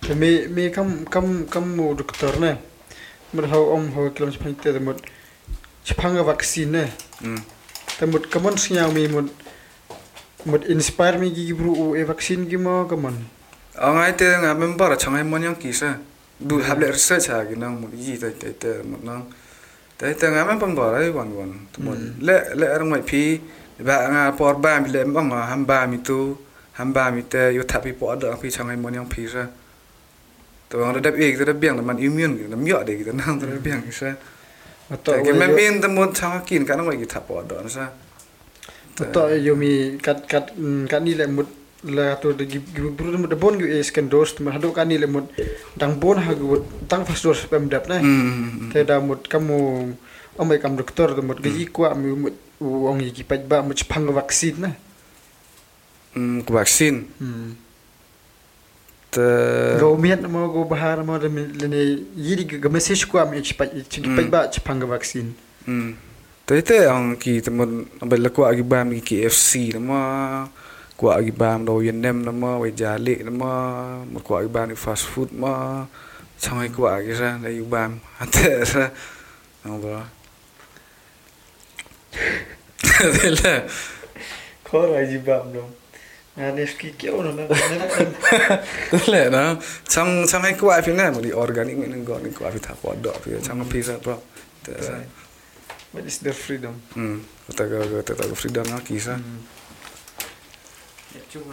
[0.01, 2.57] Tapi me kam kam kam mu doktor na.
[3.33, 5.01] Mer hau om hau kilam sepang te mut
[5.83, 6.85] sepang vaksin na.
[7.21, 7.41] hmm
[7.97, 9.33] Temut kamon sinyau mi mut
[10.45, 13.17] mut inspire mi gi bru e vaksin gi mo kamon.
[13.77, 15.97] Angai te nga member changai mon yang ki sa
[16.39, 19.23] du hable research ha gi nang mun yi te te te mun nang
[19.97, 21.29] te te nga mem pang ai wan.
[21.37, 21.51] Wan
[21.85, 23.41] mun le le arang mai pi
[23.79, 26.37] ba nga por ba mi le bang ham ba mi tu
[26.77, 29.45] ham ba mi te yo thapi po da pi changai mon yang pi sa
[30.69, 33.45] to ang da ek da biang man immune gi nam yo de gi nang da
[33.61, 34.11] biang gi sa
[34.89, 37.91] Atau da mun chang kin ka nang mai gi thap po da sa
[38.97, 41.45] atau yo mi kat kat mm, kat ni le mut
[41.83, 44.87] la tu de gi gi bru de bon gi e scan dose tu hadu kan
[44.87, 45.29] ni le mut
[45.77, 48.01] dang bon ha gu tang fast dose pem dap na.
[48.71, 49.93] Te da mut kamu
[50.37, 53.77] omai kam doktor tu mut gi kwa mi mut u ong gi paj ba mut
[53.77, 54.69] sepang vaksin na.
[56.17, 57.53] hmm vaksin Hmm.
[59.13, 59.25] te
[59.79, 61.81] Go miat mo go bahar mo le le ne
[62.17, 65.33] yiri ga message ko am ich pa ich pa ba ich pang vaksin.
[65.65, 65.93] Hmm.
[66.47, 70.47] Tapi te ang ki temen bela ku agi bam ki KFC nama
[70.97, 75.05] ku agi bam do yenem nama we jale nama mo ku agi bam ni fast
[75.05, 75.85] food ma
[76.41, 78.89] changai ku agi sa na yu bam ate sa
[79.61, 80.09] ba
[82.97, 83.61] Dela
[84.65, 85.63] Ko ra ji bam do.
[86.33, 87.45] Na ne ski ke ono na.
[88.89, 89.41] Dela na
[89.85, 92.97] chang changai ku agi na mo di organic ni go ni ku agi ta po
[92.97, 94.17] do pi chang pizza pro
[94.65, 94.97] te sa
[95.93, 96.73] What is their freedom?
[96.97, 97.21] hmm.
[97.53, 99.21] Kata kata ga freedom na ki sa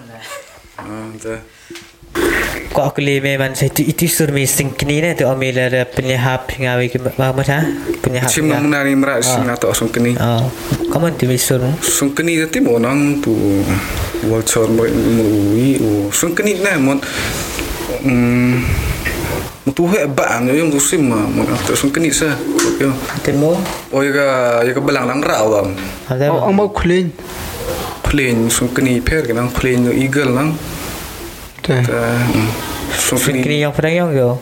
[0.05, 0.23] lah
[0.78, 1.39] ah
[2.74, 5.86] ko aku le memang saya itu itu sur mi sing kini ne tu ambil ada
[5.86, 7.62] penyihap ngawi ke apa macam
[8.03, 10.19] penyihap Sim nang menari merat sing atau sung keni.
[10.19, 10.51] oh
[10.91, 13.35] kamu tu mi sur Sung keni tadi mo nang tu
[14.27, 16.99] wal chor mo ui o sung keni na mo
[18.03, 18.55] mm
[19.65, 22.36] mo tu he ba ang yung tu sim ma mo tu sung keni sa.
[22.77, 22.91] Yo.
[23.23, 23.55] temu
[23.95, 25.69] O yaga yaga belang lang ra bang.
[26.11, 26.69] ada Ang ang mau
[28.51, 30.56] sung keni per kan plane eagle nang.
[31.62, 31.81] Ta
[32.94, 34.39] sung keni kini yang pernah yang yo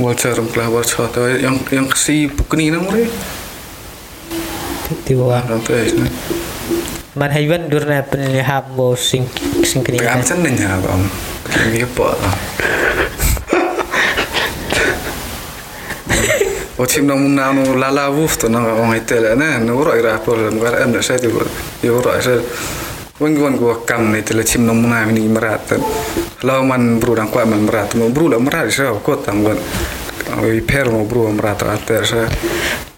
[0.00, 3.04] wal chor kelah wal chor tu yang yang si keni nang re.
[5.04, 5.88] tiba Nang tu eh.
[7.16, 9.28] man haywan durna penyihap bo sing
[9.64, 11.02] sing kini Cái chân này nhà bang.
[11.44, 12.08] Cái apa?
[16.82, 19.78] O chim nang mun nang la la wuf to nang ong ite la na no
[19.86, 21.30] ro ira por lam gar em na sa ti
[21.86, 22.34] yo ro sa
[23.22, 25.78] wen gon go kam ne te la chim nang mun na ni marat
[26.42, 29.58] la man bru dang kwa man marat mo bru la marat sa ko tam gon
[30.42, 32.26] o i per mo bru marat ater sa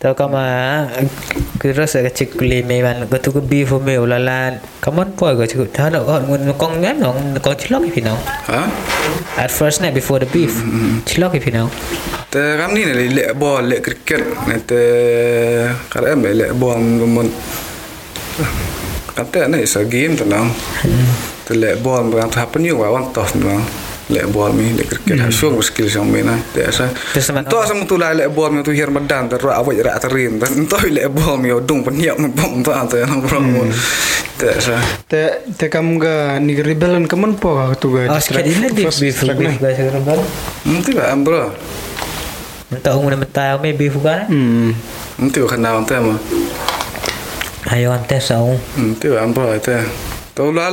[0.05, 0.45] Tahu kama
[1.57, 4.61] kira saya cik kuli memang kau tu beef me ulalan.
[4.85, 5.73] Kamu apa kau cik?
[5.73, 8.21] Tahu nak kau ngun kong ngan nong kong cilok ipi nong.
[8.53, 8.69] ha?
[9.41, 10.61] At first night before the beef,
[11.09, 11.73] cilok ipi nong.
[12.29, 14.21] te ram ni le le bol le cricket.
[14.45, 14.81] Ne te
[15.89, 16.77] kar em le bol
[17.09, 17.25] mon
[19.17, 20.53] kan te ne sa game to nang
[21.49, 23.65] te le bol bang ta pen yu wa wan tof nang
[24.13, 27.41] le bol mi le cricket ha shong skill jong me na te sa Terus sama-
[27.49, 30.09] to sa mutu la le bol mi tu hier madan te ra awai ra ta
[30.13, 33.41] rin ta to le bol mi dung pen yak mo bom ta te nang bro
[34.37, 34.77] te sa
[35.09, 38.11] Teh teh kamu ga ni rebellion kaman po ka tu ga.
[38.13, 40.19] Oh sikit ini beef beef beef guys sekarang kan.
[40.67, 41.55] nanti ba am bro.
[42.75, 44.27] Entah umur mentah me beef kan?
[44.27, 44.75] Hmm.
[45.23, 46.19] nanti ba kana te ma
[47.73, 48.59] Ayo ante sau.
[48.77, 49.81] nanti ba am bro te
[50.35, 50.69] to la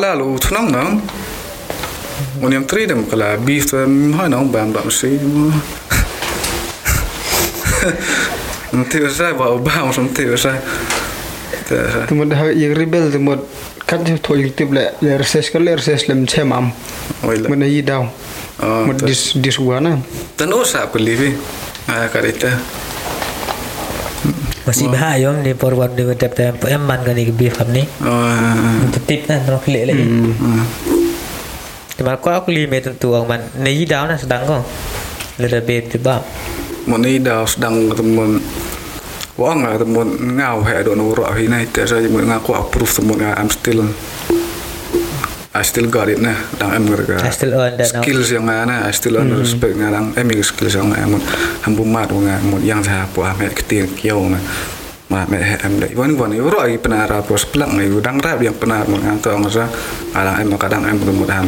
[2.41, 5.13] nang Mun yang tri dem kala beef tu hai nang bam bam si.
[8.73, 10.57] Nanti saya bawa bam nanti saya.
[11.69, 11.77] Te
[12.09, 13.45] Tu mod ha ye rebel tu mod
[13.85, 16.73] kat je to youtube le le reses ka le reses lem chemam.
[17.21, 17.49] oi la.
[17.49, 18.09] Mana yi daw.
[18.57, 20.01] Ah, Mod dis dis wana.
[20.33, 20.49] Tan
[20.97, 21.37] livi.
[21.85, 22.49] Ah karita.
[24.65, 27.85] Masih bahaya ni forward dengan tap tap em man kan ni beef kan ni.
[28.01, 28.81] Ah.
[28.81, 30.05] Untuk tip kan terus klik lagi.
[31.97, 33.41] Cuma kau aku lima tentu orang man.
[33.59, 34.61] Ni dah na sedang kau.
[35.39, 36.21] Lada beef tiba.
[36.85, 38.41] Mun ni dah sedang temun
[39.39, 42.91] Wong lah temun ngau he do no ro hi nai te saya mun ngaku approve
[42.91, 43.87] temun I'm still
[45.51, 48.85] I still got it nah dang em gerga I still earn that skills yang ana
[48.85, 51.23] I still on respect ngarang em skills yang ana mun
[51.63, 54.37] hambu mat nga mun yang sa pu ame ketir kiau na
[55.11, 58.39] ma me em dai wan wan yo ro ai penara pos plak ngai udang rap
[58.39, 59.67] yang penar mun nganto ngasa
[60.15, 61.43] alang em kadang em mun mudahan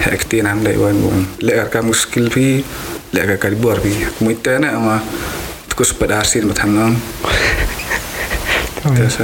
[0.00, 2.64] he ketir nam dai wan wan le ka mu skill pi
[3.12, 3.92] le ka kalibor pi
[4.24, 4.96] mu itena ma
[5.68, 6.96] tukus pada asin nang
[8.82, 9.20] Terus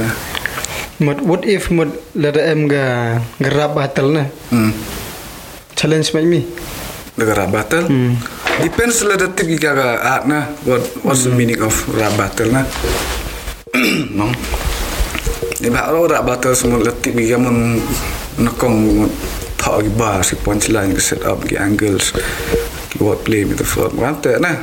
[0.99, 4.23] Mod what if mod le da em ga gerab battle na.
[4.51, 4.71] hmm
[5.75, 6.41] Challenge mai mi.
[7.19, 8.15] negara battle Hmm.
[8.63, 12.63] depends lah detik giga ga art na what what's the meaning of rap battle na
[14.17, 14.31] no
[15.59, 17.79] di ba lo rap battle semua detik giga mun
[18.39, 19.05] nakong
[19.59, 22.15] thọ gi bar si punchline gi set up gi angles
[23.03, 24.55] what play with the form kan te na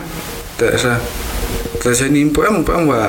[0.58, 0.96] te sa
[1.80, 3.00] te sa ni po am po am wa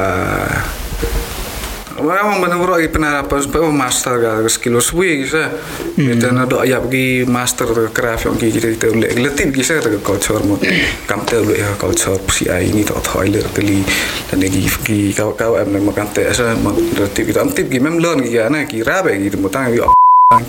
[1.97, 5.49] Orang mana bro lagi penarapan supaya master ga skill suwi gisa.
[5.97, 9.81] Kita na do ayap gi master to craft yang gi kita kita lek letip gisa
[9.81, 10.61] to culture mo.
[11.09, 13.81] Kam te lu ya culture si ai ni to toilet teli
[14.29, 17.65] dan gi gi kau kau am na makan te sa mo letip kita am tip
[17.65, 19.81] gi mem learn gi na gi rabe gi mo tang gi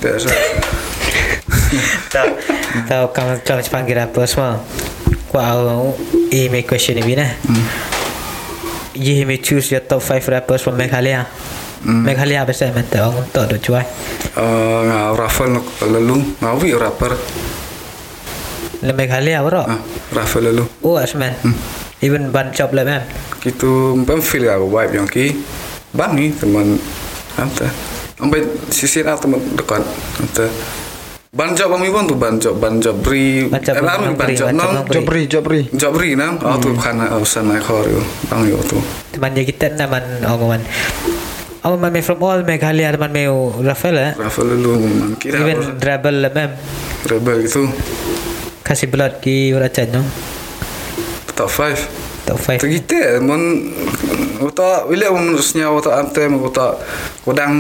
[0.05, 0.31] te sa.
[2.13, 2.29] Tahu
[2.85, 4.61] tahu kamu kalau panggil apa semua.
[5.33, 5.97] Kau au
[6.29, 7.33] email question ni na.
[8.99, 11.31] You may choose your top 5 rappers from Meghalaya.
[11.87, 13.87] Meghalaya apa saya minta orang untuk tu cuai.
[14.35, 15.55] Nga raffle
[15.87, 17.15] lalu ngawi rapper.
[18.83, 19.63] Le Meghalaya bro.
[19.63, 19.79] Ah,
[20.11, 20.67] raffle lalu.
[20.83, 21.31] Oh asman.
[22.03, 23.07] Even ban job lah man.
[23.39, 25.31] Gitu pem feel ga vibe yang ki
[25.95, 26.83] ban ni teman
[27.39, 27.71] anta.
[28.19, 28.43] Ambai
[28.75, 29.87] sisi na teman dekat
[30.19, 30.51] anta.
[31.29, 33.53] Ban job kami pun tu ban job ban job bri.
[33.53, 34.97] Eh, bang ban bri, job ban job nang bang bri.
[34.97, 35.61] Jobri jobri.
[35.77, 36.41] job bri nang.
[36.41, 38.01] Oh tu kana usan naik hor yo.
[38.33, 38.81] Bang yo tu.
[39.13, 40.63] Teman dia kita orang man.
[41.61, 44.13] Orang man from all Meghalaya teman meu Rafael eh.
[44.17, 46.57] Raffle lalu man kira Even Rebel lah man.
[47.05, 47.69] rebel gitu.
[48.65, 50.03] Kasih blood ki uracan no.
[51.37, 52.25] Top 5.
[52.25, 52.65] Top 5.
[52.65, 53.69] Tergite mon
[54.41, 56.73] uta wile mon senya uta ante mo uta
[57.21, 57.53] kodang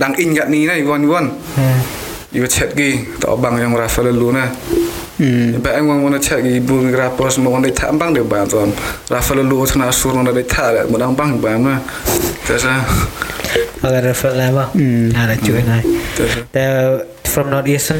[0.00, 1.28] dang ingat ni iwan iwan.
[1.60, 1.99] Hmm
[2.32, 4.44] iba chat gi ta bang yang rasa lalu na
[5.20, 5.60] Mm.
[5.60, 8.72] Ba engwang wana cha gi bu gra pos mo wanda ta bang de ba zon.
[9.12, 11.76] Rafa lu lu tsana sur wanda de ta la mo bang ba ma.
[12.48, 12.80] Ta sa.
[13.84, 14.64] Ala rafa la ba.
[14.72, 15.12] Mm.
[15.44, 15.76] Chu na.
[16.56, 17.92] Ta from North east.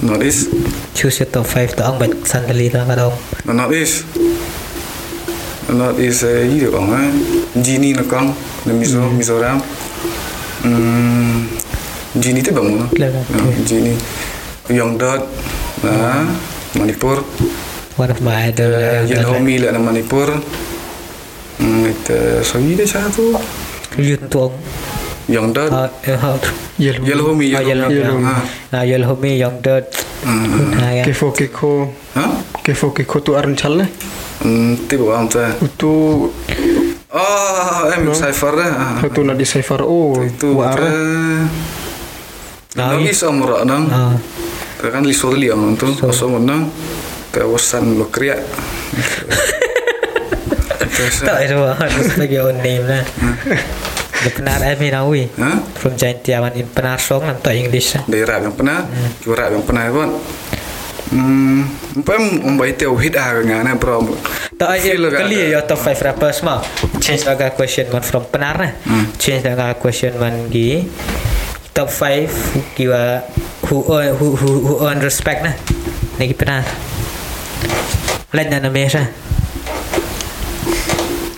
[0.00, 0.48] north east.
[0.48, 0.56] Eh,
[0.96, 3.12] Choose se to 5 to ang ba san dali ta ka dong.
[3.44, 4.08] Not east.
[5.68, 6.96] North east e yi de ba ma.
[7.60, 8.32] Jini na kang.
[8.64, 9.36] Na miso miso.
[10.64, 11.13] Mm.
[12.14, 13.94] Jini tu tebang Jini, G ni
[14.70, 15.18] Yongdot
[15.82, 15.90] hmm.
[15.90, 16.22] Ah,
[16.78, 17.26] Manipur.
[17.98, 18.54] One of my
[19.02, 20.30] Yelhomi lah nama Manipur.
[21.58, 23.18] Hmm, Itu Sogi dia cakap hmm.
[23.18, 23.26] tu
[23.98, 24.54] Yutuang
[25.26, 26.38] Yongdot uh, lah.
[26.78, 27.98] Yelhomi Yelhomi
[28.70, 29.86] Yelhomi Yongdot
[31.02, 31.90] Kefo Keko
[32.62, 33.86] Kefo Keko tu Arun Chal ne?
[34.86, 35.50] Tiba orang tu eh.
[35.66, 35.92] Itu
[37.10, 39.02] ah, Oh, em cipher dah.
[39.02, 39.06] Eh.
[39.06, 39.86] Itu nak di cipher.
[39.86, 40.58] Oh, itu.
[42.74, 43.86] Nangis sama nang.
[43.86, 44.14] Ah.
[44.82, 45.86] Kan li tu liang tu.
[45.94, 46.58] Pasal mana?
[46.58, 46.62] nang.
[47.30, 48.38] Kita wasan lo kriak.
[50.94, 51.90] Tak ada apa.
[52.06, 53.02] Sebagai own name lah.
[54.22, 54.94] Dia pernah rakyat
[55.42, 55.50] ha?
[55.74, 57.98] From jain tiaman in penar song nanti English.
[57.98, 58.06] Lah.
[58.06, 58.80] Dari rakyat yang penar?
[58.86, 59.10] Hmm.
[59.18, 59.84] Kira rakyat yang penar?
[59.90, 60.10] pun.
[61.14, 61.60] Hmm,
[62.00, 62.88] apa yang membuat itu
[63.20, 63.68] ah kan?
[63.76, 64.16] Bro,
[64.54, 66.62] tak ya, ai kali ya top five rappers mah?
[67.02, 68.72] Change agak question one from penar nah.
[68.86, 69.10] Hmm.
[69.18, 70.88] Change agak question one gi?
[71.74, 73.26] top 5 who kira
[73.66, 75.54] who earn who who, who earn respect lah
[76.22, 76.62] lagi pernah
[78.30, 79.10] na dan nama saya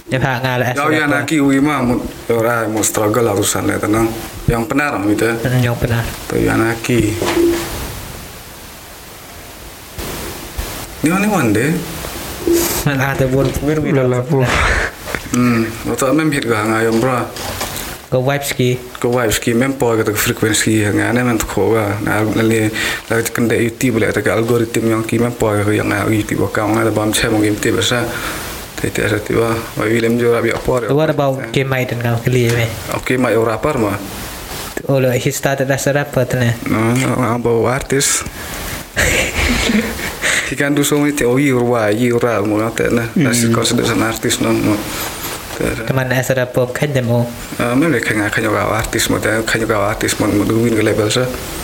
[0.06, 1.98] Ya Pak Ngal Ya ya naki wi mah mun
[2.30, 4.06] ora mau struggle lah urusan lah tenang.
[4.46, 5.26] Yang benar gitu.
[5.42, 6.04] Yang benar.
[6.30, 7.10] Tuh ya naki.
[11.02, 11.74] Ni ani wande.
[12.86, 14.46] Nah ada pun pemir bilalah pun.
[15.34, 17.26] Hmm, otak membir gak lah ngayom bro
[18.10, 22.22] go wipeski go wipeski mem po ga tak frequency nga ne men ko ga na
[22.22, 22.70] na ni
[23.08, 26.06] da ga kan da yuti bla ta algorithm yang ki men po ga yang na
[26.06, 28.04] yuti ba ka nga da bam che mo gim ti ba sa
[28.78, 31.68] te te ra ti ba wa wi lem jo ra bi apor what about game
[31.68, 33.92] mai den ga kli me okay mai ora par ma
[34.88, 36.54] Olo, he started as a rapper, tene.
[36.70, 38.22] No, no, no, no, no, artist.
[40.48, 41.26] He can do so many things.
[41.26, 43.08] Oh, you're right, you're right, mo, tene.
[43.16, 44.76] That's considered an artist, no, no
[45.58, 47.24] ke mana asara po khan demo
[47.76, 51.24] me le khanga khanyo ga artist mo da khanyo ga artist win ga label sa
[51.24, 51.56] hmm.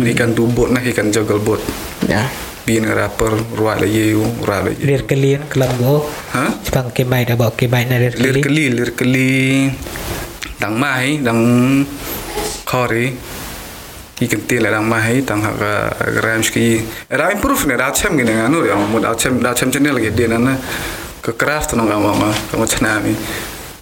[0.00, 1.60] Ikan kan du bot na ki juggle bot.
[2.08, 2.30] Ya.
[2.66, 6.06] Bin rapper ruwa le ye u ra lir kali klan go.
[6.32, 6.44] Ha?
[6.62, 9.30] Sipang ke mai da ba ke mai na lir kali lir kali lir kali
[10.60, 11.42] dang mai dang
[12.64, 13.08] khori
[14.20, 15.50] Ikan kan ti la dang mai dang ha
[16.20, 16.66] rams ki
[17.08, 18.68] eh, Ram improve ne ra chem ni nga kan, nur?
[18.68, 20.54] Ya mo da chem da chem chen lagi dia nana.
[21.26, 22.16] ក៏ក្រាស់ទៅក្នុងកម្មង
[22.50, 23.16] ក្នុងឆ្នាំនេះ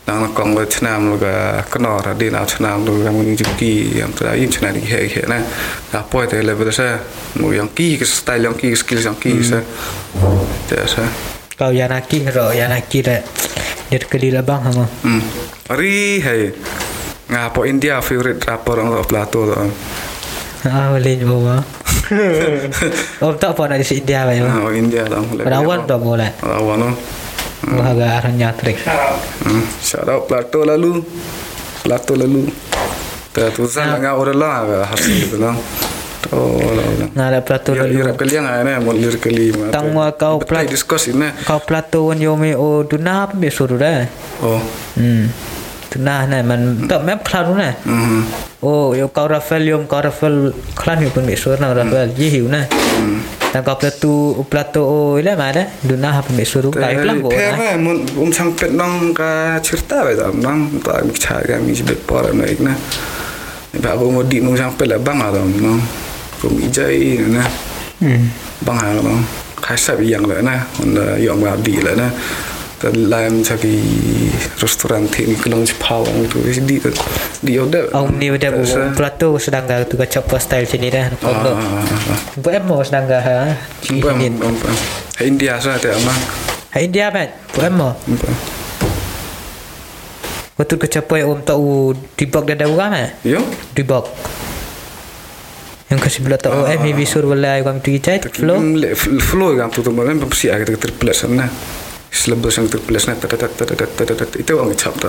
[0.08, 1.26] ដល់កងលើឆ្នាំលោក
[1.74, 5.38] កណររដីដល់ឆ្នាំលោកមុនជីយ៉ាងទៅយីឆ្នាំនេះហេហេណា
[5.92, 6.80] ដល់ពួកតែ level ស
[7.40, 7.88] មួយយ៉ាងគី
[8.18, 9.52] ស្តាយយ៉ាងគី skill យ៉ាងគីស
[10.70, 10.96] តែស
[11.60, 13.10] កៅយ៉ាងគីរយ៉ាងគីរ
[13.92, 14.88] នេះគលីលបងហ្មង
[15.80, 15.96] រី
[16.26, 16.36] ហេ
[17.34, 19.40] ងាពួកឥណ្ឌា favorite rapper របស់ plato
[20.66, 26.90] អូលេងបងអត់តោះបងនៅឥណ្ឌាវិញអូឥណ្ឌាឡងលេងរាវ៉ាន់តោះបងឡេងរាវ៉ាន់ណា
[27.66, 28.78] Mahaga arahnya trik.
[29.42, 31.02] Hmm, Shout out Plato lalu.
[31.82, 32.46] Plato lalu.
[33.34, 33.94] Tertusan nah.
[33.98, 34.86] dengan orang lah.
[34.86, 35.54] Hasil itu lah.
[36.28, 36.60] Oh,
[37.14, 38.04] nah, ada plato lalu.
[38.04, 39.48] Ya, kali yang ada, mulir kali.
[39.72, 40.18] Tangwa eh.
[40.18, 40.66] kau plato.
[40.66, 41.30] Betul diskus ini.
[41.46, 44.04] Kau plato wan yomi o dunap besuruh dah.
[44.44, 44.60] Oh.
[44.98, 45.32] Hmm.
[45.92, 46.60] ถึงหน้านะ่มัน
[46.90, 47.74] ก็แมปคลาดนะ
[48.62, 50.34] โอ้ยกอราฟเฟลยมกอราฟเฟล
[50.80, 52.62] คลาดอยู่เป็นมิสซูรนะราฟเฟลยี่หิวนะ
[53.50, 59.30] แต่ก็ประตูอุปลาโตโอ้ยแล้วมาเนี่ยดูหน้าครับมิสซูรุกไปแล้วก็นะแต่เพื่อนมันอุ้มช่างเป็ดน้องก็
[59.66, 62.74] ชิร์ต้าไปตามน้องตอนมิชากันมิจิเบ็ดปอร์นะอีกนะ
[63.82, 65.78] แบบผมดีนุ้งช่างเป็ดแล้วบังอะไรตามน้อง
[66.40, 66.80] ผมอีใจ
[67.38, 67.46] นะ
[68.66, 69.20] บังอะไรตาม
[69.62, 70.90] ใครสับยังเลยนะมัน
[71.26, 72.10] ยอมรับดีเลยนะ
[72.78, 73.74] dan lain jadi
[74.62, 76.94] restoran tim kelong cepau orang tu di tu
[77.42, 77.90] dia ada.
[77.90, 78.54] Oh ni ada
[78.94, 81.10] pelatu sedang dah tu kacau pas style sini dah.
[82.38, 83.50] Buat emo sedang dah?
[83.98, 84.14] Buat
[85.18, 86.14] India sah tak ama.
[86.70, 87.88] ha India man, buat apa?
[90.58, 93.10] Waktu kacau yang orang tahu dibak dah dah ada orang kan?
[93.22, 93.42] Yo.
[93.74, 94.06] Dibak.
[95.88, 98.60] Yang kasih bila tak oh, eh, maybe suruh boleh, kami tu kicai, flow?
[99.22, 101.48] Flow kan, tu tu, memang bersih, agak terpelas sana
[102.08, 105.08] syllabus yang tertulis ni tada tada tada tada itu orang cap tu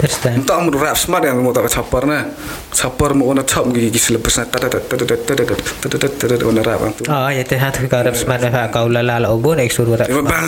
[0.00, 2.24] entah amur rap smart yang mahu tak capar na.
[2.72, 6.54] capar mau nak cap gigi syllabus na tada tada tada tada tada tada tada mahu
[6.56, 9.50] nak rap tu ah ya tuh hati kau rap smart na kau lala lalu bu
[9.52, 10.46] naik suruh rap bang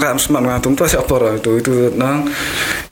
[0.00, 2.24] rap smart ngah tu tu siapa lah itu itu nang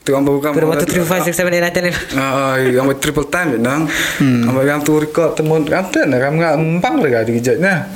[0.03, 3.25] itu bawa buka berapa tu triple five six seven eight nine ten ah ambil triple
[3.25, 3.89] time nang
[4.21, 7.89] ambil yang tu record temun kau tu nang kau ngah empang lagi jadinya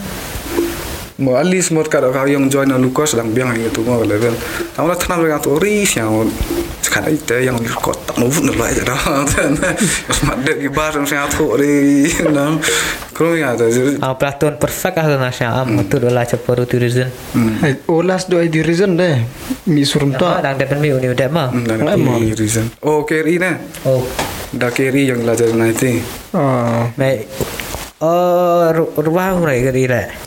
[1.18, 4.38] Mo alis mo kada ka yang join na Lucas lang biang yang tu mo level.
[4.78, 6.30] Ang la tanam lega tu ris yang
[6.78, 9.02] sekarang itu yang record tak mau nak baca dah.
[10.06, 12.62] Mas madde ki bar sang tu ri nang.
[13.18, 13.98] Kalau ya tu.
[13.98, 15.66] Ah, pelatuan perfect ah nga siya.
[15.66, 17.10] Am, tu dola ceparu tu reason.
[17.66, 19.18] Ai olas do di reason deh.
[19.66, 20.54] Mi surum Ah, ta.
[20.54, 21.10] dang depan mi uni.
[21.18, 21.82] Nang
[22.38, 22.70] reason.
[22.86, 23.58] Oh, keri na.
[23.90, 24.06] Oh,
[24.70, 25.98] keri yang belajar nanti.
[26.30, 27.26] Ah, baik.
[28.06, 29.74] Oh, ru- rumah mulai ke.
[29.74, 30.06] Apa yang abah Ruah?
[30.06, 30.06] Ruang bang.
[30.06, 30.27] Abah gitu.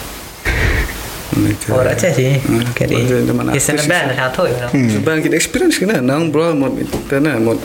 [1.71, 2.37] orang rak cah sih.
[2.75, 3.07] Kali.
[3.55, 4.67] Kisah nampak nak tahu ya.
[4.67, 7.55] Sebab kita experience kena, nang bro, mod kita nang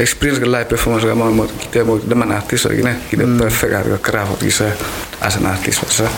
[0.00, 2.96] experience ke live performance kita mod kita mau deman artis lagi nih.
[3.12, 3.36] Kita hmm.
[3.36, 4.68] perfect harga kerap waktu kita
[5.20, 6.08] as an artist masa.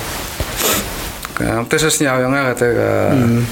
[1.37, 3.11] Kita sesnya yang nggak kata ah.
[3.13, 3.43] hmm.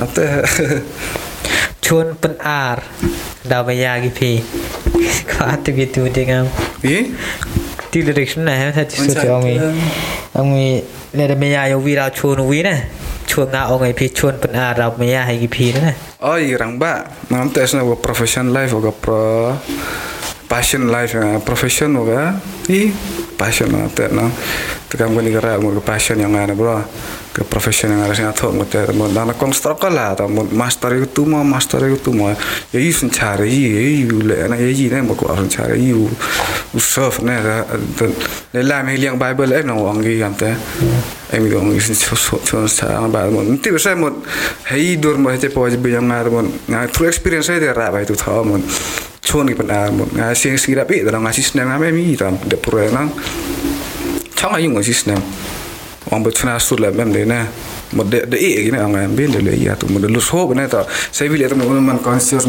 [0.00, 0.24] kata.
[1.84, 2.84] Chun Penar
[3.48, 4.44] dah bayar gipi.
[5.30, 5.56] Kau eh?
[5.60, 6.48] tu gitu dengan.
[6.84, 7.12] Iya.
[7.88, 9.56] Tidak direction lah, saya orang ni
[10.36, 10.97] orang ni.
[11.14, 12.78] เลดเมียยวีเราชวนวีนะ
[13.30, 15.94] ชวนงาเอาไงพี่ชวนเป็นอาเราเมียให้กี่พีนะ
[16.24, 16.92] อ๋ออีรังบ้า
[17.30, 19.20] นั่นแต่สนว่า professional life กับ pro
[20.50, 21.12] passion life
[21.48, 22.24] professional กับ
[22.70, 22.80] อี
[23.40, 24.26] passion นะแต่นะ
[24.96, 26.80] ko ni kara mo ke passion yang ana bro.
[27.32, 30.96] Ke profession yang ada sing atok mo te mo dana construct la ta mo master
[30.96, 32.32] itu mo master itu mo.
[32.72, 35.76] Ya i sun chare i i le na ya i na mo ko sun chare
[35.76, 36.08] i u
[36.72, 37.64] u surf na da
[38.52, 40.56] le la me liang bible em na wang gi am te.
[41.32, 43.44] Em mi dong is so so so sa ba mo.
[43.60, 44.08] Ti sa mo
[44.72, 46.48] hei dur mo te po je yang ngar mo.
[46.64, 48.56] Nga through experience saya ra ba itu tha mo.
[49.20, 50.08] Chon ki pan mo.
[50.16, 53.04] Nga sing sing ra pi da nga sis na me mi tam de pura na.
[54.38, 55.18] Chang ayung ngo sis na.
[56.14, 57.42] Wang bet fina sur la mem de na.
[57.90, 60.22] Mo de de e gi na nga ben de le ya tu mo de lu
[60.54, 60.86] na ta.
[61.10, 62.46] Sai vi le man conscious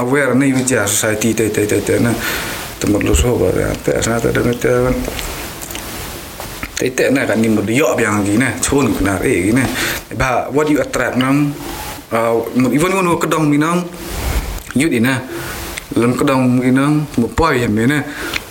[0.00, 2.16] aware na wi ja society te te te te na.
[2.80, 3.68] Tu mo lu so ba ya.
[3.84, 4.72] Te sa ta de te
[6.78, 9.52] Tại tệ này kan ni mo yo biang gi na chon ku na e gi
[9.52, 9.66] na
[10.18, 11.52] ba what you attract nam
[12.12, 13.82] uh mo even ngono kedong minang
[14.74, 15.18] yut ina
[15.96, 18.02] lam kedong gi nang mo poi hem ne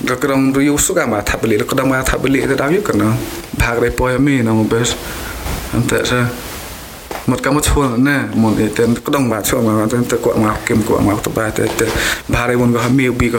[0.02, 2.82] ga kedong ru yu su ga ma thap li kedong ma thap li da yu
[2.82, 3.14] kan na
[3.58, 4.96] ba ga poi me na mo bes.
[5.74, 6.28] Am ta sa
[7.28, 10.18] một cái một chuồn nè một cái tên có đồng bạc chuồn mà tên tự
[10.18, 11.90] quạng ngọc kim quạng ngọc tập ba tên tên
[12.28, 13.32] ba đây muốn có hâm miêu bi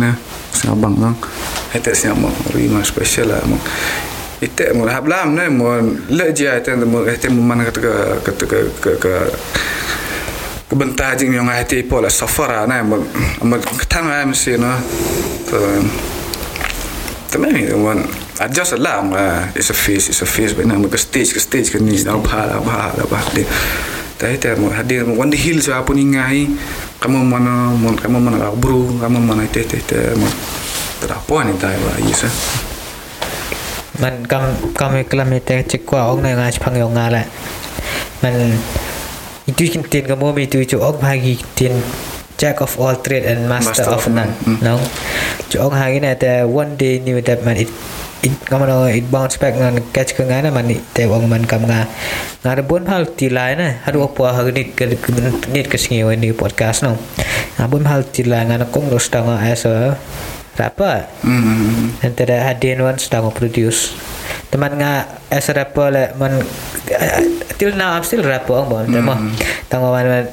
[0.00, 0.12] nè
[0.52, 1.14] sao bằng không
[1.70, 3.56] hay tên sao một ri mà special là một
[4.40, 8.18] itu mau hablam ne mau leja itu mau itu mau mana ne tu lah lah
[8.26, 8.46] stage
[8.82, 9.30] ke ni dah
[10.72, 12.96] ku ban ta jing yong ai ti po la safara na ma
[13.44, 14.72] ma ta ma mi si no
[15.44, 15.60] to
[17.28, 21.36] to me the la ma is a face is a face but na ma stage
[21.36, 23.44] stage ka ni na pa la pa la pa de
[24.16, 26.48] ta ta mo ha mo one hills wa puni ngai
[27.04, 30.28] kamu mana mon kamu mana ka bro kamu mana te te te mo
[31.00, 32.34] ta da po ni ta wa is a eh.
[34.00, 37.28] man kam kam e klame te chek ong na ngach phang yong ngala
[38.24, 38.56] man
[39.50, 41.74] itu kan tin kamu itu itu ok bagi tin
[42.38, 44.30] jack of all trade and master, master of none.
[44.46, 44.58] mm.
[44.62, 44.78] no?
[45.50, 47.70] Jo og hagi na the one day new that man it
[48.22, 51.66] it kamu no it bounce back ngan catch ke ngana man te wong man kam
[51.66, 51.90] nga
[52.46, 53.70] ngare bon hal ti lai na eh.
[53.70, 54.86] ah, haru apo hagi ni ke
[55.50, 56.94] ni ke sing yo ni podcast no.
[57.58, 59.98] Ngabon hal ti lai ngana kong no stanga as eh, a
[60.58, 61.42] rapper mm -hmm.
[61.42, 61.88] hmm, hmm.
[62.06, 63.94] and that hadin one stanga produce
[64.50, 64.92] teman nga
[65.30, 66.40] as a rapper le man
[67.58, 69.14] till now I'm still rapper ang bon tama
[69.68, 70.24] tama man man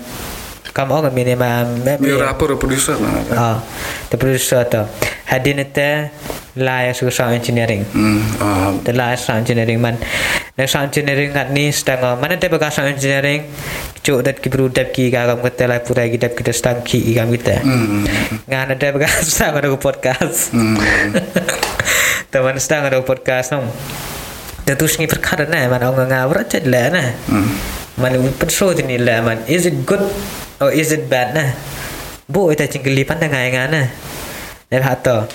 [0.70, 1.66] kam ang minima
[1.98, 3.12] Dia rapper producer lah.
[3.36, 3.58] ah
[4.14, 4.86] the producer to
[5.26, 6.14] hadir nete
[6.60, 8.20] lai as sound engineering Hmm.
[8.42, 8.72] Ah.
[8.84, 9.96] the last sound engineering man
[10.58, 13.48] the sound engineering kat ni sedang mana te baga sound engineering
[14.04, 16.82] cuk dat ki bru dap ki ga kam kata lai pura ki dap kita sedang
[16.84, 18.04] ki gam kita Hmm.
[18.50, 20.76] ngana te baga sedang ada podcast Hmm.
[22.33, 23.67] teman sedang ada podcast nom
[24.65, 27.49] tentu sini perkara na man orang ngawrat chat lah na Hmm.
[28.01, 30.03] man pensau ni lah man is it good
[30.59, 31.53] or is it bad na
[32.27, 33.83] bu ita cingkeli pandang ngai ngana
[34.73, 35.29] dan hato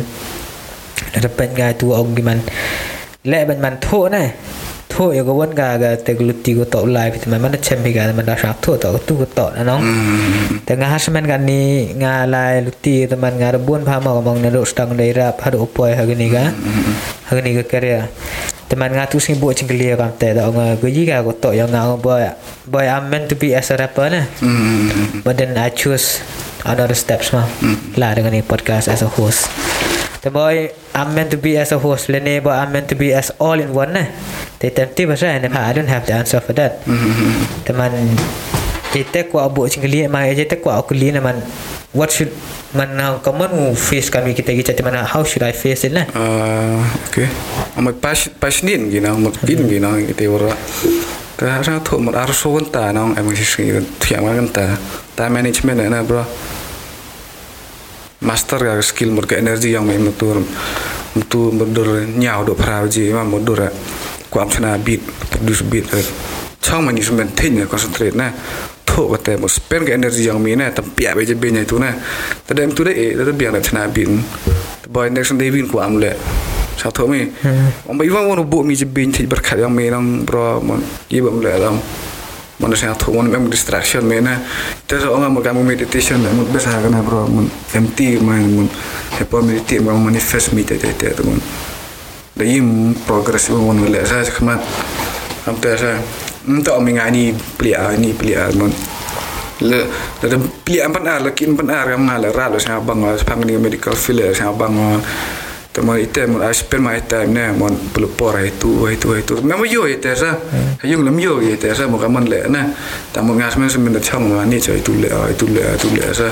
[1.16, 2.44] dapat ni tu orang gimana
[3.22, 4.28] Lepas ni man tu nah
[4.92, 8.12] Tuh ya gue pun gak agak tegelut di gue tau lah Bisa mana cempe gak
[8.12, 9.82] teman rasa Tuh tau tuh gue tau Nah nong.
[9.82, 10.62] Hmm.
[10.68, 15.64] Tengah hasmen kan ni Ngalai luti teman ngarebun Paham aku mau ngeluk setang dairap Hadu
[15.64, 16.52] upoy hari ni kan.
[16.52, 16.92] Hmm.
[17.32, 18.12] Hari ni ke karya
[18.68, 21.96] Teman ngatu sini buat cengkeli ya kan Tengah tau ngegeji kan Aku tau yang ngang
[22.00, 22.28] Boy
[22.68, 24.28] Boy I'm meant to be as a rapper lah
[25.24, 26.20] But then I choose
[26.62, 27.50] Another steps mah.
[27.98, 29.50] Lah dengan ni podcast as a host
[30.22, 33.10] the boy I'm meant to be as a host ni boy I'm meant to be
[33.14, 34.06] as all in one na
[34.62, 37.36] they tempted bahasa ni I don't have the answer for that อืม
[37.66, 37.92] teman
[38.92, 41.40] kita ku abu cingli ma kita ku aku li man
[41.96, 42.32] what should
[42.76, 43.52] man how common
[43.88, 47.28] face kami kita kita teman how should I face it lah Ah, okay.
[47.80, 50.52] Amat pas pasnin gina, amat pin gina kita ora.
[51.40, 53.64] Ta ra tho mat ar so ta nong em si si
[54.04, 54.66] thiam kan ta.
[55.16, 56.24] Ta management na bro.
[58.22, 60.46] Master ga skill mur ka energy yang mai mutur
[61.18, 63.66] mutu mudur nyau do prau ji ma mudur
[64.30, 65.02] ku am chana beat
[65.34, 65.90] produce beat
[66.62, 68.30] chong management thin ya concentrate na.
[68.86, 71.50] Tho ka te mo spend ka energy yang mi na tam pia be je be
[71.50, 71.98] nya tu na.
[72.46, 74.08] Ta dem tu de e ta biang na chana beat
[74.86, 76.14] boy next day win ku am le.
[76.78, 77.26] Sa tho mi
[77.90, 80.62] om bai wang won bu mi je bin thi bar khat yang me nang bro
[80.62, 80.78] mon
[81.10, 81.82] ye le lam
[82.62, 84.38] mon sa tho mon mem distraction me na
[84.86, 87.26] ta so ngam ka mo meditation mon besa ka na bro.
[87.26, 88.70] Mon empty man mon
[89.18, 91.42] he po meditate manifest mi te te te mon
[92.38, 92.46] da
[93.06, 94.62] progress mon le sa khmat
[95.50, 95.98] am ta sa
[96.48, 97.24] nta om ngai ni
[97.58, 98.72] plia ni plia mon
[99.62, 99.86] le
[100.22, 103.42] le plia pan ar le kin pan ar kam ngala ra lo sa bang pang
[103.46, 104.78] ni medical field sa bang
[105.72, 109.40] Tama ite mon I spend my time ne mon pelu por itu itu itu.
[109.40, 110.36] Memang yo ite sa.
[110.84, 112.76] Yung lam yo ite sa mo kaman le na.
[113.16, 116.28] Tama ngas men semen chang ma ni cho itu le itu le itu le sa.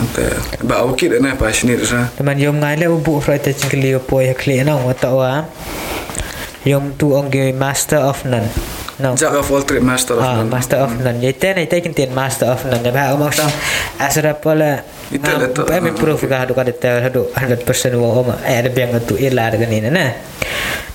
[0.00, 0.24] Ante
[0.64, 2.08] ba au kit na pa sini sa.
[2.16, 5.44] teman yom ngai le bu frai te cingli po ya kli na wa ta wa
[6.64, 8.48] yom tu ong master of none
[8.96, 10.48] no Jack of all trade master of Ah, none.
[10.48, 11.20] master of none.
[11.20, 12.84] Jadi ten itu kan master of none.
[12.88, 13.44] Bah, omong sa
[14.00, 14.80] asra pala.
[15.12, 15.62] Itu lah tu.
[15.68, 18.40] Bah, improve ka hadu ka detail hadu 100% wo oma.
[18.44, 20.16] Eh ada biang tu ila dengan ini na.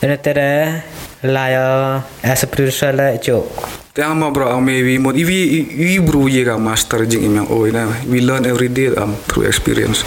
[0.02, 0.82] Dan tera
[1.22, 3.46] laya as a producer la jo.
[3.94, 7.70] Tiang ma bro ang maybe mo iwi iwi bro ye ka master jing imang oi
[7.70, 7.86] na.
[8.10, 10.02] We learn every day um through experience.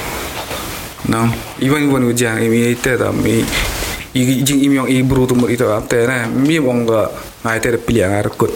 [1.04, 1.28] No,
[1.60, 3.44] even when we jang imi ite da mi i
[4.14, 7.10] jing imi yang i bro tu mo ito ate na mi mong ga
[7.42, 8.54] ngai te pilih ngar kut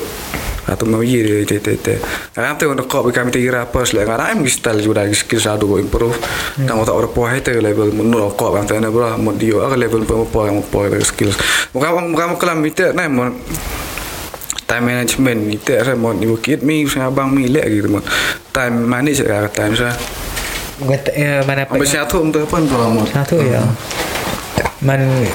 [0.68, 1.96] atau mau ye te te te
[2.36, 5.66] kan te untuk kau kami te ira pas le ngar am gistal juga skill sadu
[5.66, 6.14] go improve
[6.68, 9.64] tang ota ora po hai te level menur kau kan te na bro mo dio
[9.64, 11.34] aga level po po yang po skills
[11.74, 13.32] muka muka kelam ite na mo
[14.68, 18.04] time management ni te sa mo ni kit mi sa bang mi le gitu mo
[18.52, 19.90] time manage ka time sa
[20.78, 21.74] Gat eh, mana pa.
[21.74, 23.58] Ambil satu untuk apa bro mo Satu ya.
[24.80, 25.26] Man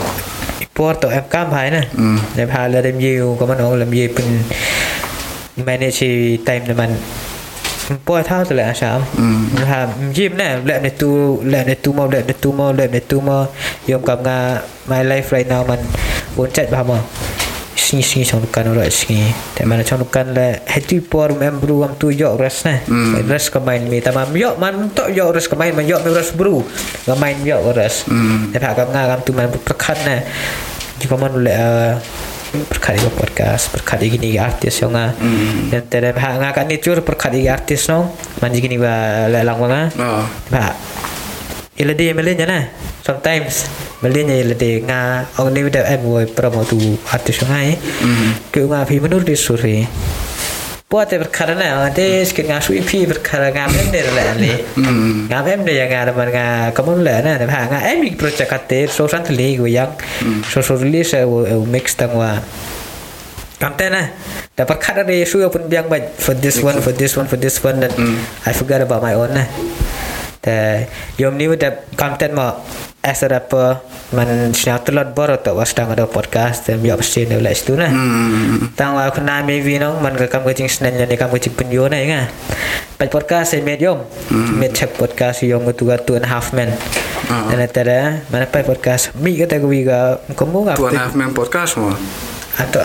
[0.73, 1.81] Port to em cam hai na.
[1.93, 2.17] Mm.
[2.37, 4.25] Em ha la dem yiu ko man ong lam yiu pun
[5.65, 6.91] manage time na man.
[8.05, 8.73] Port thao tu la.
[8.73, 9.65] Mm.
[9.71, 11.09] ha jim na let ne tu
[11.43, 13.45] let ne tu mau let ne tu mau let ne tu mau
[13.87, 14.37] yom kam nga
[14.87, 15.79] my life right now man
[16.35, 16.97] pun chat ba ma
[17.93, 21.85] singi singi trong kan ora singi te mana trong kan la heti por mem bru
[21.85, 23.29] am tu yo res na Mm.
[23.29, 26.09] res ka main mi tamam yo man to yo res ka main man yo me
[26.09, 26.65] res bru
[27.05, 28.49] ka main yo res Mm.
[28.49, 30.25] te pa kam nga kam tu man perkat na
[30.97, 31.53] jika man le
[32.69, 35.69] perkat di podcast perkat di gini artis yang nga Mm.
[35.69, 38.17] dan tere ha nga kan ni cur perkat di artis no?
[38.41, 40.25] Man gini ba le lang nga ah.
[40.49, 40.65] Ba
[41.73, 42.59] ila dia melenya na
[43.01, 43.65] sometimes
[44.05, 46.77] melenya ila dia nga ong ni da em wo promo tu
[47.09, 49.89] artis ngai mm ke nga phi menur di suri
[50.93, 55.33] Puat perkara na ate sikit nga sui phi perkara nga em ne la le mm
[55.33, 56.45] nga ne yang nga man nga
[56.77, 59.89] kamu la na ha nga em ik project ate so sant le go yang
[60.45, 62.37] so so release wo mix tang wa
[63.63, 64.11] Kamtena
[64.59, 66.19] dapat kata dia sudah pun biang baik.
[66.19, 68.19] For this one for this one for this one dan Mm.
[68.43, 69.47] I forgot about my own lah.
[70.43, 72.59] The yom ni udah content mau
[72.99, 73.79] as a rapper
[74.11, 77.79] man siapa telot baru tak was tang ada podcast dan biar pasti ni ulah itu
[77.79, 77.87] nah.
[77.87, 81.87] mm Tang wa kena maybe nong man ke kamu kucing senen ni kamu kucing penjual
[81.87, 82.27] na ingat.
[82.99, 84.03] Pai podcast saya med yom.
[84.59, 86.75] Med check podcast yom tu ga two and half men.
[87.31, 87.47] Ah.
[87.47, 91.79] Dan ada mana pai podcast mi kata gue ga kamu Tuan ngap half man podcast
[91.79, 91.95] mo
[92.59, 92.83] Atau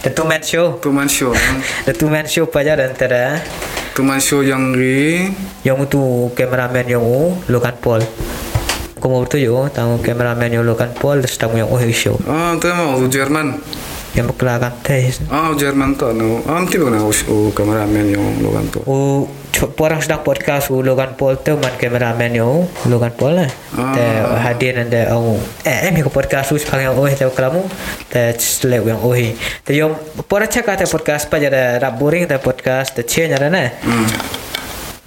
[0.00, 0.80] The Two Man Show.
[0.80, 1.32] Two man show.
[1.36, 1.56] no?
[1.88, 3.44] The Two Man Show pa je antara
[3.94, 5.30] Two man show yang ri.
[5.62, 8.02] yang tu cameraman yang u Logan Paul.
[8.98, 12.18] Kau mau tu yo, tahu cameraman yang Logan Paul tamu yang Ohi Show.
[12.26, 13.54] Ah, tu mau tu Jerman.
[14.14, 15.18] Yang berkelakan tes.
[15.26, 16.38] Ah, Jerman tu no.
[16.46, 18.78] Ah, mesti mana oh kameramen yang luar tu.
[18.86, 19.26] U
[19.78, 23.50] orang sedang podcast u Logan Paul tu man cameraman yang Logan Paul lah.
[23.74, 23.90] Ah.
[23.90, 24.04] Te
[24.38, 25.34] hadir nanda au
[25.66, 27.66] eh em ko podcast u sepanjang Ohi tahu kelamu.
[28.06, 29.34] Te selek yang Ohi.
[29.66, 29.98] Te yang
[30.30, 33.66] pora cakap te podcast pa jadi rap boring te podcast te change ada na.
[33.82, 34.06] Hmm.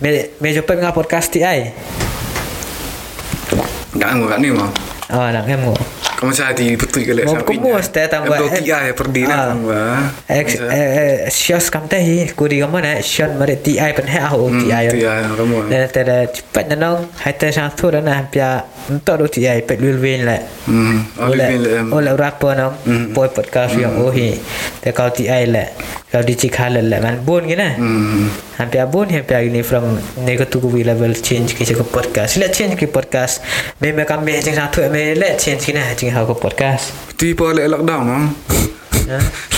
[0.04, 1.72] Me me jumpa dengan podcast ti ai.
[3.96, 4.70] Enggak enggak ni mah.
[5.08, 8.82] Ah, nak em Kamu saya di betul ke lek Mau kamu mesti tambah Dua tiga
[8.82, 9.46] ya per dina Ah.
[9.54, 9.98] tambah.
[10.28, 14.58] Ex eh Syos kam tahi Kuri kamu na Syon mari TI pen he aku Hmm,
[14.60, 15.70] TI TI kamu.
[15.70, 19.98] Dan tada cepat nanong Hai ta sang tu dan pia Untuk do TI pet lul
[19.98, 21.06] win la Hmm.
[21.22, 21.94] Oleh bin lek.
[21.94, 23.14] Oleh rapper nong Hmm.
[23.14, 24.42] Boy podcast yang ohi
[24.82, 25.70] Te kau TI la
[26.08, 28.32] Kau di cik halal la Man bun gina Hmm.
[28.56, 32.40] Hampir abun hampir ini from nego tu ku level change ke ke podcast.
[32.40, 33.44] Let change ke podcast.
[33.84, 36.96] Me me kami jeng satu let change kena jeng hau ke podcast.
[37.20, 38.32] Ti pa lek lockdown?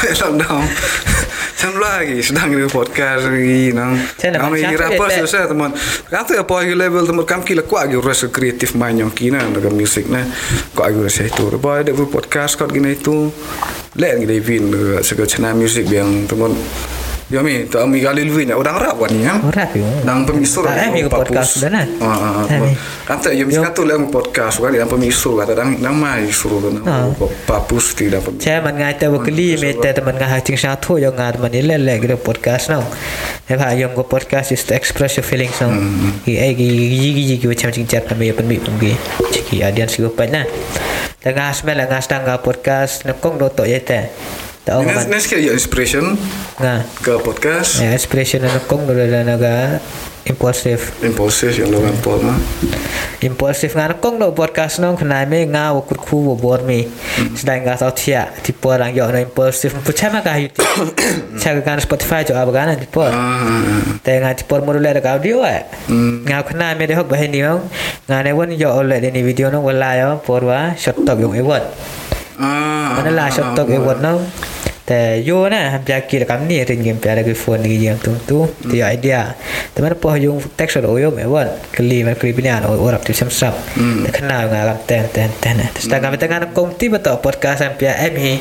[0.02, 0.66] Lek lockdown.
[1.60, 4.00] Sam lagi sedang di podcast lagi nang.
[4.16, 5.76] Saya Kami macam tu, apa ya, susah teman.
[6.08, 9.76] Kata apa lagi level teman kami kila kuat lagi rasa kreatif main yang kina dengan
[9.76, 10.24] musik na.
[10.72, 11.52] Kuat lagi rasa itu.
[11.52, 13.28] Apa ada podcast kot gini itu.
[14.00, 14.72] Lek gini Vin
[15.04, 16.56] segala channel musik yang teman
[17.30, 19.38] Ya mi, tak mi kali lebih orang rap kan ni ya.
[19.38, 19.86] Orang tu.
[20.02, 21.86] Nang pemisur Tak, eh, mi ke podcast nah.
[22.02, 22.74] Ah, ah, Eh, mi.
[23.06, 26.82] Kata ya mesti kata lah podcast kan yang pemisur kata dang nang mai suruh kan.
[26.90, 27.06] Ah.
[27.46, 28.42] Papus tidak pem.
[28.42, 31.78] Saya man ngai tahu keli me ta teman ngai hacing satu yang ngai teman ile
[31.78, 32.82] le gitu podcast now.
[33.46, 35.70] Ya pak yang go podcast is to express your feelings now.
[36.26, 38.98] Ki ai ki gi gi gi macam cing chat kami pen mi pen gi.
[39.30, 40.50] Ciki adian si gopat na.
[41.22, 44.10] Tengah smell ngai stang ga podcast nekong do to yete.
[44.68, 46.20] Tak orang ini sekali ya inspiration
[46.60, 46.84] ngai.
[47.00, 47.80] ke podcast.
[47.80, 49.80] Ya expression nekong do la naga
[50.28, 51.00] impulsif.
[51.00, 52.36] impulsif yang lawan Paul mah.
[53.24, 56.84] Impulsif ngan kong do podcast nong kena me nga wo kur khu wo bor mi
[57.40, 60.60] sedang ga tau tia tipo orang yo no impulsif pu chama ka yuti
[61.40, 65.64] chaga kan spotify jo abgana tipo Ah, te nga tipo mo le ka audio eh.
[66.28, 69.48] Nga kena me de hok bahen ni nga ne won yo ole de ni video
[69.48, 71.64] no wala yo porwa shot top yung ewot
[72.40, 74.26] ah, mana la shot top ewot no
[74.90, 78.02] te yo na ham ja ki kam ni ring game pya ke phone ni yang
[78.02, 79.38] tung tu ti idea.
[79.74, 81.46] Te mana po yung text yo me won
[81.76, 85.30] kli ma kli binian o orap tu sam sap te kena nga kam ten ten
[85.44, 88.34] ten te sta kam te ngana kong ti beto podcast am pya em hi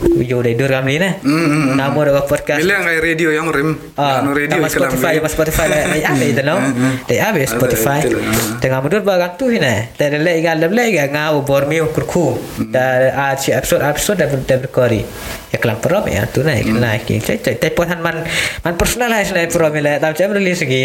[0.00, 1.76] de dur kam ni na Hmm, hmm, hmm.
[1.76, 5.66] namo do podcast Bila yang radio yang rem, Ah, anu radio nama Spotify, nama Spotify
[5.68, 5.78] lah.
[5.92, 6.56] Ay, apa itu no?
[7.04, 8.00] Ay, apa Spotify?
[8.00, 8.60] Ada, ada.
[8.64, 9.92] Tengah mundur bagang tu hina.
[9.92, 12.40] Tadi lagi kan, lagi kan ngau bor miu kurku.
[12.72, 15.02] Dan ah si episode episode dah dah berkori.
[15.50, 17.18] Ya kelam perom ya tu na ikan lah ki.
[17.20, 18.22] Cai cai tapi han man
[18.62, 19.98] man personal lah sini perom ile.
[19.98, 20.84] Tapi cai release lagi.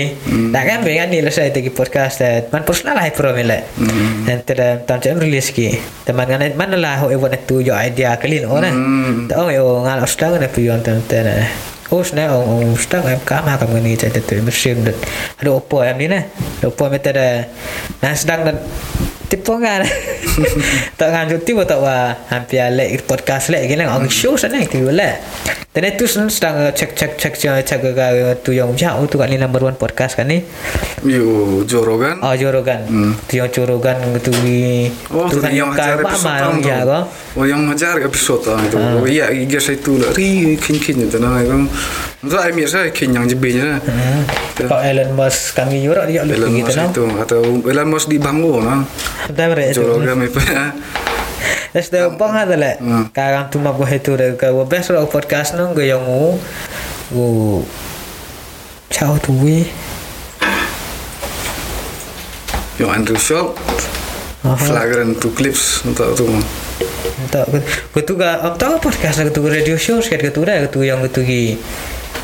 [0.50, 2.50] Dah kan dengan ni lah saya tegi podcast eh.
[2.50, 3.64] man personal lah perom ile.
[4.26, 5.70] Dan tidak tam cai release ki.
[6.04, 8.58] Teman kan mana lah ho ewan tu yo idea kelin oh
[9.06, 9.30] na.
[9.30, 11.46] Tak oh yo ngal ostang na pion tam tena.
[11.94, 14.98] Oh sebenarnya orang orang ustaz em kam ha kam ni cerita tu mesin dan
[15.38, 16.26] ada opo em ni nah.
[16.62, 17.46] Ada opo meta ada
[18.02, 18.58] nah sedang dan
[19.30, 19.86] tipongan.
[21.00, 24.70] tak kan cuti buat tak wah hampir lek podcast lek gini orang show sana yang
[24.70, 25.22] tiba lek.
[25.76, 26.32] Dan itu sedang
[26.72, 27.92] cek cek cek cek cek ke
[28.40, 30.40] tu yang jauh tu kan ni number one podcast kan ni.
[31.04, 32.24] Yo Jorogan.
[32.24, 32.88] Oh Jorogan.
[32.88, 33.12] Hmm.
[33.28, 34.88] Tu yang Jorogan tu ni.
[35.12, 36.72] Oh, tu kan yang kau episode tu.
[36.72, 37.00] ya ko.
[37.36, 38.80] Oh, yang ngajar episode ah itu.
[38.80, 40.16] Oh, iya, iya saya tu lah.
[40.16, 41.68] Ri kin kin itu nah itu.
[42.24, 43.84] Itu ai mir saya kin yang jebenya.
[44.56, 46.88] Kau Elon Musk kami jorok dia lu Elon gitu Musk nah.
[46.88, 48.80] itu atau Elon Musk di Bango nah.
[49.28, 49.76] Dah beres.
[49.76, 50.40] Jorogan apa
[51.76, 52.74] dah bang ada le.
[52.80, 53.06] Hmm.
[53.12, 56.40] Karang tu mak itu dah ke best rock podcast nong ke yang u.
[57.12, 57.26] U.
[58.90, 59.68] Ciao tu we.
[62.80, 63.56] Yang Andrew Shop.
[64.46, 66.28] Flagrant two clips untuk tu.
[67.34, 67.50] Tak
[67.96, 70.86] ke tu ga tahu podcast ke tu radio show sekat ke tu dah ke tu
[70.86, 71.58] yang ke tu gi.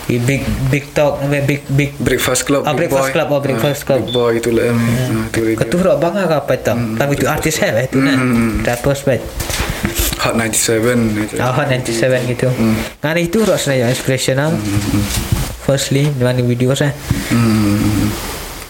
[0.07, 2.63] Gi big big talk big big Breakfast Club.
[2.63, 3.13] Ah, Big Breakfast Boy.
[3.13, 3.99] Club, oh, Breakfast Ah, Club.
[4.01, 4.63] Big Boy itu lah.
[4.67, 5.87] Ah, Itu tu radio.
[5.87, 6.73] rak bang ke apa tu.
[6.97, 8.15] Tapi tu artis have eh tu nah.
[8.15, 8.59] Hmm.
[8.61, 9.21] Rapper spek.
[10.21, 11.35] Hot 97 itu.
[11.37, 12.47] Ah 97 gitu.
[12.99, 14.51] Ngan itu rak sebenarnya inspirational.
[15.61, 16.91] Firstly, dengan video saya.
[17.29, 18.09] Hmm.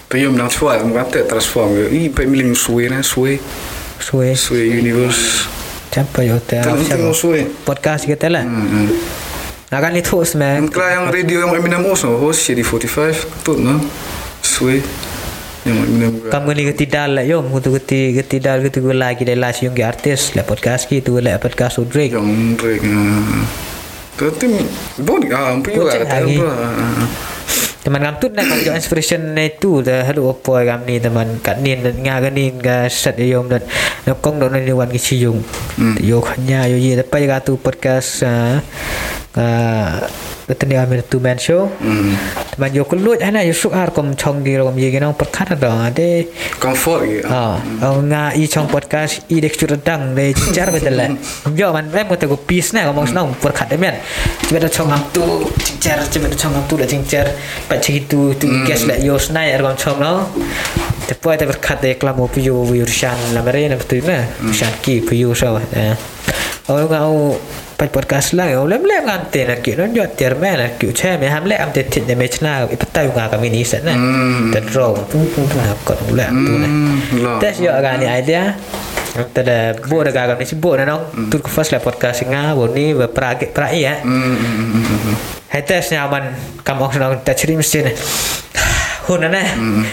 [0.06, 1.84] Tapi yang bilang cuak, orang kata transform ke.
[1.89, 3.39] Ini pak miling suwe na, suwe.
[3.98, 4.35] Suwe.
[4.35, 5.48] Suwe Universe.
[5.88, 6.35] Siapa yo?
[6.38, 7.48] Tengok tengok suwe.
[7.64, 8.43] Podcast kita lah.
[8.43, 8.91] Hmm.
[9.72, 10.68] Akan itu host man.
[10.68, 13.80] Yang yang radio yang Eminem host no, host Shady 45, ketut no.
[14.43, 14.84] Suwe.
[15.64, 17.48] Yang minum Kamu ni ketidal lah yom.
[17.48, 20.35] Kutu keti ketidal kutu gue lagi Dari last yung artis.
[20.35, 22.84] Lah podcast ki tu lah podcast Udrik Yang Drake
[24.19, 24.60] Tapi
[24.99, 27.07] Bodi Ah Ampi juga Bocah kata Ah,
[27.81, 30.03] Teman kam tu nak kau inspiration ni tu dah.
[30.03, 31.39] Halu apa kam ni teman?
[31.39, 33.48] Kat ni dan ngah kan ni ga set yom.
[33.48, 33.64] Dan
[34.03, 35.39] nak kong dok ni wan ki ciung.
[36.03, 36.93] Yo khanya yo ye.
[36.99, 38.22] Tapi ga tu podcast
[39.38, 40.02] ah
[40.52, 41.72] Betul ni kami tu man show.
[41.80, 42.12] Hmm
[42.52, 45.88] Teman yo kelut ana yo suk har kom chong di rom ye genong perkat ada
[45.88, 46.28] ade.
[46.60, 47.56] Comfort gitu Ah,
[47.88, 51.08] oh nga i chong podcast i dek dang le jar betul lah.
[51.56, 53.32] Yo man mem ko te ko peace na ngomong senang
[53.72, 53.95] de men.
[54.44, 55.24] Cuba dah chong am tu
[55.80, 57.32] jar cuba dah chong am tu dah jar.
[57.72, 60.28] Pak cik tu tu guess lah yo snai ar kom chong no.
[61.08, 64.28] Tepo te perkat de klamo piyo wi urshan la mere na betul na.
[64.44, 65.56] Urshan ki piyo so.
[66.68, 67.40] Oh
[67.82, 70.53] ngau pai podcast lah yo lem lem kan te na ki non yo tiar men
[70.53, 73.26] na ki che me ham le am te tit de me chna i patai nga
[73.34, 73.98] kami ni set na.
[73.98, 74.53] Hmm.
[74.53, 76.68] Te draw tu tu tu na kot ula tu na.
[76.70, 78.53] Hmm Lah Tes yo agak ni idea.
[79.34, 81.34] Tada bo da gagam ni sibuk na nong.
[81.34, 83.98] Tu ko first la podcast nga bo ni ba pra pra ya.
[84.06, 85.16] Hmm hmm, hmm, hmm, hmm.
[85.49, 87.90] Hai tes nyaman kam ok nong ta chiri mesin.
[87.90, 87.98] Hun na na.
[87.98, 87.98] Hmm.
[87.98, 88.49] Oh tu kan kong dulu nama leh hei Tu ni ba dap sa.
[88.49, 88.49] Kelas boleh.
[88.49, 88.49] Tu iya kan yang ni kesek iya tu i host ah gas yang pin kong
[88.49, 88.49] Yang ni kesan ko bila Apa rapi saya Saya nak gambar ni ni juki orang
[88.49, 88.51] lek saya mah Oh pra iya pra
[89.12, 89.44] kon na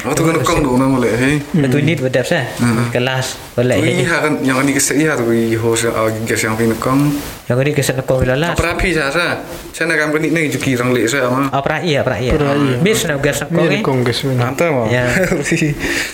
[0.06, 1.42] oh tu kan kono kong dona mo le he.
[1.58, 2.46] Atu nit wa dapsa.
[2.94, 4.06] Kelas wa he?
[4.06, 7.18] Ha kan yang ni kesa iya tu i ho sa agi kesa yang pin kong.
[7.50, 8.54] Yang ni kesa kong la la.
[8.54, 9.42] Apra pi sa sa.
[9.74, 11.50] Sa na kan ni nengi juki rang le sa ama.
[11.50, 12.38] Apra iya apra iya.
[12.78, 13.66] Bis na gas kong.
[13.66, 14.86] Ni kong gas mo.
[14.86, 15.10] Ya.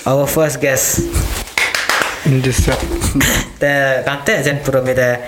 [0.09, 1.05] Our first guest.
[2.27, 2.73] Indissa.
[4.05, 5.19] Kanteen sen purumite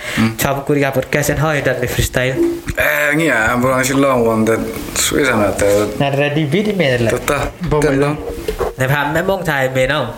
[0.43, 2.35] saapukuriga purkeisen hoidalli freestyle.
[2.77, 4.59] Eh, ngia, puran silloin on te
[4.98, 5.66] suisana te.
[5.98, 7.10] Nä ready bidi mielellä.
[7.10, 7.40] Tota,
[7.81, 8.14] tällä.
[8.78, 10.14] Ne vähän me mong tai me no.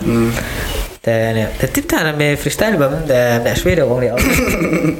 [1.02, 4.09] Te ne, te tiptana me freestyle bam te ne sviro kong ni.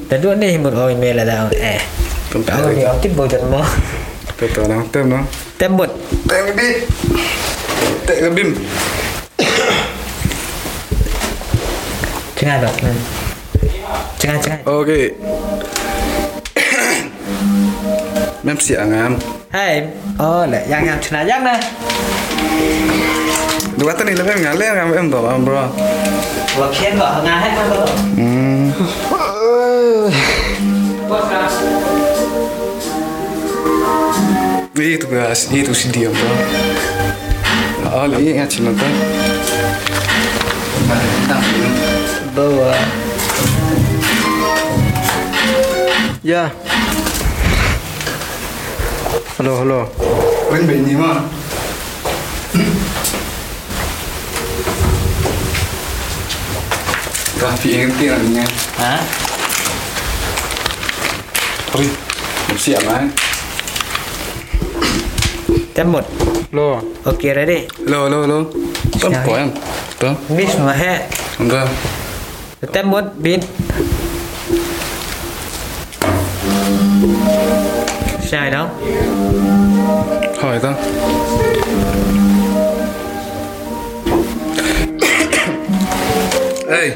[0.09, 1.83] Te duon ne himur oi meillä tää on eh.
[2.33, 2.57] Tuntuu.
[2.57, 2.91] Tää on det.
[2.91, 3.65] otin voitan mo.
[4.41, 5.19] Tota, no, tem no.
[5.59, 5.91] Tembut.
[6.29, 6.89] Tembit.
[8.07, 8.21] Tembim.
[8.21, 8.57] Tembim.
[12.39, 12.95] Cengar tak?
[14.23, 15.11] Cengah cengah Okay.
[18.47, 19.19] Mem si Angam.
[19.51, 19.91] Hai.
[20.23, 21.59] Oh, le, yang ngam cina yang na.
[23.75, 25.67] Dua tu ni lebih ngam le, ngam em tu, am bro.
[26.63, 27.83] Wah, kian bah, ngam hai bro.
[28.15, 28.71] Hmm.
[34.79, 36.33] Ini tu guys, ini tu si dia bro.
[37.99, 38.87] Oh, le, yang cina tu.
[40.87, 42.71] Tak, tak, tak bawa.
[46.23, 46.55] Ya.
[49.43, 49.55] hello.
[49.67, 49.81] halo.
[50.47, 51.27] Kuen bini ma.
[57.39, 58.47] Rafi ingat lah artinya.
[58.79, 59.03] Hah?
[61.75, 61.87] Ri,
[62.55, 63.03] siap ma.
[65.75, 65.91] Tem.
[66.55, 66.83] Lo.
[67.03, 67.67] Okey ready.
[67.87, 68.39] Lo, lo, lo.
[68.95, 69.47] Tempoh, ya.
[69.99, 70.15] Tuh.
[70.35, 71.03] Bismillah.
[71.39, 71.98] Enggak.
[72.67, 73.41] tép muốn pin.
[78.31, 78.67] Sai đâu?
[80.43, 80.75] Hỏi con
[86.71, 86.91] ê.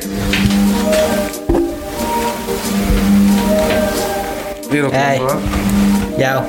[4.71, 5.19] Đi đâu ê.
[6.19, 6.45] dao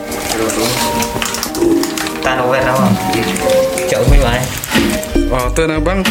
[2.23, 2.75] ta đâu về đâu.
[2.75, 2.95] Không
[3.91, 4.41] chậu mấy bạn
[5.31, 6.03] ờ tên là băng.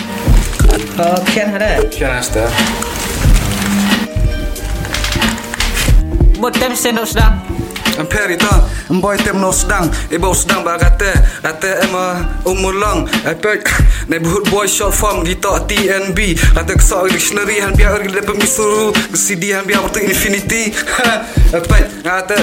[0.83, 1.81] Uh, 好，天还在。
[1.91, 2.43] 天还在。
[6.41, 7.39] Buat tem sendok sedang.
[8.01, 8.49] Ampir itu
[8.89, 9.87] Boy tem no sedang.
[10.09, 11.13] Ibu sedang bagi kata
[11.45, 13.05] Kata ema uh, umur long.
[13.23, 13.61] Ampir
[14.11, 19.53] Neighborhood boy short form Gita TNB Kata kesok dictionary Han biar urgi lepem misuru Kesidi
[19.53, 20.73] han biar waktu infinity.
[21.57, 22.39] Ampir Kata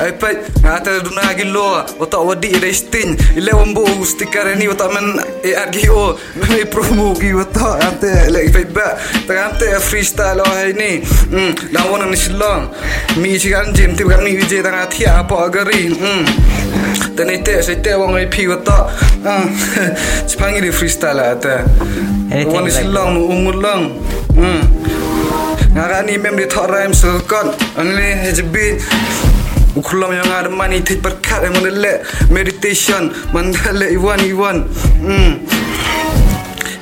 [0.00, 5.22] Epek Kata duna lagi lo Otak wadi ida istin Ile wambu Stiker ni otak men
[5.44, 8.98] ARGO Mene promo ki otak Kata Like feedback.
[9.26, 10.98] Kata freestyle oh ini
[11.30, 12.74] Hmm Lawan ni silong
[13.22, 15.94] Mi cikan jim Tiba kami wijay tengah tiap apa agari.
[15.94, 16.26] Hmm.
[17.14, 18.90] Dan itu saya tahu orang IP otak.
[19.22, 19.46] Ah
[20.26, 21.38] Cepangi di freestyle lah
[22.34, 23.82] Anything Lawan ni silong Umur long
[24.34, 24.66] Hmm.
[25.78, 28.82] Ngara ni mem di thought rhyme sekot Angli hejebit
[29.74, 34.56] Ukulam yang ada money Tik berkat yang mendelek Meditation Mendelek iwan iwan.
[35.02, 35.42] Hmm.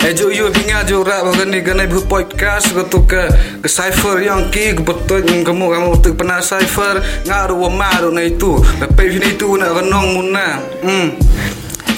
[0.03, 1.63] Ejo yo pinga jo rap bagan ni?
[1.63, 3.23] Bu podcast ko tu ke
[3.63, 8.59] ke cipher yang ki betul kamu kamu tu pernah cipher ngaru wa maru na itu
[8.83, 10.59] lepai ni itu na renong muna.
[10.83, 11.15] Hmm.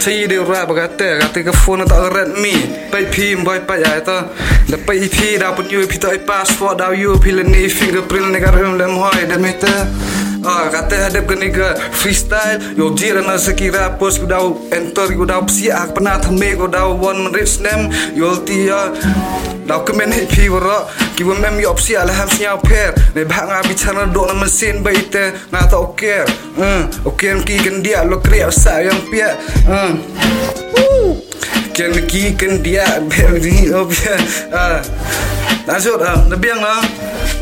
[0.05, 2.53] Saya dia rap kata kata ke phone tak Redmi.
[2.93, 4.19] Pai pim boy pai ya itu.
[4.69, 8.77] Lepai IP dah pun you pi tak password dah you pilih ni fingerprint ni garam
[8.77, 9.41] lem hoy dan
[10.45, 15.25] Ah, kata hadap ke nigga freestyle Yo jira na sekira pos ku dau enter ku
[15.25, 18.93] dau psi ak pernah thame ku dau one rich name Yo ti ya.
[19.65, 20.85] Dau kemen hei pi wara
[21.17, 24.37] Ki wa mem yo psi ala ham sinyau per Ne bah nga bicara do na
[24.37, 26.29] mesin bai te Nga ta oker
[26.61, 29.33] Hmm Oker ki kan dia lo kriya sa yang pia
[29.65, 29.97] Hmm.
[31.73, 33.81] Kian ki kan dia ber ni ya
[34.53, 34.79] ah.
[35.65, 36.85] Lanjut ah lebiang lah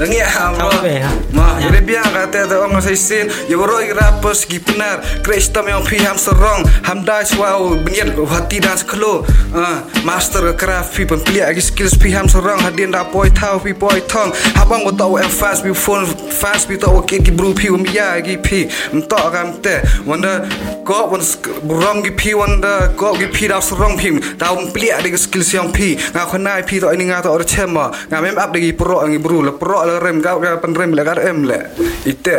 [0.01, 1.12] Lengi ah Sama be, ha?
[1.36, 3.28] Ma, jadi biang kata tu orang saya sin.
[3.44, 5.05] Ya beroi rapper segi benar.
[5.20, 6.64] Kristam yang pi ham serong.
[6.89, 9.24] Ham dai wow beniat hati dan sekelo.
[9.52, 12.56] Ah, master craft pi pempelia lagi skills pi ham serong.
[12.64, 14.32] Hadin dah poi tahu pi poi tong.
[14.56, 18.16] Habang tahu em fast pi phone fast pi tahu ke ki bru pi um ya
[18.24, 18.64] gi pi.
[18.97, 19.85] Entok kam te.
[20.09, 20.48] Wanda
[20.89, 21.20] ko wan
[21.69, 24.16] burong gi pi wanda ko gi pi dah serong pi.
[24.40, 26.01] Tahu pempelia lagi skills yang pi.
[26.01, 27.93] Ngak kenai pi tu ini ngak tu orang cema.
[28.09, 29.44] Ngak mem up lagi pro lagi bru.
[29.44, 31.59] Le pro le rem kau kau pen rem le kau em le.
[32.07, 32.39] Ite.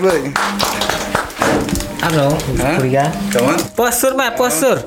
[0.00, 0.32] Boleh.
[2.00, 2.32] Ano?
[2.32, 2.80] Ha?
[3.30, 3.54] Kamu?
[3.76, 4.80] Postur mah, postur.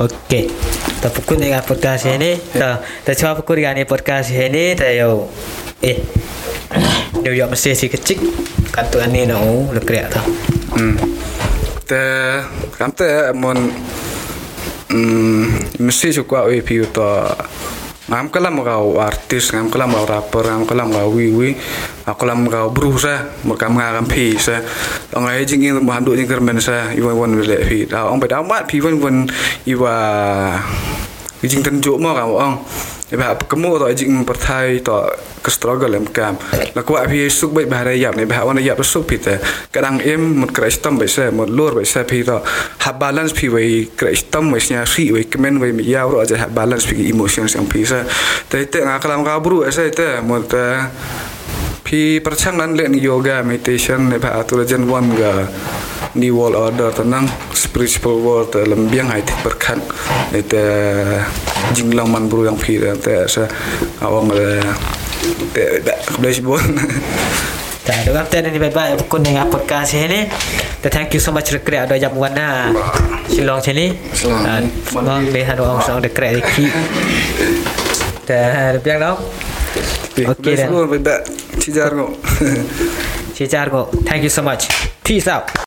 [0.00, 0.48] Okey.
[1.04, 2.40] Ta pukul ni podcast ini.
[2.56, 5.28] Ta ta cuba pukul ni podcast ini ta yo.
[5.84, 6.00] Eh.
[7.22, 8.32] Dia yo mesti si kecil.
[8.72, 10.24] Kantu ani no lekreak ta.
[10.72, 10.96] Hmm.
[11.84, 12.00] Te
[12.80, 13.68] kam te mon
[15.78, 17.06] mesti suka we pi to.
[18.04, 21.48] Ngam kalam kau artis ngam kalam kau rapper ngam kalam kau wi wi
[22.04, 24.60] aku kalam kau berusaha makam ngam pi sa
[25.16, 27.88] orang ai jing in bandu jing kermen sa iwa wan le pi.
[27.88, 29.16] Da ong pe da mat pi wan wan
[29.64, 29.94] iwa
[31.48, 32.56] jing tenjuk mo kau ong
[33.14, 34.96] Iba kamu to jing perthai to
[35.44, 36.40] ke struggle em kam
[36.72, 39.36] la kwa pi suk bai bahara yap ne bah wan yap suk pi te
[39.68, 42.40] kadang em mut kristam bai sa mut lor bai sa pi to
[42.80, 46.48] ha balance pi bai kristam bai nya si bai kemen mi ya ro aja ha
[46.48, 48.08] balance pi emotions yang pi sa
[48.48, 49.84] te te ngakalam ka bru sa
[50.24, 50.48] mut
[52.24, 55.44] perchangan le ni yoga meditation ne ba atur jen wan ga
[56.16, 59.78] ni wall order tenang spiritual world te lembiang hai tik berkat
[60.32, 60.64] itu
[61.76, 63.44] jinglang man bru yang pi te sa
[64.00, 64.64] awang le
[65.52, 66.64] te ba keblesh bon
[67.84, 70.24] Ta do kam ni bye-bye pukul ni podcast ini.
[70.80, 72.72] Ta thank you so much lekreak do jam wana.
[73.28, 73.92] Silong sini.
[74.16, 74.64] Silong.
[74.96, 76.72] Mong le han orang sang lekreak iki.
[78.24, 79.20] Ta biang dong.
[80.16, 82.20] Okay 치자르고
[83.34, 83.90] 치자르고.
[84.04, 84.68] Thank you so much.
[85.02, 85.63] Peace out.